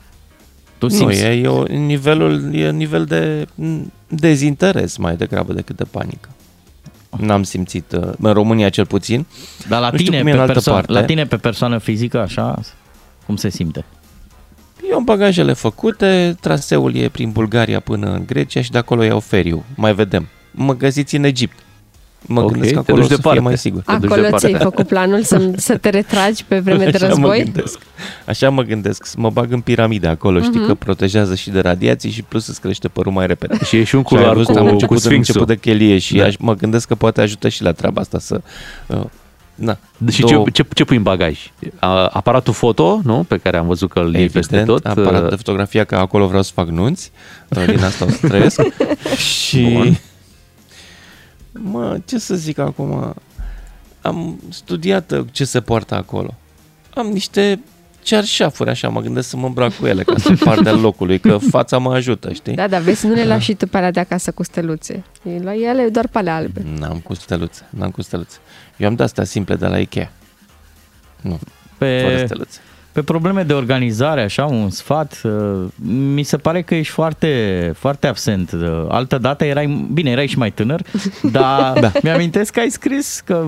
[0.78, 1.22] Tu Nu, simți?
[1.22, 6.30] e, e o, nivelul, e nivel de m, dezinteres mai degrabă decât de panică.
[7.18, 9.26] N-am simțit, uh, în România cel puțin.
[9.70, 10.92] Dar la Nu știu tine, cum e pe în altă perso- parte.
[10.92, 12.60] la tine pe persoană fizică, așa,
[13.26, 13.86] cum se simte?
[14.90, 19.20] Eu am bagajele făcute, traseul e prin Bulgaria până în Grecia și de acolo iau
[19.20, 19.64] feriu.
[19.76, 20.28] Mai vedem.
[20.52, 21.58] Mă găsiți în Egipt.
[22.27, 23.39] Mă Ok, gândesc că te acolo duci o să departe.
[23.39, 23.81] fie mai sigur.
[23.81, 24.48] Te duci Acolo departe.
[24.48, 27.43] ți-ai făcut planul să, să te retragi pe vreme de Așa mă război?
[27.43, 27.80] gândesc.
[28.26, 30.68] Așa mă gândesc, să mă bag în piramide acolo, știi Mhm.
[30.68, 33.57] că protejează și de radiații și plus îți crește părul mai repede.
[33.65, 35.35] Și e și un Și ai culoar văzut, cu, am cu început, în Sfinxul.
[35.39, 36.26] început de chelie și Da.
[36.26, 38.41] aș, mă gândesc că poate ajută și la treaba asta să...
[38.88, 39.02] Uh,
[39.56, 39.77] na,
[40.11, 41.52] Și două- ce, ce, ce pui în bagaj?
[41.80, 43.26] A, Aparatul foto, nu?
[43.27, 44.91] Pe care am văzut că îl iei peste Evident, tot.
[44.98, 47.11] aparat uh, de fotografia, că acolo vreau să fac nunți,
[47.49, 48.61] uh, din asta o să trăiesc.
[49.45, 49.61] și...
[49.73, 49.98] Bun.
[51.52, 53.15] Mă, ce să zic acum?
[54.02, 56.34] Am studiat uh, ce se poartă acolo.
[56.94, 57.60] Am niște
[58.02, 61.38] cearșafuri, așa, mă gândesc să mă îmbrac cu ele ca să par de locului, că
[61.56, 62.53] fața mă ajută, știi?
[62.53, 65.03] Da, dar vezi, nu le lași și tu pe alea de acasă cu steluțe.
[65.41, 66.65] La ele doar pe alea albe.
[66.78, 68.38] N-am cu steluțe, n-am cu steluțe.
[68.78, 70.11] Eu am de-astea simple de la Ikea.
[71.22, 71.40] Nu,
[71.78, 72.60] fără Pe, steluțe.
[72.92, 75.32] Pe probleme de organizare, așa, un sfat, uh,
[75.86, 78.52] mi se pare că ești foarte, foarte absent.
[78.52, 80.82] Uh, Altă dată erai, bine, erai și mai tânăr,
[81.32, 81.92] dar da.
[82.04, 83.46] mi-amintesc că ai scris că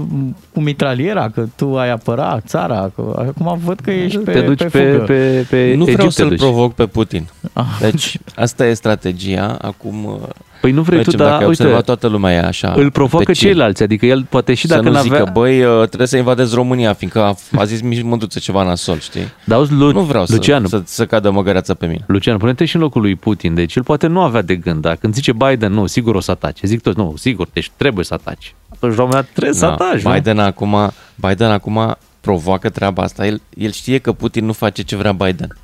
[0.53, 4.57] cu mitraliera, că tu ai apăra țara, că acum văd că ești pe, te duci
[4.57, 5.03] pe, pe, fugă.
[5.03, 6.39] pe, pe nu vreau Egipt te să-l duci.
[6.39, 7.27] provoc pe Putin.
[7.53, 7.65] Ah.
[7.79, 9.57] Deci, asta e strategia.
[9.61, 10.29] Acum uh,
[10.63, 12.73] Păi nu vrei tu, mergem, dar dacă ai uite, observat, toată lumea e așa.
[12.75, 13.45] îl provoacă pe chill.
[13.45, 15.17] ceilalți, adică el poate și să dacă nu n-avea...
[15.17, 18.99] zică, băi, uh, trebuie să invadezi România, fiindcă a, a zis Miș Mândruță ceva nasol,
[18.99, 19.21] știi?
[19.45, 22.03] Dar auzi, Lu- nu vreau Lucian, să, să, să cadă măgăreața pe mine.
[22.07, 23.53] Lucian, pune-te și în locul lui Putin.
[23.53, 26.31] Deci el poate nu avea de gând, dar când zice Biden, nu, sigur o să
[26.31, 26.67] atace.
[26.67, 28.55] Zic toți, nu, sigur, deci trebuie să ataci.
[28.69, 30.11] Atunci, la un moment dat, trebuie să Da, ataci, nu?
[30.13, 33.25] Biden acum, Biden acum provoacă treaba asta.
[33.25, 35.57] El, el știe că Putin nu face ce vrea Biden.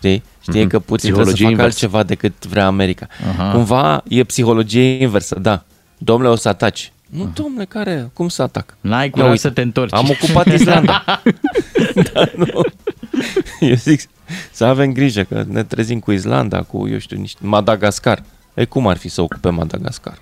[0.00, 0.22] Știi?
[0.40, 0.68] Știe Mhm.
[0.68, 1.84] că Putin trebuie să Psihologie facă inversă.
[1.84, 3.06] altceva decât vrea America.
[3.30, 3.50] Aha.
[3.52, 5.64] Cumva e psihologie inversă, da.
[5.98, 6.92] Domnule, o să ataci.
[7.08, 8.10] Nu, domnule, care?
[8.12, 8.76] Cum să atac?
[8.80, 9.92] N-ai Ia curaj uite, să te întorci.
[9.94, 11.04] Am ocupat Islanda.
[12.12, 12.46] da, nu.
[13.60, 14.00] Eu zic
[14.52, 18.22] să avem grijă că ne trezim cu Islanda, cu, eu știu, niște Madagascar.
[18.54, 20.18] E cum ar fi să ocupe Madagascar?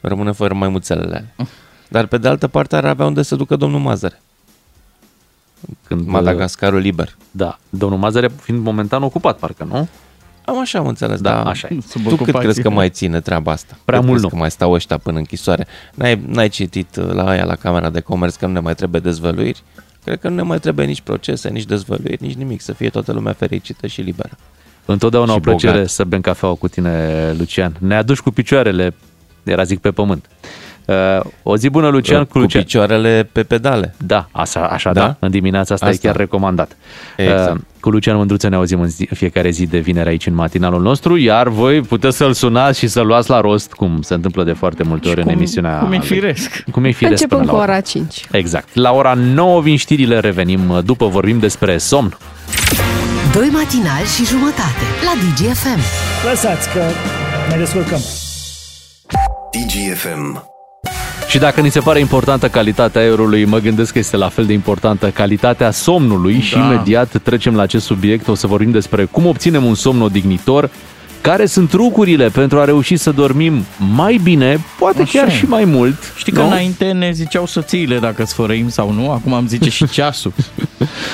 [0.00, 1.48] Rămâne fără maimuțelele alea.
[1.88, 4.22] Dar pe de altă parte ar avea unde să ducă domnul Mazăre.
[5.86, 7.16] Când, Madagascarul liber.
[7.30, 9.88] Da, domnul Mazăre fiind momentan ocupat, parcă, nu?
[10.44, 11.50] Am așa am înțeles, Da, da.
[11.50, 11.76] așa e.
[11.88, 12.40] Sub Tu cât ocupație.
[12.40, 13.76] crezi că mai ține treaba asta?
[13.84, 14.28] Prea cât mult crezi nu.
[14.28, 15.66] că mai stau ăștia până în închisoare?
[15.94, 19.00] N-ai, n-ai citit uh, la aia la Camera de Comerț că nu ne mai trebuie
[19.00, 19.62] dezvăluiri?
[20.04, 22.60] Cred că nu ne mai trebuie nici procese, nici dezvăluiri, nici nimic.
[22.60, 24.36] Să fie toată lumea fericită și liberă.
[24.84, 25.88] Întotdeauna Și o plăcere bogat.
[25.88, 27.76] să bem cafeaua cu tine, Lucian.
[27.78, 28.94] Ne aduci cu picioarele,
[29.42, 30.26] era zic, pe pământ.
[30.86, 30.94] Uh,
[31.42, 32.24] o zi bună, Lucian.
[32.24, 32.62] cu Lucian.
[32.62, 33.94] picioarele pe pedale.
[33.98, 35.00] Da, așa, așa da?
[35.00, 35.06] Da?
[35.06, 35.16] da.
[35.18, 35.98] În dimineața asta, Asta.
[36.02, 36.76] e chiar recomandat.
[37.16, 37.50] Exact.
[37.54, 40.82] Uh, cu Lucian Mândruță ne auzim în zi, fiecare zi de vineri aici în matinalul
[40.82, 44.52] nostru, iar voi puteți să-l sunați și să-l luați la rost, cum se întâmplă de
[44.52, 45.78] foarte multe ori în cum- emisiunea.
[45.78, 46.06] cum e lui.
[46.06, 46.64] firesc.
[46.70, 47.72] Cum e firesc Începem până cu la urmă.
[47.72, 48.26] ora 5.
[48.30, 48.68] Exact.
[48.74, 52.16] La ora 9 vin știrile, revenim după, vorbim despre somn.
[53.32, 55.80] Doi matinali și jumătate la DGFM.
[56.30, 56.80] Lăsați că
[57.50, 58.00] ne descurcăm.
[59.52, 60.53] DGFM.
[61.34, 64.52] Și dacă ni se pare importantă calitatea aerului, mă gândesc că este la fel de
[64.52, 66.40] importantă calitatea somnului da.
[66.40, 68.28] și imediat trecem la acest subiect.
[68.28, 70.70] O să vorbim despre cum obținem un somn odihnitor,
[71.20, 75.30] care sunt trucurile pentru a reuși să dormim mai bine, poate Așa chiar e.
[75.30, 76.12] și mai mult.
[76.16, 76.46] Știi că nu?
[76.46, 80.32] înainte ne ziceau soțiile dacă sfărăim sau nu, acum am zice și ceasul.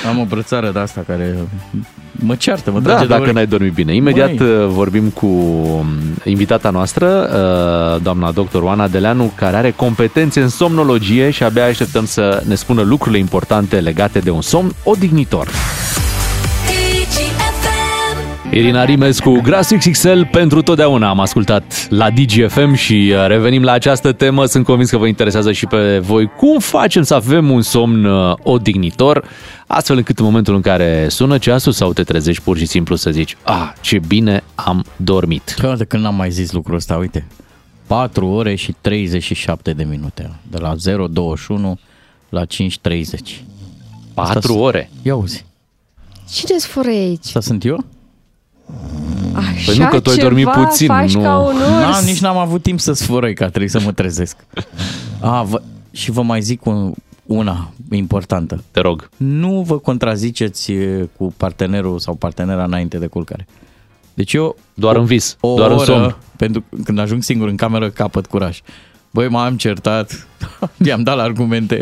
[0.09, 1.37] Am o brățară de asta care
[2.25, 3.35] mă ceartă, mă Da, trage de dacă urechi.
[3.35, 3.95] n-ai dormit bine.
[3.95, 4.47] Imediat Băi.
[4.47, 5.85] uh, vorbim cu um,
[6.23, 7.29] invitata noastră,
[7.95, 12.55] uh, doamna doctor Oana Deleanu, care are competențe în somnologie și abia așteptăm să ne
[12.55, 15.47] spună lucrurile importante legate de un somn odihnitor.
[18.53, 24.11] Irina Rimescu, Gras XXL pentru totdeauna am ascultat la DGFM și uh, revenim la această
[24.11, 24.45] temă.
[24.45, 28.35] Sunt convins că vă interesează și pe voi cum facem să avem un somn uh,
[28.43, 29.23] odihnitor,
[29.67, 33.11] astfel încât în momentul în care sună ceasul sau te trezești pur și simplu să
[33.11, 35.55] zici, ah, ce bine am dormit.
[35.59, 37.27] Că de când n-am mai zis lucrul ăsta, uite.
[37.87, 40.31] 4 ore și 37 de minute.
[40.49, 41.79] De la 0.21
[42.29, 42.47] la 5.30.
[44.13, 44.89] 4 ore?
[45.01, 45.45] Ia uzi.
[46.31, 47.25] Cine îți fură aici?
[47.25, 47.85] Asta sunt eu?
[49.33, 51.21] Așa Păi nu, că tu ai dormit ceva puțin, faci nu.
[51.21, 51.67] ca un urs.
[51.67, 54.37] Na, nici n-am avut timp să sfărăi, că a trebuit să mă trezesc.
[55.19, 55.61] A, vă,
[55.91, 56.93] și vă mai zic un,
[57.25, 58.63] una importantă.
[58.71, 59.09] Te rog.
[59.17, 63.47] Nu vă contraziceți e, cu partenerul sau partenera înainte de culcare.
[64.13, 64.55] Deci eu...
[64.73, 66.15] Doar o, în vis, o doar în oră, somn.
[66.35, 68.61] Pentru când ajung singur în cameră, capăt curaj.
[69.13, 70.27] Băi, m-am certat,
[70.87, 71.81] i-am dat la argumente.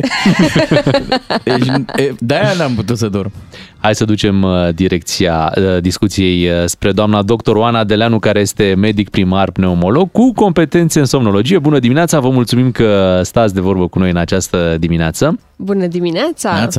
[1.44, 3.32] deci, e, de-aia n-am putut să dorm.
[3.80, 8.74] Hai să ducem uh, direcția uh, discuției uh, spre doamna doctor Oana Deleanu, care este
[8.78, 11.60] medic primar pneumolog cu competențe în somnologie.
[11.60, 15.40] Bună dimineața, vă mulțumim că stați de vorbă cu noi în această dimineață.
[15.56, 16.70] Bună dimineața!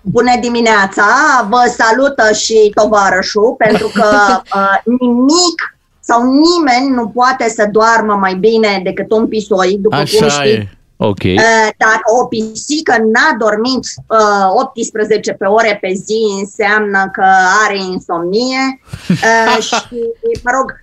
[0.00, 1.04] Bună dimineața!
[1.48, 4.06] Vă salută și tovarășul, pentru că
[4.56, 5.71] uh, nimic
[6.04, 10.54] sau nimeni nu poate să doarmă mai bine decât un pisoi, după cum Așa știți.
[10.54, 10.68] e.
[10.96, 11.22] Ok.
[11.22, 17.24] Uh, Dacă o pisică n-a dormit uh, 18 pe ore pe zi, înseamnă că
[17.66, 19.74] are insomnie uh, și,
[20.42, 20.81] mă rog, uh,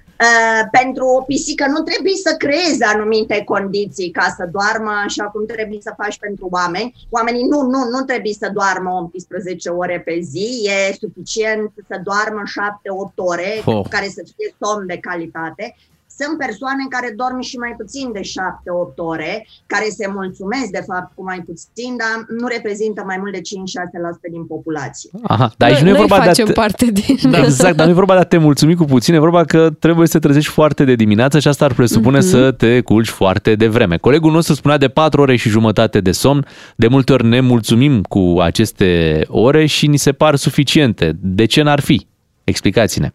[0.71, 5.79] pentru o pisică nu trebuie să creezi anumite condiții ca să doarmă așa cum trebuie
[5.81, 6.93] să faci pentru oameni.
[7.09, 12.41] Oamenii nu, nu, nu trebuie să doarmă 18 ore pe zi, e suficient să doarmă
[13.11, 13.85] 7-8 ore, Oh.
[13.89, 15.75] care să fie somn de calitate.
[16.19, 21.09] Sunt persoane care dorm și mai puțin de 7-8 ore, care se mulțumesc de fapt
[21.15, 23.41] cu mai puțin, dar nu reprezintă mai mult de 5-6%
[24.35, 25.09] din populație.
[25.33, 26.51] Aha, dar aici nu e Noi vorba de a facem te...
[26.51, 27.15] parte din...
[27.31, 29.69] Da, exact, dar nu e vorba de a te mulțumi cu puțin, e vorba că
[29.79, 32.27] trebuie să te trezești foarte de dimineață și asta ar presupune Mhm.
[32.27, 33.97] să te culci foarte devreme.
[33.97, 38.01] Colegul nostru spunea de 4 ore și jumătate de somn, de multe ori ne mulțumim
[38.01, 41.11] cu aceste ore și ni se par suficiente.
[41.21, 42.07] De ce n-ar fi?
[42.43, 43.09] Explicați-ne.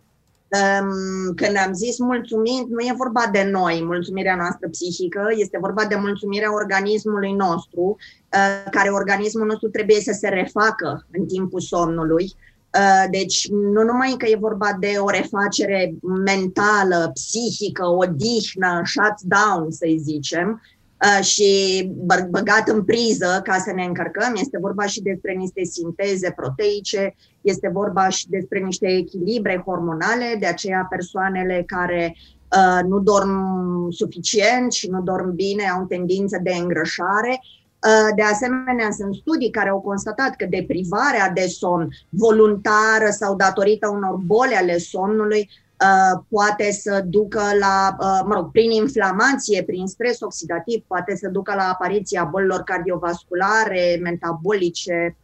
[0.54, 5.84] Um, Când am zis mulțumit, nu e vorba de noi, mulțumirea noastră psihică, este vorba
[5.84, 7.96] de mulțumirea organismului nostru,
[8.32, 12.24] uh, care organismul nostru trebuie să se refacă în timpul somnului.
[12.78, 15.94] Uh, Deci nu numai că e vorba de o refacere
[16.24, 20.73] mentală, psihică, odihnă, shutdown, să-i zicem, uh,
[21.20, 24.34] și bă- băgat în priză ca să ne încărcăm.
[24.36, 30.46] Este vorba și despre niște sinteze proteice, este vorba și despre niște echilibre hormonale, de
[30.46, 33.32] aceea persoanele care uh, nu dorm
[33.90, 37.40] suficient și nu dorm bine au tendință de îngrășare.
[37.40, 43.88] Uh, De asemenea, sunt studii care au constatat că deprivarea de somn voluntară sau datorită
[43.88, 45.63] unor boli ale somnului uh,
[46.28, 51.54] poate să ducă la, uh, mă rog, prin inflamație, prin stres oxidativ, poate să ducă
[51.54, 55.16] la apariția bolilor cardiovasculare, metabolice,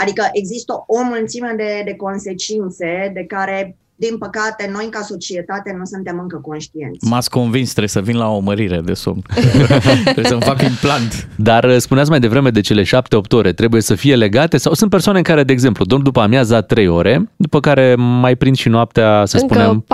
[0.00, 5.84] Adică există o mulțime de, de consecințe de care, din păcate, noi ca societate nu
[5.84, 7.08] suntem încă conștienți.
[7.08, 9.22] M-ați convins, trebuie să vin la o mărire de somn.
[10.04, 11.28] trebuie să-mi fac implant.
[11.36, 12.86] Dar uh, spuneați mai devreme de cele 7-8
[13.30, 16.88] ore, trebuie să fie legate sau sunt persoane care, de exemplu, dorm după amiaza 3
[16.88, 19.84] ore, după care mai prind și noaptea, să Încă spunem,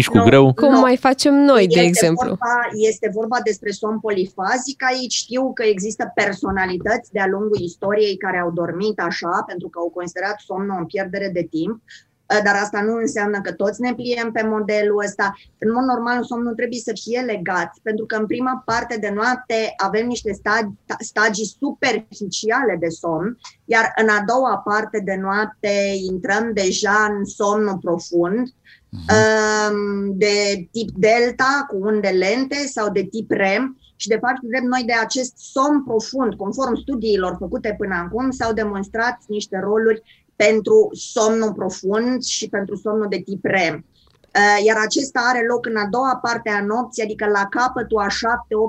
[0.00, 0.52] 4-5 cu Nu, greu.
[0.52, 2.28] Cum mai facem noi, de este exemplu?
[2.28, 2.54] Vorba,
[2.88, 4.78] este vorba despre somn polifazic.
[4.92, 9.90] Aici știu că există personalități de-a lungul istoriei care au dormit așa, pentru că au
[9.98, 11.82] considerat somnul în pierdere de timp.
[12.30, 15.34] Uh, Dar asta nu înseamnă că toți ne pliem pe modelul ăsta.
[15.58, 19.74] În mod normal, somnul trebuie să fie legat, pentru că în prima parte de noapte
[19.76, 25.70] avem niște stagi, stagii superficiale de somn, iar în a doua parte de noapte
[26.10, 28.48] intrăm deja în somnul profund,
[28.90, 34.68] um, de tip delta cu unde lente sau de tip REM și de fapt vedem
[34.68, 40.88] noi de acest somn profund, conform studiilor făcute până acum, s-au demonstrat niște roluri pentru
[40.92, 43.84] somnul profund și pentru somnul de tip REM.
[43.84, 48.06] Uh, Iar acesta are loc în a doua parte a nopții, adică la capătul a
[48.06, 48.10] 7-8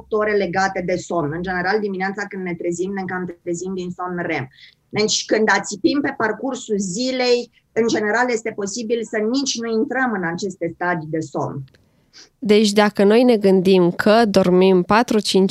[0.09, 1.31] ore legate de somn.
[1.33, 4.47] În general, dimineața când ne trezim, ne cam trezim din somn REM.
[4.89, 10.23] Deci când ațipim pe parcursul zilei, în general este posibil să nici nu intrăm în
[10.33, 11.63] aceste stadii de somn.
[12.39, 14.85] Deci dacă noi ne gândim că dormim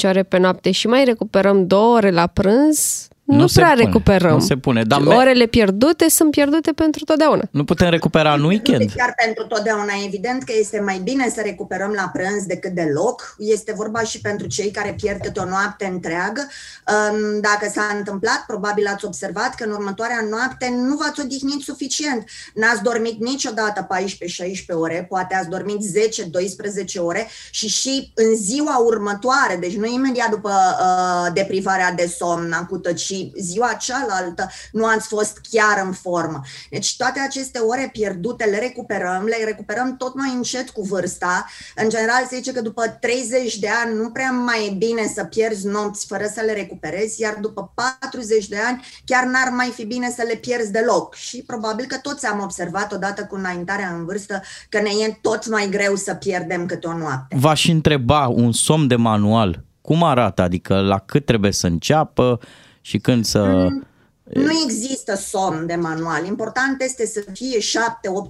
[0.03, 3.71] 4-5 ore pe noapte și mai recuperăm 2 ore la prânz, nu, Nu se prea
[3.73, 4.33] pune, recuperăm.
[4.33, 7.43] nu se pune, dar Și me- Orele pierdute sunt pierdute pentru totdeauna.
[7.51, 8.91] Nu putem recupera în weekend.
[8.97, 13.35] Chiar pentru totdeauna, evident că este mai bine să recuperăm la prânz decât deloc.
[13.39, 16.47] Este vorba și pentru cei care pierd câte o noapte întreagă.
[16.51, 22.25] Um, Dacă s-a întâmplat, probabil ați observat că în următoarea noapte nu v-ați odihnit suficient.
[22.55, 29.57] N-ați dormit niciodată 14-16 ore, poate ați dormit 10-12 ore și și în ziua următoare,
[29.61, 35.09] deci nu imediat după uh, deprivarea de somn acută, ci și ziua cealaltă nu ați
[35.09, 36.41] fost chiar în formă.
[36.71, 41.47] Deci toate aceste ore pierdute le recuperăm, le recuperăm tot mai încet cu vârsta.
[41.77, 45.25] În general se zice că după 30 de ani nu prea mai e bine să
[45.25, 49.85] pierzi nopți fără să le recuperezi, iar după 40 de ani chiar n-ar mai fi
[49.85, 51.15] bine să le pierzi deloc.
[51.15, 55.49] Și probabil că toți am observat odată cu înaintarea în vârstă că ne e tot
[55.49, 57.37] mai greu să pierdem câte o noapte.
[57.39, 59.65] V-aș întreba un somn de manual.
[59.81, 60.43] Cum arată?
[60.43, 62.41] Adică la cât trebuie să înceapă
[62.81, 63.43] și când să...
[63.43, 63.85] Mm.
[64.33, 66.27] Nu există somn de manual.
[66.27, 67.63] Important este să fie 7-8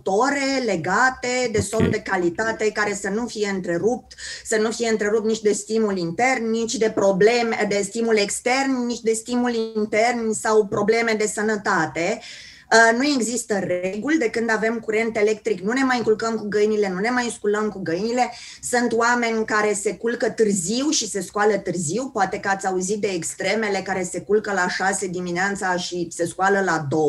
[0.05, 1.91] ore legate de somn Ok.
[1.91, 4.15] de calitate care să nu fie întrerupt,
[4.45, 9.01] să nu fie întrerupt nici de stimul intern, nici de probleme de stimul extern, nici
[9.01, 12.19] de stimul intern sau probleme de sănătate.
[12.19, 12.50] Uh,
[12.97, 15.61] Nu există reguli, de când avem curent electric.
[15.61, 18.33] Nu ne mai culcăm cu găinile, nu ne mai sculăm cu găinile.
[18.71, 23.09] Sunt oameni care se culcă târziu și se scoală târziu, poate că ați auzit de
[23.09, 27.01] extremele care se culcă la 6 dimineața și se scoală la 2.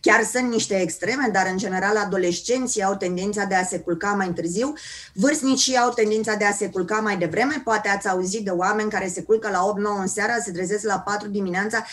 [0.00, 4.32] Chiar sunt niște extreme, dar în general adolescenții au tendința de a se culca mai
[4.34, 4.72] târziu,
[5.14, 9.08] vârstnicii au tendința de a se culca mai devreme, poate ați auzit de oameni care
[9.08, 11.84] se culcă la 8-9 în seara, se trezesc la 4 dimineața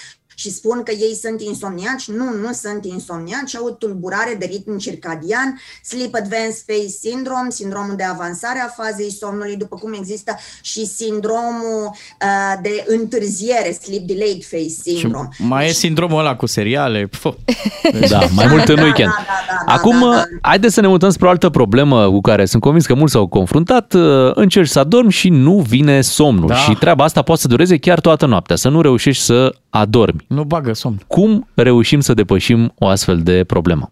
[0.42, 2.06] și spun că ei sunt insomniaci.
[2.08, 7.96] Nu, nu sunt insomniaci, au o tulburare de ritm circadian, sleep advanced phase syndrome, sindromul
[7.96, 14.44] de avansare a fazei somnului, după cum există și sindromul uh, de întârziere, sleep delayed
[14.50, 15.28] phase Și syndrome.
[15.38, 17.08] mai e sindromul ăla cu seriale.
[17.08, 17.26] Pf.
[18.10, 19.10] Da, mai mult în Da, weekend.
[19.10, 20.06] da, da, da, Acum,
[20.42, 23.28] haideți să ne mutăm spre o altă problemă cu care sunt convins că mulți s-au
[23.28, 23.94] confruntat.
[23.94, 26.48] Uh, Încerci să adormi și nu vine somnul.
[26.48, 26.56] Da.
[26.56, 30.26] Și treaba asta poate să dureze chiar toată noaptea, să nu reușești să adormi.
[30.30, 31.02] Nu bagă somn.
[31.08, 33.92] Cum reușim să depășim o astfel de problemă?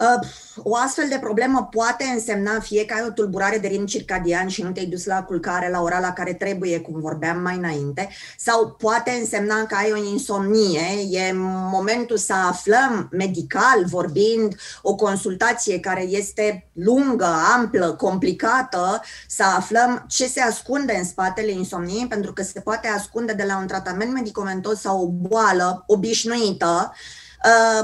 [0.00, 0.28] Uh,
[0.62, 4.62] o astfel de problemă poate însemna fie că ai o tulburare de ritm circadian și
[4.62, 8.08] nu te-ai dus la culcare la ora la care trebuie, cum vorbeam mai înainte,
[8.38, 11.32] sau poate însemna că ai o insomnie, e
[11.70, 20.26] momentul să aflăm medical vorbind o consultație care este lungă, amplă, complicată, să aflăm ce
[20.26, 24.80] se ascunde în spatele insomniei, pentru că se poate ascunde de la un tratament medicamentos
[24.80, 27.24] sau o boală obișnuită, uh,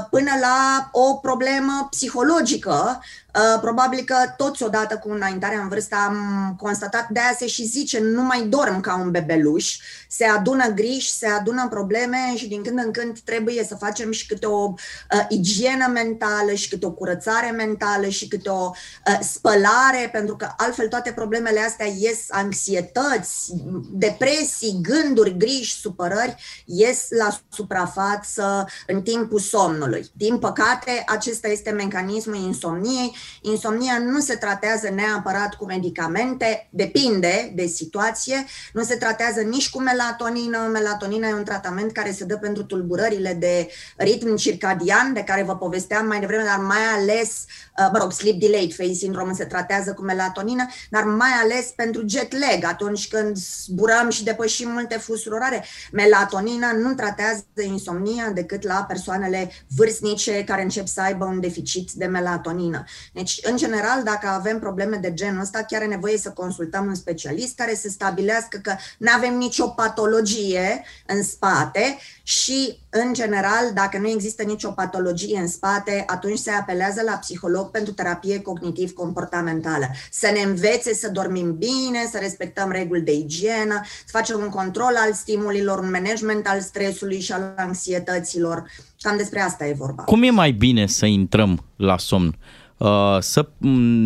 [0.09, 3.01] până la o problemă psihologică.
[3.35, 7.65] Uh, Probabil că toți odată cu înaintarea în vârstă am constatat, de aia se și
[7.65, 9.77] zice, nu mai dorm ca un bebeluș,
[10.09, 14.25] se adună griji, se adună probleme și din când în când trebuie să facem și
[14.25, 18.69] câte o uh, igienă mentală și câte o curățare mentală și câte o
[19.07, 23.53] uh, spălare, pentru că altfel toate problemele astea ies anxietăți,
[23.91, 26.35] depresii, gânduri, griji, supărări,
[26.65, 30.05] ies la suprafață în timpul somnului.
[30.13, 33.15] Din păcate, acesta este mecanismul insomniei.
[33.41, 39.81] Insomnia nu se tratează neapărat cu medicamente, depinde de situație, nu se tratează nici cu
[39.81, 40.57] melatonină.
[40.57, 43.67] Melatonina e un tratament care se dă pentru tulburările de
[43.97, 47.45] ritm circadian, de care vă povesteam mai devreme, dar mai ales,
[47.79, 52.03] uh, mă rog, sleep delayed phase syndrome se tratează cu melatonină, dar mai ales pentru
[52.07, 55.65] jet lag, atunci când zburăm și depășim multe fusuri orare.
[55.91, 62.05] Melatonina nu tratează insomnia decât la persoanele vârstnice care încep să aibă un deficit de
[62.05, 62.83] melatonină.
[63.13, 66.95] Deci, în general, dacă avem probleme de genul ăsta, chiar e nevoie să consultăm un
[66.95, 73.97] specialist care să stabilească că nu avem nicio patologie în spate și, în general, dacă
[73.97, 79.85] nu există nicio patologie în spate, atunci se apelează la psiholog pentru terapie cognitiv-comportamentală.
[80.11, 84.95] Să ne învețe să dormim bine, să respectăm reguli de igienă, să facem un control
[85.05, 88.71] al stimulilor, un management al stresului și al anxietăților.
[89.01, 90.03] Cam despre asta e vorba.
[90.03, 92.37] Cum e mai bine să intrăm la somn?
[92.77, 93.47] Uh, să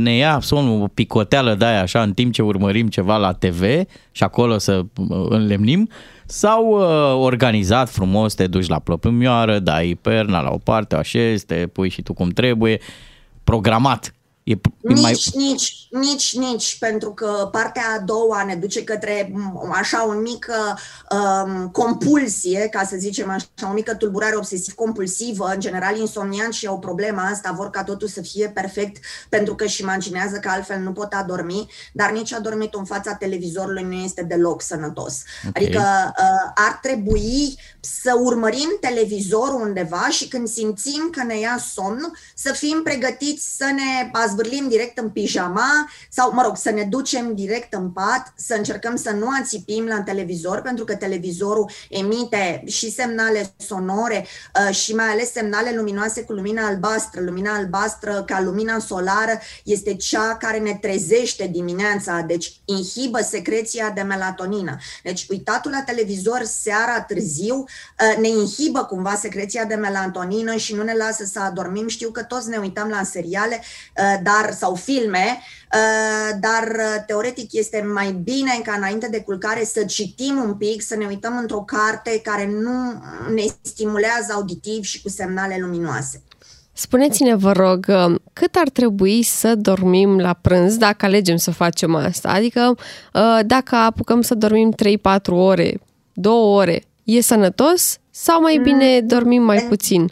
[0.02, 3.62] ne ia somnul o picoteală de aia așa în timp ce urmărim ceva la TV
[4.12, 5.90] și acolo să uh, înlemnim
[6.26, 11.46] sau uh, organizat frumos te duci la plăpâmioară, dai perna la o parte, o așezi,
[11.46, 12.80] te pui și tu cum trebuie,
[13.44, 14.14] programat.
[14.48, 15.20] E, e Nici, mai...
[15.34, 20.80] nici, nici, nici, pentru că partea a doua ne duce către m, așa o mică
[21.12, 25.52] um, compulsie, ca să zicem așa, o mică tulburare obsesiv-compulsivă.
[25.54, 29.82] În general, insomnianții au problema asta, vor ca totul să fie perfect, pentru că își
[29.82, 34.62] imaginează că altfel nu pot adormi, dar nici adormitul în fața televizorului nu este deloc
[34.62, 35.22] sănătos.
[35.48, 35.56] Ok.
[35.56, 42.14] Adică uh, ar trebui să urmărim televizorul undeva și când simțim că ne ia somn,
[42.36, 47.36] să fim pregătiți să ne azvârlim direct în pijama sau, mă rog, să ne ducem
[47.36, 52.92] direct în pat, să încercăm să nu ațipim la televizor, pentru că televizorul emite și
[52.92, 54.26] semnale sonore
[54.68, 57.22] uh, și mai ales semnale luminoase cu lumina albastră.
[57.22, 64.02] Lumina albastră, ca lumina solară, este cea care ne trezește dimineața, deci inhibă secreția de
[64.02, 64.78] melatonină.
[65.04, 70.84] Deci uitatul la televizor seara târziu uh, ne inhibă cumva secreția de melatonină și nu
[70.84, 71.88] ne lasă să adormim.
[71.88, 75.40] Știu că toți ne uităm la seriale uh, dar, sau filme,
[75.74, 76.68] uh, dar
[77.08, 81.38] teoretic este mai bine ca înainte de culcare să citim un pic, să ne uităm
[81.38, 86.22] într-o carte care nu ne stimulează auditiv și cu semnale luminoase.
[86.74, 87.86] Spuneți-ne, vă rog,
[88.34, 92.30] cât ar trebui să dormim la prânz dacă alegem să facem asta?
[92.30, 92.76] Adică
[93.46, 95.80] dacă apucăm să dormim 3-4 ore,
[96.14, 100.12] 2 ore, e sănătos sau mai bine dormim mai puțin?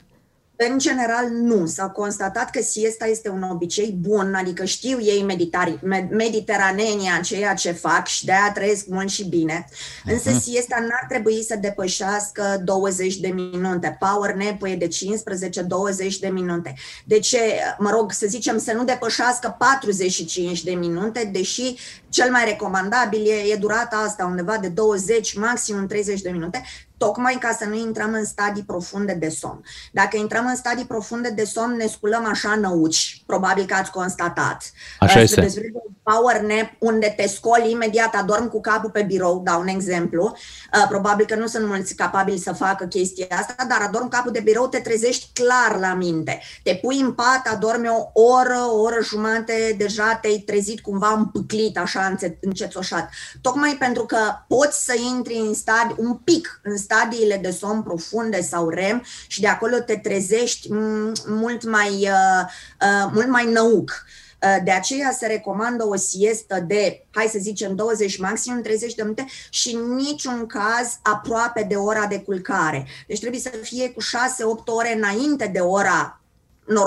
[0.57, 1.65] În general, nu.
[1.65, 5.80] S-a constatat că siesta este un obicei bun, adică știu ei meditari,
[6.10, 9.65] mediteranenia ceea ce fac și de-aia trăiesc mult și bine.
[10.06, 10.41] Însă uh-huh.
[10.41, 13.98] siesta n-ar trebui să depășească 20 de minute.
[13.99, 16.73] Power nap e de 15-20 de minute.
[17.06, 17.40] De ce,
[17.77, 21.76] mă rog, să zicem să nu depășească 45 de minute, deși
[22.10, 26.64] cel mai recomandabil e, e durata asta, undeva de 20, maximum 30 de minute,
[27.06, 29.61] tocmai ca să nu intrăm în stadii profunde de somn.
[29.91, 34.72] Dacă intrăm în stadii profunde de somn, ne sculăm așa năuci, probabil că ați constatat.
[34.99, 35.48] Așa este.
[36.03, 40.38] power nap, unde te scoli imediat, adorm cu capul pe birou, dau un exemplu.
[40.73, 44.40] Uh, probabil că nu sunt mulți capabili să facă chestia asta, dar adorm capul de
[44.40, 46.41] birou, te trezești clar la minte.
[46.64, 51.77] Te pui în pat, adormi o oră, o oră jumate, deja te-ai trezit cumva împâclit,
[51.77, 53.10] așa încețoșat.
[53.41, 54.18] Tocmai pentru că
[54.48, 59.41] poți să intri în stadi, un pic în stadiile de somn profunde sau REM și
[59.41, 60.67] de acolo te trezești
[61.27, 62.45] mult mai, uh,
[62.81, 64.05] uh, mult mai năuc.
[64.41, 69.01] Uh, de aceea se recomandă o siestă de, hai să zicem, 20, maxim 30 de
[69.01, 72.88] minute și în niciun caz aproape de ora de culcare.
[73.07, 74.05] Deci trebuie să fie cu 6-8
[74.65, 76.19] ore înainte de ora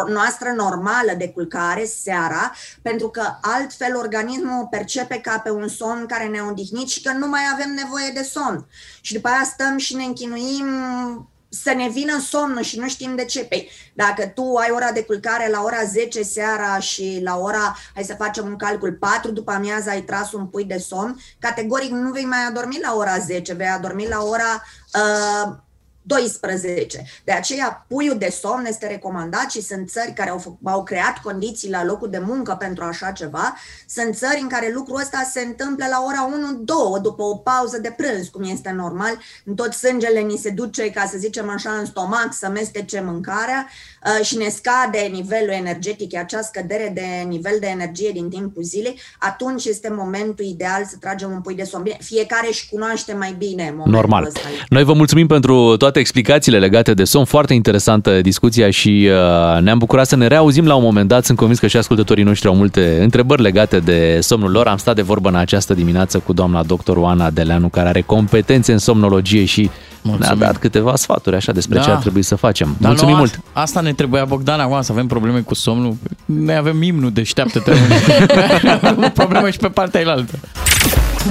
[0.09, 2.53] noastră normală de culcare seara,
[2.83, 7.29] pentru că altfel organismul percepe ca pe un somn care ne-a odihnit și că nu
[7.29, 8.67] mai avem nevoie de somn.
[9.01, 10.67] Și după aia stăm și ne închinuim
[11.49, 13.45] să ne vină somnul și nu știm de ce.
[13.45, 18.05] Păi, dacă tu ai ora de culcare la ora 10 seara și la ora, hai
[18.05, 22.11] să facem un calcul, 4 după amiază ai tras un pui de somn, categoric nu
[22.11, 24.63] vei mai adormi la ora 10, vei adormi la ora
[24.95, 25.53] uh,
[26.09, 27.05] 12.
[27.24, 31.70] De aceea, puiul de somn este recomandat și sunt țări care au, au creat condiții
[31.70, 33.56] la locul de muncă pentru așa ceva.
[33.89, 36.30] Sunt țări în care lucrul ăsta se întâmplă la ora
[36.98, 39.18] 1-2, după o pauză de prânz, cum este normal.
[39.44, 43.68] În tot sângele ni se duce, ca să zicem așa, în stomac, să mestece mâncarea
[43.68, 49.01] uh, și ne scade nivelul energetic, acea scădere de nivel de energie din timpul zilei,
[49.19, 51.85] atunci este momentul ideal să tragem un pui de somn.
[52.01, 54.25] Fiecare își cunoaște mai bine momentul Normal.
[54.25, 54.41] Ăsta.
[54.69, 57.25] Noi vă mulțumim pentru toate toate explicațiile legate de somn.
[57.25, 61.25] Foarte interesantă discuția și uh, ne-am bucurat să ne reauzim la un moment dat.
[61.25, 64.66] Sunt convins că și ascultătorii noștri au multe întrebări legate de somnul lor.
[64.66, 68.73] Am stat de vorbă în această dimineață cu doamna doctor Oana Deleanu, care are competențe
[68.73, 69.70] în somnologie și
[70.09, 70.39] Mulțumim.
[70.39, 71.85] ne-a dat câteva sfaturi așa despre da.
[71.85, 72.76] ce ar trebui să facem.
[72.78, 73.40] Dar Mulțumim nu, mult!
[73.52, 75.97] Asta ne trebuia, Bogdan, acum să avem probleme cu somnul.
[76.24, 77.72] Noi avem imnul, deșteaptă-te.
[79.14, 80.39] probleme și pe partea elaltă.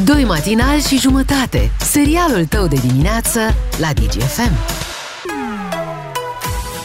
[0.03, 1.71] Doi matinali și jumătate.
[1.79, 3.39] Serialul tău de dimineață
[3.79, 4.51] la DGFM.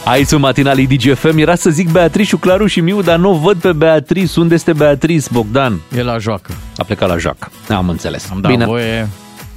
[0.04, 1.38] Aici sunt matinalii DGFM.
[1.38, 4.40] Era să zic Beatrice, Claru și Miu, dar nu văd pe Beatrice.
[4.40, 5.80] Unde este Beatrice, Bogdan?
[5.96, 6.52] E la joacă.
[6.76, 7.50] A plecat la joacă.
[7.68, 8.28] Am înțeles.
[8.30, 8.64] Am dat Bine.
[8.64, 9.08] voie,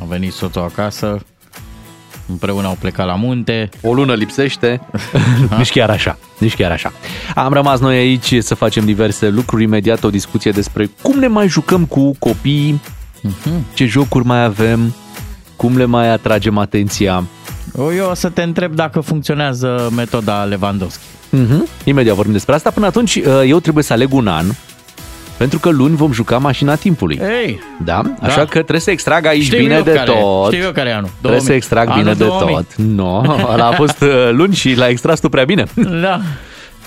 [0.02, 1.20] a venit soțul acasă,
[2.30, 3.70] împreună au plecat la munte.
[3.82, 4.82] O lună lipsește,
[5.58, 6.94] nici chiar așa, nici chiar așa.
[7.36, 11.48] Am rămas noi aici să facem diverse lucruri, imediat o discuție despre cum ne mai
[11.48, 12.82] jucăm cu copiii,
[13.28, 13.74] uh-huh.
[13.74, 14.96] ce jocuri mai avem,
[15.56, 17.24] cum le mai atragem atenția.
[17.78, 21.04] Eu o să te întreb dacă funcționează metoda Lewandowski.
[21.34, 21.84] Uh-huh.
[21.84, 22.70] Imediat vorbim despre asta.
[22.70, 24.46] Până atunci, uh, eu trebuie să aleg un an
[25.38, 27.20] pentru că luni vom juca mașina timpului.
[27.44, 28.02] Ei, da?
[28.22, 28.44] Așa da.
[28.46, 30.52] că trebuie să extrag aici știu bine de care, tot.
[30.52, 31.10] Știu eu care e anul.
[31.22, 31.22] 2000.
[31.22, 32.46] Trebuie să extrag anul bine 2000.
[32.46, 32.86] de tot.
[32.86, 35.64] Nu, no, ăla a fost uh, luni și l-a extras tu prea bine.
[36.02, 36.22] Da.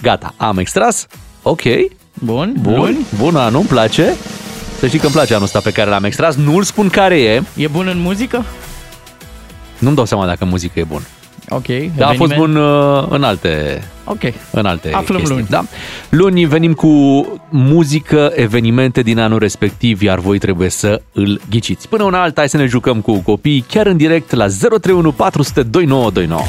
[0.02, 1.06] Gata, am extras.
[1.42, 1.62] Ok.
[2.14, 2.74] Bun, bun.
[2.74, 3.06] luni.
[3.18, 4.14] Bun, anul, îmi place.
[4.78, 6.36] Să știi că îmi place anul ăsta pe care l-am extras.
[6.36, 7.42] Nu-l spun care e.
[7.56, 8.44] E bun în muzică?
[9.78, 11.02] Nu-mi dau seama dacă muzică e bun.
[11.48, 11.66] Ok.
[11.96, 14.20] Dar a fost bun uh, în alte Ok.
[14.50, 15.36] în alte Aflăm chestii.
[15.36, 15.46] luni.
[15.50, 15.64] Da.
[16.08, 16.88] Luni venim cu
[17.48, 21.88] muzică, evenimente din anul respectiv, iar voi trebuie să îl ghiciți.
[21.88, 25.62] Până una alta, hai să ne jucăm cu copiii chiar în direct la 031 400
[25.62, 26.42] 2929.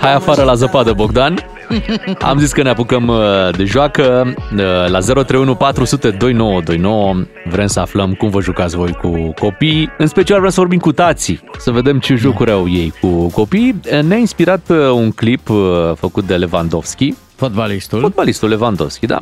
[0.00, 1.38] Hai afară la zăpadă, Bogdan.
[2.30, 3.16] Am zis că ne apucăm uh,
[3.56, 7.14] de joacă uh, la 031 400 2929.
[7.44, 9.92] Vrem să aflăm cum vă jucați voi cu copii.
[9.98, 13.80] În special vrem să vorbim cu tații, să vedem ce jocuri au ei cu copii.
[14.02, 15.48] Ne-a inspirat uh, un clip
[15.94, 17.14] făcut de Lewandowski.
[17.34, 18.00] Fotbalistul.
[18.00, 19.20] Fotbalistul Lewandowski, da.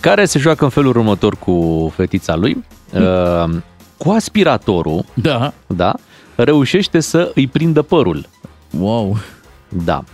[0.00, 2.64] Care se joacă în felul următor cu fetița lui.
[3.96, 5.52] Cu aspiratorul, da.
[5.66, 5.94] da,
[6.34, 8.28] reușește să îi prindă părul.
[8.78, 9.16] Wow.
[9.68, 10.04] Da.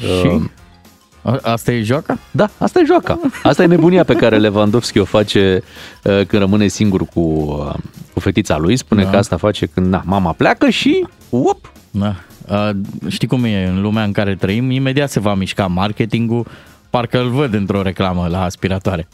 [0.00, 0.26] Și?
[0.26, 2.18] Uh, Asta e joaca?
[2.30, 3.20] Da, asta e joaca.
[3.42, 5.62] Asta e nebunia pe care Lewandowski o face
[6.04, 7.74] uh, când rămâne singur cu, uh,
[8.12, 8.76] cu fetița lui.
[8.76, 9.10] Spune da.
[9.10, 11.72] că asta face când na, mama pleacă și up.
[11.90, 12.14] Da.
[12.48, 12.70] Uh,
[13.08, 14.70] știi cum e în lumea în care trăim?
[14.70, 16.46] Imediat se va mișca marketingul.
[16.90, 19.08] Parcă îl văd într-o reclamă la aspiratoare.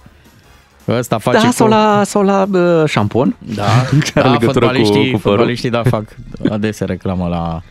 [0.89, 1.53] Ăsta face da, cu...
[1.53, 3.37] sau la, sau la uh, șampon.
[3.55, 3.65] Da,
[4.15, 6.05] care da legătură fotbaliștii, cu, cu fotbaliștii da, fac
[6.51, 7.63] adesea reclamă la,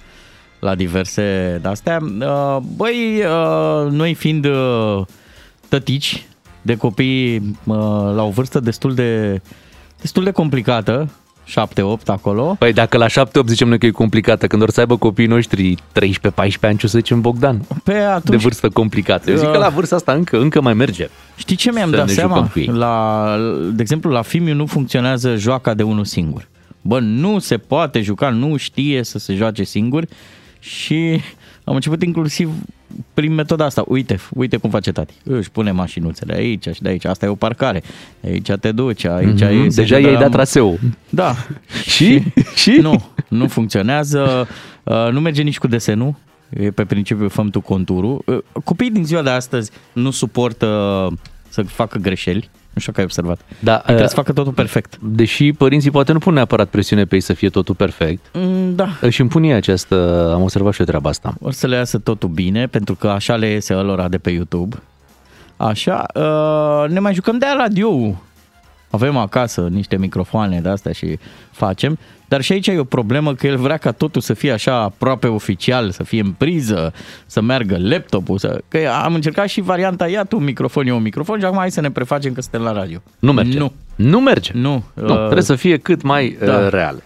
[0.60, 2.00] la diverse de-astea.
[2.02, 5.02] Uh, Băi, uh, noi fiind uh,
[5.70, 6.26] tătici
[6.62, 7.58] de copii
[8.16, 9.42] la o vârstă destul de,
[10.02, 11.10] destul de complicată,
[11.46, 12.56] 7-8 acolo.
[12.60, 13.10] Păi dacă la 7-8
[13.46, 15.80] zicem noi că e complicată, când or să aibă copiii noștri 13-14
[16.62, 17.62] ani, ce o să zicem Bogdan?
[17.84, 18.30] Pe atunci...
[18.30, 19.32] De vârstă complicată.
[19.32, 21.10] Eu zic că la vârsta asta încă, încă mai merge.
[21.36, 22.52] Știi ce mi-am dat seama?
[22.66, 23.26] La,
[23.72, 26.48] de exemplu, la Fimiu nu funcționează joaca de unul singur.
[26.82, 30.06] Bă, nu se poate juca, nu știe să se joace singur
[30.66, 31.22] și
[31.64, 32.50] am început inclusiv
[33.14, 33.84] prin metoda asta.
[33.88, 35.14] Uite, uite cum face tati.
[35.24, 37.06] Își pune mașinuțele aici și de aici.
[37.06, 37.84] Asta e o parcare.
[38.24, 39.66] Aici te duci, aici mm-hmm.
[39.66, 39.68] e...
[39.68, 40.80] Deja i-ai dat traseu.
[41.10, 41.36] Da.
[41.94, 42.24] și?
[42.56, 42.72] și?
[42.82, 44.48] Nu, nu funcționează.
[44.84, 46.16] Uh, nu merge nici cu desenul.
[46.50, 48.22] E pe principiu făm tu conturul.
[48.26, 51.10] Uh, copiii din ziua de astăzi nu suportă
[51.50, 52.50] să facă greșeli.
[52.76, 53.40] Nu știu că ai observat.
[53.60, 54.98] Da, trebuie uh, să facă totul perfect.
[55.02, 58.26] Deși părinții poate nu pun neapărat presiune pe ei să fie totul perfect.
[58.34, 58.88] Mm, da.
[59.10, 61.36] Și îmi pun ei această, am observat și eu treaba asta.
[61.42, 64.76] O să le iasă totul bine, pentru că așa le iese lor de pe YouTube.
[65.58, 68.16] Așa, uh, ne mai jucăm de radio
[68.96, 71.18] avem acasă niște microfoane de astea și
[71.52, 71.98] facem,
[72.28, 75.28] dar și aici e o problemă că el vrea ca totul să fie așa aproape
[75.28, 76.94] oficial, să fie în priză,
[77.26, 78.62] să meargă laptopul, să...
[78.68, 81.72] că am încercat și varianta, ia tu un microfon, eu un microfon și acum hai
[81.72, 83.02] să ne prefacem că suntem la radio.
[83.20, 83.58] Nu merge.
[83.58, 83.74] Nu.
[83.96, 84.52] Nu merge.
[84.54, 84.84] Nu.
[84.94, 86.58] nu uh, trebuie să fie cât mai da.
[86.58, 87.04] uh, real.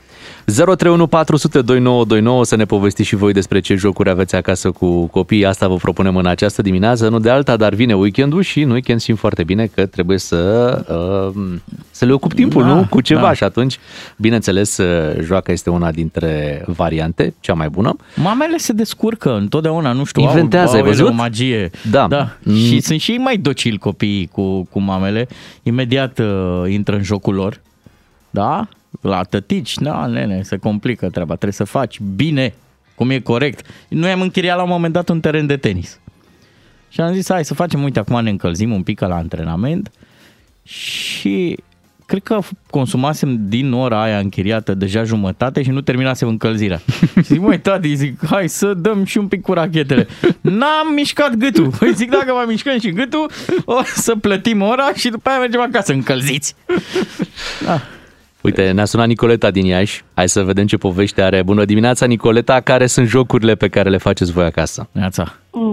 [0.51, 5.45] 031 400 2929 să ne povestiți și voi despre ce jocuri aveți acasă cu copiii.
[5.45, 8.99] Asta vă propunem în această dimineață, nu de alta, dar vine weekendul și în weekend
[8.99, 10.35] simt foarte bine că trebuie să,
[11.35, 11.57] uh,
[11.91, 12.87] să le ocup timpul, da, nu?
[12.89, 13.33] Cu ceva da.
[13.33, 13.79] și atunci,
[14.17, 17.95] bineînțeles, uh, joaca este una dintre variante, cea mai bună.
[18.15, 21.07] Mamele se descurcă întotdeauna, nu știu, Inventează, au, ai văzut?
[21.07, 21.69] o magie.
[21.91, 22.07] Da.
[22.07, 22.29] da.
[22.43, 22.55] Mm.
[22.55, 25.27] Și sunt și mai docili copiii cu, cu mamele.
[25.63, 27.61] Imediat uh, intră în jocul lor.
[28.29, 28.67] Da?
[29.01, 32.53] La tătici, da, nene, se complică treaba, trebuie să faci bine,
[32.95, 33.65] cum e corect.
[33.87, 35.99] Noi am închiriat la un moment dat un teren de tenis.
[36.89, 39.91] Și am zis, hai să facem, uite, acum ne încălzim un pic la antrenament
[40.63, 41.57] și
[42.05, 42.39] cred că
[42.69, 46.81] consumasem din ora aia închiriată deja jumătate și nu terminasem încălzirea.
[47.15, 50.07] și zic, măi, tati, zic, hai să dăm și un pic cu rachetele.
[50.41, 51.69] N-am mișcat gâtul.
[51.79, 53.31] Păi zic, dacă mai mișcăm și gâtul,
[53.65, 56.55] o să plătim ora și după aia mergem acasă încălziți.
[57.65, 57.81] Da.
[58.41, 60.03] Uite, ne-a sunat Nicoleta din Iași.
[60.15, 61.39] Hai să vedem ce poveste are.
[61.51, 62.55] Bună dimineața, Nicoleta.
[62.71, 64.79] Care sunt jocurile pe care le faceți voi acasă?
[64.91, 65.23] Neața.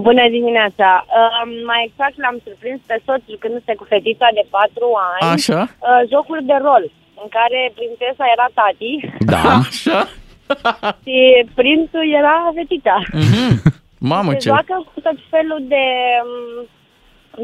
[0.07, 0.87] Bună dimineața.
[1.07, 4.69] Uh, mai exact l-am surprins pe soț jucându-se cu fetița de 4
[5.09, 5.31] ani.
[5.33, 5.59] Așa.
[5.61, 6.83] Uh, jocuri de rol,
[7.21, 8.91] în care prințesa era tati.
[9.33, 9.43] Da.
[9.69, 9.99] Așa.
[11.03, 11.17] și
[11.59, 12.95] prințul era fetița.
[13.19, 13.51] Mm-hmm.
[14.13, 14.49] Mamă, Se ce...
[14.53, 15.83] joacă cu tot felul de
[16.23, 16.67] um,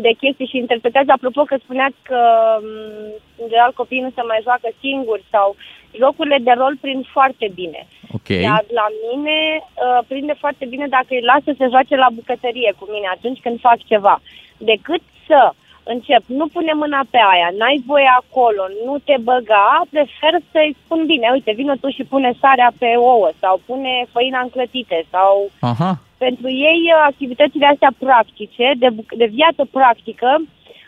[0.02, 1.12] de chestii și interpretează.
[1.12, 2.20] Apropo că spuneați că
[2.62, 3.12] mm,
[3.42, 5.56] în general copiii nu se mai joacă singuri sau
[6.02, 7.88] jocurile de rol prind foarte bine.
[8.18, 8.42] Okay.
[8.42, 12.74] Dar la mine uh, prinde foarte bine dacă îi las să se joace la bucătărie
[12.80, 14.22] cu mine atunci când fac ceva.
[14.58, 15.54] Decât să
[15.84, 21.06] încep, nu pune mâna pe aia, n-ai voie acolo, nu te băga, prefer să-i spun
[21.06, 25.52] bine, uite, vină tu și pune sarea pe ouă sau pune făina în clătite sau...
[25.60, 26.82] Aha pentru ei
[27.12, 28.90] activitățile astea practice, de,
[29.22, 30.30] de viață practică,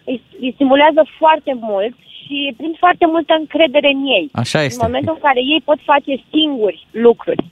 [0.10, 4.26] îi, îi stimulează foarte mult și prind foarte multă încredere în ei.
[4.44, 4.78] Așa este.
[4.80, 7.44] În momentul în care ei pot face singuri lucruri.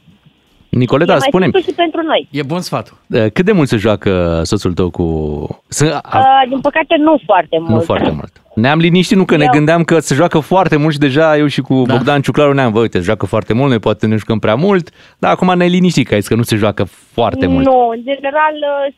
[0.76, 2.28] Nicoleta, spune și pentru noi.
[2.32, 2.98] E bun sfatul.
[3.34, 5.64] Cât de mult se joacă soțul tău cu...
[5.68, 6.02] Să...
[6.14, 7.72] Uh, din păcate nu foarte mult.
[7.72, 8.42] Nu foarte mult.
[8.56, 9.40] Ne-am liniștit, nu că eu...
[9.40, 11.94] ne gândeam că se joacă foarte mult și deja eu și cu da.
[11.94, 14.90] Bogdan Ciuclaru ne-am, vă, uite, se joacă foarte mult, noi poate ne jucăm prea mult,
[15.18, 16.84] dar acum ne-ai liniștit că ai zis că nu se joacă
[17.14, 17.66] foarte mult.
[17.66, 18.56] Nu, în general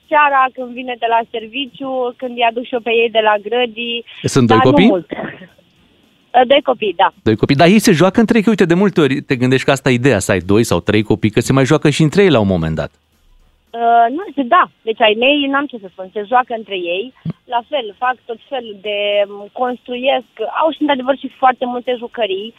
[0.07, 3.35] seara când vine de la serviciu, când i aduc și eu pe ei de la
[3.47, 4.05] grădii.
[4.23, 4.87] Sunt doi copii?
[4.87, 5.07] mult.
[6.47, 7.13] Doi copii, da.
[7.23, 9.71] Doi copii, dar ei se joacă între ei, uite, de multe ori te gândești că
[9.71, 12.23] asta e ideea, să ai doi sau trei copii, că se mai joacă și între
[12.23, 12.91] ei la un moment dat.
[13.69, 14.63] Uh, nu știu, da.
[14.81, 17.13] Deci ai mei, n-am ce să spun, se joacă între ei.
[17.53, 18.97] La fel, fac tot felul de...
[19.27, 20.31] m, construiesc.
[20.61, 22.53] Au și într-adevăr și foarte multe jucării.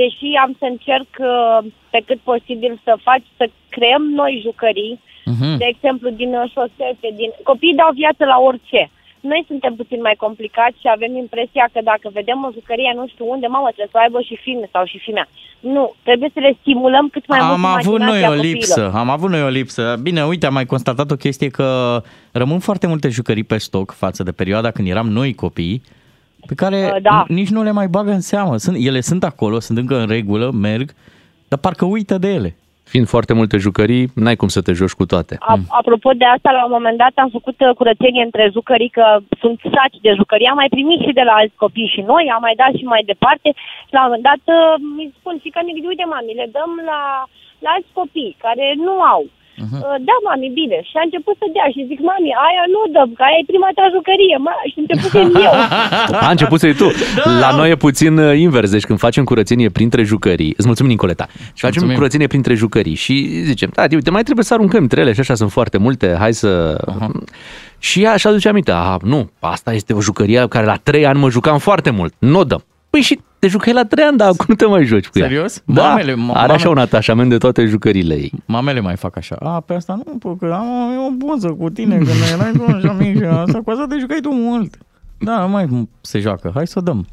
[0.00, 1.58] Deși am să încerc uh,
[1.90, 5.00] pe cât posibil să faci, să creăm noi jucării.
[5.24, 5.56] Mhm.
[5.62, 7.30] De exemplu, din uh, șosete, din...
[7.50, 8.90] Copiii dau viață la orice.
[9.20, 13.24] Noi suntem puțin mai complicați și avem impresia că dacă vedem o jucărie nu știu
[13.34, 15.28] unde, mamă, trebuie să o aibă și filme sau și filmea.
[15.60, 18.54] Nu, trebuie să le stimulăm cât mai mult Am avut noi imaginația o copiilor.
[18.54, 19.98] lipsă, am avut noi o lipsă.
[20.02, 21.68] Bine, uite, am mai constatat o chestie că
[22.32, 25.82] rămân foarte multe jucării pe stoc față de perioada când eram noi copii,
[26.46, 27.24] pe care Uh, da.
[27.28, 28.56] nici nu le mai bagă în seamă.
[28.56, 30.94] Sunt, ele sunt acolo, sunt încă în regulă, merg,
[31.48, 32.56] dar parcă uită de ele.
[32.92, 35.34] Fiind foarte multe jucării, n-ai cum să te joci cu toate.
[35.40, 39.06] A- Apropo de asta, la un moment dat am făcut uh, curățenie între jucării, că
[39.40, 40.50] sunt saci de jucării.
[40.52, 43.02] Am mai primit și de la alți copii și noi, am mai dat și mai
[43.12, 43.48] departe.
[43.88, 45.58] Și la un moment dat uh, mi spun și că
[45.92, 47.00] uite mami, le dăm la,
[47.64, 49.22] la alți copii care nu au.
[49.64, 49.82] Uh-huh.
[50.08, 50.78] Da, mami, bine.
[50.88, 53.70] Și a început să dea și zic, mami, aia nu dăm, că aia e prima
[53.78, 54.36] ta jucărie.
[54.46, 55.54] Ma, și început să eu.
[56.26, 56.88] A început să tu.
[57.42, 58.68] La noi e puțin uh, invers.
[58.76, 61.96] Deci când facem curățenie printre jucării, îți mulțumim, Nicoleta, și facem Mulțumim.
[61.96, 63.14] curățenie printre jucării și
[63.50, 66.32] zicem, da, uite, mai trebuie să aruncăm între ele și așa sunt foarte multe, hai
[66.32, 66.50] să...
[67.78, 71.18] Și ea așa aduce aminte, a, nu, asta este o jucărie care la trei ani
[71.18, 72.64] mă jucam foarte mult, nu o dăm.
[72.90, 75.26] Păi și te jucai la trei ani, dar acum nu te mai joci cu ea.
[75.26, 75.62] Serios?
[75.64, 78.32] Da, Mamele, ma- are așa mame- un atașament de toate jucările ei.
[78.44, 79.36] Mamele mai fac așa.
[79.42, 82.64] A, pe asta nu, pă, că am eu o poză cu tine când erai tu
[82.76, 84.78] așa mic și asta cu asta te jucai tu mult.
[85.18, 86.50] Da, nu mai se joacă.
[86.54, 87.06] Hai să o dăm.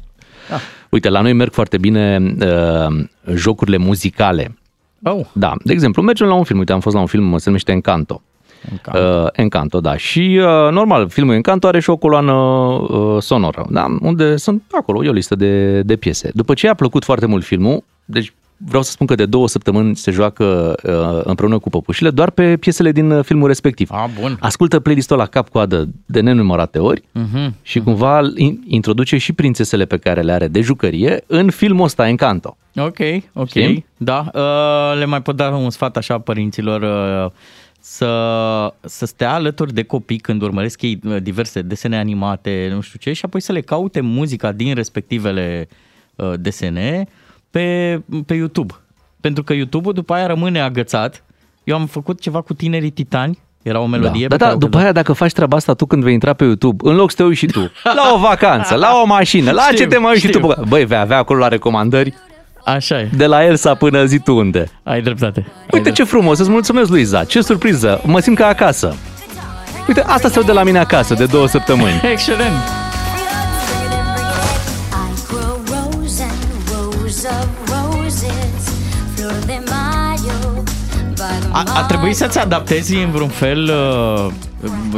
[0.90, 4.58] Uite, la noi merg foarte bine uh, jocurile muzicale.
[5.02, 5.26] Oh.
[5.32, 7.72] Da, de exemplu, mergem la un film, uite, am fost la un film, se numește
[7.72, 8.22] Encanto.
[8.70, 9.22] Encanto.
[9.22, 9.96] Uh, Encanto, da.
[9.96, 13.86] Și, uh, normal, filmul Encanto are și o coloană uh, sonoră, da?
[14.00, 16.30] unde sunt acolo, e o listă de, de piese.
[16.34, 18.32] După ce a plăcut foarte mult filmul, deci
[18.66, 22.56] vreau să spun că de două săptămâni se joacă uh, împreună cu păpușile doar pe
[22.56, 23.88] piesele din uh, filmul respectiv.
[23.92, 24.36] A, bun.
[24.40, 27.54] Ascultă playlistul la cap-coadă de nenumărate ori Mhm.
[27.62, 32.08] și cumva in- introduce și prințesele pe care le are de jucărie în filmul ăsta,
[32.08, 32.56] Encanto.
[32.76, 32.98] Ok,
[33.32, 33.48] ok.
[33.48, 33.86] Știi?
[33.96, 36.82] Da, uh, le mai pot da un sfat așa părinților
[37.24, 37.30] uh,
[37.90, 42.98] să, să stea alături de copii când urmăresc ei uh, diverse desene animate, nu știu
[42.98, 45.68] ce, și apoi să le caute muzica din respectivele
[46.16, 47.06] uh, desene
[47.50, 48.74] pe, pe YouTube.
[49.20, 51.24] Pentru că YouTube-ul după aia rămâne agățat.
[51.64, 54.26] Eu am făcut ceva cu tinerii titani, era o melodie.
[54.26, 54.80] Da, pe da, care da o după cântam.
[54.80, 57.22] aia dacă faci treaba asta tu când vei intra pe YouTube, în loc să te
[57.22, 60.24] uiți și tu la o vacanță, la o mașină, la Știu, ce te mai uiți
[60.24, 60.48] și tu, știu.
[60.48, 62.14] bă, băi, vei avea acolo la recomandări
[62.74, 63.08] Așa e.
[63.16, 64.64] de la Elsa până zi tu unde.
[64.82, 65.46] Ai dreptate.
[65.70, 68.96] Uite ce frumos, îți mulțumesc, Luiza, ce surpriză, mă simt ca acasă.
[69.88, 72.00] Uite, asta se aude la mine acasă de două săptămâni.
[72.12, 72.87] Excelent!
[81.52, 83.70] A, a trebuit să-ți adaptezi în vreun fel
[84.24, 84.32] uh,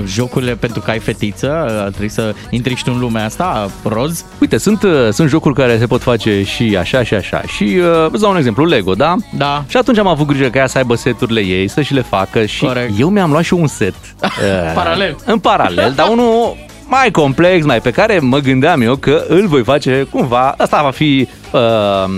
[0.06, 1.52] jocurile pentru că ai fetiță?
[1.84, 4.24] A trebuit să intri și tu în lumea asta, roz?
[4.40, 7.42] Uite, sunt, uh, sunt jocuri care se pot face și așa și așa.
[7.56, 9.14] Și uh, îți dau un exemplu, Lego, da?
[9.36, 9.64] Da.
[9.68, 12.44] Și atunci am avut grijă ca ea să aibă seturile ei, să și le facă
[12.44, 12.92] și Corect.
[12.98, 13.94] eu mi-am luat și un set.
[14.22, 14.28] uh,
[14.74, 15.16] Paralel.
[15.24, 16.56] În paralel, dar unul
[16.86, 20.90] mai complex, mai pe care mă gândeam eu că îl voi face cumva, asta va
[20.90, 21.28] fi...
[21.52, 21.60] Uh,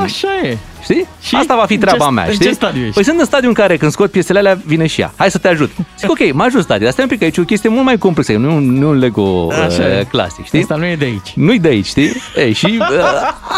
[0.00, 0.56] Așa e.
[0.82, 1.06] Știi?
[1.22, 2.46] Și Și Asta va fi în treaba ce- mea, în știi?
[2.46, 2.94] ce stadiu ești?
[2.94, 5.12] Păi sunt în stadiu în care când scot piesele alea, vine și ea.
[5.16, 5.70] Hai să te ajut.
[5.98, 6.82] Zic, ok, mă ajut stadiu.
[6.84, 8.32] Dar stai un pic, că aici e o chestie mult mai complexă.
[8.32, 10.06] Nu e un, nu e un Lego Așa uh, e.
[10.10, 10.60] clasic, știi?
[10.60, 11.32] Asta nu e de aici.
[11.34, 12.12] Nu-i de aici, știi?
[12.36, 12.86] Ei, și uh,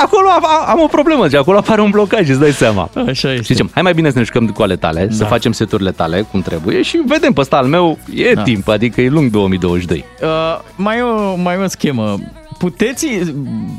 [0.02, 2.90] acolo am, am o problemă, și acolo apare un blocaj, îți dai seama.
[2.94, 3.34] Așa este.
[3.42, 5.14] Și zicem, hai mai bine să ne jucăm cu ale tale, da.
[5.14, 8.42] să facem seturile tale cum trebuie și vedem pe ăsta al meu, e Da.
[8.42, 10.05] timp, adică e lung 2022.
[10.22, 10.28] Uh,
[10.76, 12.16] mai, e o, mai e o schemă.
[12.59, 13.06] Puteți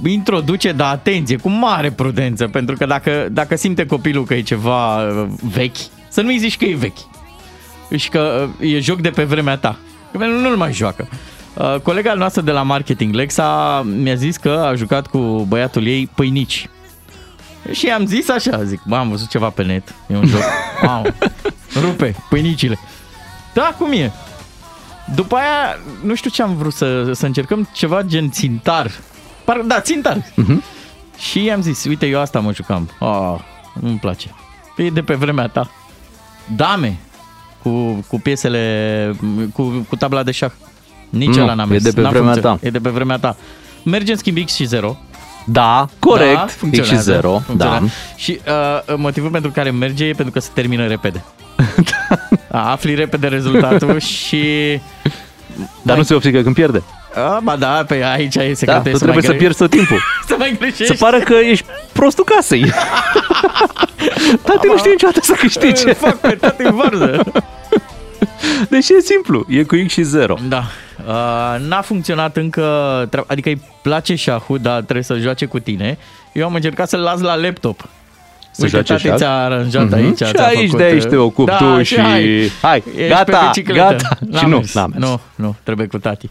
[0.05, 5.03] introduce, dar atenție, cu mare prudență, pentru că dacă, dacă simte copilul că e ceva
[5.03, 5.77] uh, vechi,
[6.09, 6.97] să nu-i zici că e vechi.
[7.95, 9.77] Și că uh, e joc de pe vremea ta.
[10.11, 11.07] Că pentru nu-l mai joacă.
[11.53, 16.09] Uh, colega noastră de la marketing, Lexa, mi-a zis că a jucat cu băiatul ei
[16.15, 16.69] pâinici.
[17.71, 20.41] Și am zis așa, zic, bă, am văzut ceva pe net, e un joc,
[20.85, 21.05] wow,
[21.81, 22.79] rupe, pâinicile.
[23.53, 24.11] Da, cum e?
[25.15, 28.91] După aia, nu știu ce am vrut să, să încercăm, ceva gen țintar.
[29.43, 30.31] Par, da, țintar.
[30.35, 30.63] Mhm.
[31.17, 32.89] Și i-am zis, uite, eu asta mă jucam.
[32.99, 33.35] Oh,
[33.81, 34.35] nu-mi place.
[34.77, 35.69] E de pe vremea ta.
[36.55, 36.97] Dame,
[37.61, 39.15] cu, cu piesele,
[39.53, 40.51] cu, cu tabla de șah.
[41.09, 41.83] Nici Nu, ăla n-a e mers.
[41.83, 42.59] de pe N-a vremea funcționat.
[42.59, 42.67] ta.
[42.67, 43.35] E de pe vremea ta.
[43.83, 44.97] Merge în schimb X și 0.
[45.45, 47.83] Da, corect, Da, X și funcționează, 0, funcționează.
[47.85, 47.89] da.
[48.15, 48.39] Și
[48.87, 51.23] uh, motivul pentru care merge e pentru că se termină repede.
[52.63, 54.43] Afli repede rezultatul și...
[55.81, 56.83] Dar nu se obțică când pierde.
[57.15, 58.91] A, ba da, pe aici e Da, secretul.
[58.91, 59.99] tu trebuie să pierzi tot timpul.
[60.27, 60.85] să mai greșești.
[60.85, 62.65] Să pară că ești prostul casei.
[64.45, 65.87] Tati nu știe niciodată să câștige.
[65.87, 67.23] Îl fac pe tati în varză.
[68.69, 70.37] Deci e simplu, e cu X și 0.
[70.47, 70.63] Da.
[71.07, 75.97] Uh, n-a funcționat încă, tre- adică îi place șahul, dar trebuie să joace cu tine.
[76.31, 77.87] Eu am încercat să-l las la laptop.
[78.57, 79.15] Să Uite, joace tati șah?
[79.17, 79.93] ți-a aranjat Mhm.
[79.93, 80.17] aici.
[80.17, 82.83] Și ți-a aici făcut, de aici te uh, ocupi da, tu și și- hai, hai,
[82.95, 83.79] Ești gata, pe bicicletă.
[83.81, 84.17] gata.
[84.29, 84.73] N-a Și nu, mers.
[84.73, 85.03] n-a mers.
[85.05, 86.29] Nu, nu, trebuie cu tati.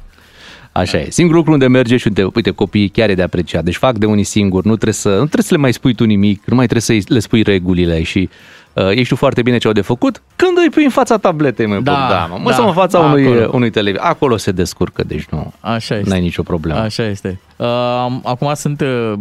[0.72, 1.06] Așa e.
[1.10, 3.64] Singurul lucru unde merge și unde, uite, copiii chiar e de apreciat.
[3.64, 6.04] Deci fac de unii singuri, nu trebuie să, nu trebuie să le mai spui tu
[6.04, 8.28] nimic, nu mai trebuie să le spui regulile și
[8.74, 10.22] uh, ești tu foarte bine ce au de făcut.
[10.36, 12.98] Când îi pui în fața tabletei, mă, Da, da, mă, mă da, să în fața
[12.98, 13.50] unui, acolo.
[13.52, 14.06] unui televizor.
[14.06, 16.08] Acolo se descurcă, deci nu, Așa este.
[16.10, 16.78] n-ai nicio problemă.
[16.78, 17.40] Așa este.
[17.56, 17.66] Uh,
[18.22, 19.12] acum sunt, uh,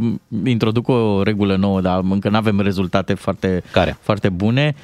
[0.46, 3.98] introduc o regulă nouă, dar încă nu avem rezultate foarte, Care?
[4.02, 4.76] foarte bune.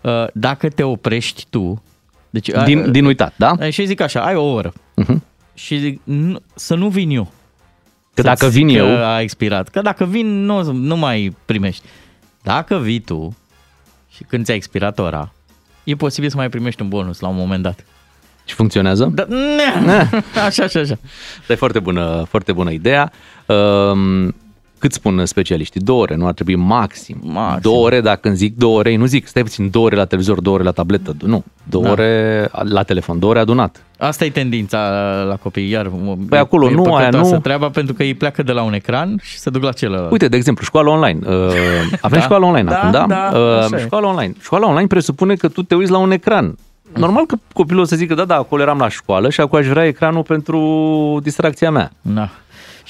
[0.00, 1.82] Uh, dacă te oprești tu,
[2.30, 3.52] deci, Din, din uitat, da?
[3.60, 5.22] uh, și zic așa, ai o oră Mhm.
[5.54, 7.22] și zic, nu, să nu vin eu.
[8.14, 9.68] Că Să-ți dacă zic vin că eu- a expirat.
[9.68, 11.82] Că dacă vin, nu, nu mai primești.
[12.42, 13.36] Dacă vii tu
[14.20, 15.32] și când ți-a expirat ora,
[15.84, 17.84] e posibil să mai primești un bonus la un moment dat.
[18.44, 19.12] Și funcționează?
[19.14, 19.26] Da,
[20.46, 20.98] așa, așa, așa.
[21.46, 23.12] Dar e foarte bună, foarte bună ideea.
[23.46, 24.34] Um,
[24.80, 25.80] cât spun specialiștii?
[25.80, 27.16] Două ore, nu ar trebui maxim.
[27.22, 27.58] maxim.
[27.62, 30.40] Două ore, dacă îmi zic două ore, nu zic stai puțin două ore la televizor,
[30.40, 31.16] două ore la tabletă.
[31.26, 31.90] Nu, două Da.
[31.90, 33.82] ore la telefon, două ore adunat.
[33.98, 34.78] Asta e tendința
[35.28, 35.90] la copii, iar
[36.28, 37.38] Păi acolo nu, aia nu.
[37.42, 40.10] treaba pentru că ei pleacă de la un ecran și se duc la celălalt.
[40.10, 41.18] Uite, de exemplu, școala online.
[41.30, 41.36] Uh,
[42.00, 42.20] avem Da.
[42.20, 43.04] școală online Da, acum, da?
[43.08, 43.80] da, uh, așa e.
[43.80, 44.32] școala online.
[44.40, 46.54] Școala online presupune că tu te uiți la un ecran.
[46.96, 49.66] Normal că copilul o să zică, da, da, acolo eram la școală și acum aș
[49.66, 51.90] vrea ecranul pentru distracția mea.
[52.02, 52.28] Da.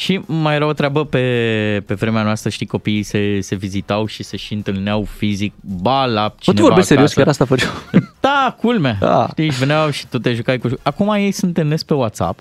[0.00, 4.22] Și mai era o treabă pe, pe vremea noastră, știi, copiii se, se vizitau și
[4.22, 7.18] se și întâlneau fizic, ba la Bă, tu cineva vorbești serios, acasă.
[7.18, 7.70] chiar asta făceau.
[8.20, 8.96] Da, culme.
[9.00, 9.26] Da.
[9.30, 10.68] Știi, și veneau și tu te jucai cu...
[10.82, 12.40] Acum ei se întâlnesc pe WhatsApp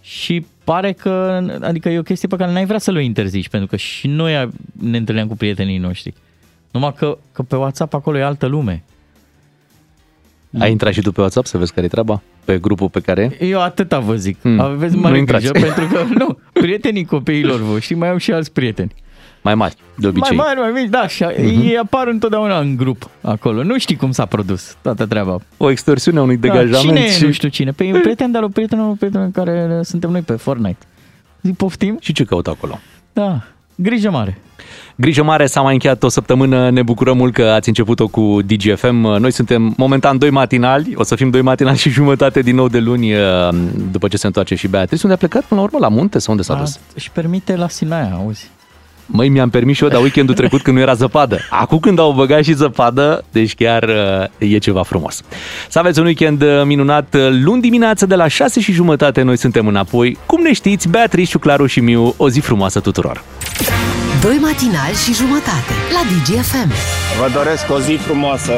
[0.00, 3.68] și pare că, adică e o chestie pe care n-ai vrea să le interzici, pentru
[3.68, 6.14] că și noi ne întâlneam cu prietenii noștri.
[6.70, 8.84] Numai că, că pe WhatsApp acolo e altă lume.
[10.58, 12.22] Ai intrat și tu pe WhatsApp să vezi care e treaba?
[12.44, 13.44] Pe grupul pe care e?
[13.44, 14.40] Eu atâta vă zic.
[14.40, 14.60] Hmm.
[14.60, 15.46] Aveți Nu mare intrați.
[15.52, 18.94] grijă, pentru că, nu, prietenii copiilor voștri mai au și alți prieteni.
[19.42, 20.36] Mai mari, de obicei.
[20.36, 21.60] Mai mari, mai mici, da, și Mhm.
[21.66, 23.62] ei apar întotdeauna în grup acolo.
[23.62, 25.38] Nu știi cum s-a produs toată treaba.
[25.56, 26.96] O extorsiune a unui Da, degajament.
[26.96, 27.24] cine e, și...
[27.24, 27.70] nu știu cine?
[27.70, 30.86] Păi un prieten de-al lui prietenul prieten care suntem noi pe Fortnite.
[31.42, 31.96] Zic, poftim?
[32.00, 32.78] Și ce caută acolo?
[33.12, 33.42] Da,
[33.76, 34.38] grijă mare.
[34.96, 38.96] Grijă mare, s-a mai încheiat o săptămână, ne bucurăm mult că ați început-o cu DGFM.
[38.96, 42.78] Noi suntem momentan doi matinali, o să fim doi matinali și jumătate din nou de
[42.78, 43.12] luni
[43.90, 45.02] după ce se întoarce și Beatrice.
[45.02, 45.78] Unde a plecat până la urmă?
[45.80, 46.78] La munte sau unde s-a dus?
[46.94, 48.50] Își permite la Sinaia, auzi.
[49.06, 51.38] Măi, mi-am permis și eu, dar weekendul trecut când nu era zăpadă.
[51.50, 53.82] Acum când au băgat și zăpadă, deci chiar
[54.38, 55.22] uh, e ceva frumos.
[55.68, 57.16] Să aveți un weekend uh, minunat.
[57.30, 60.18] Luni dimineață de la 6 și jumătate noi suntem înapoi.
[60.26, 63.22] Cum ne știți, Beatrice, Claru și Miu, o zi frumoasă tuturor!
[64.20, 66.72] Doi matinali și jumătate la DGFM.
[67.20, 68.52] Vă doresc o zi frumoasă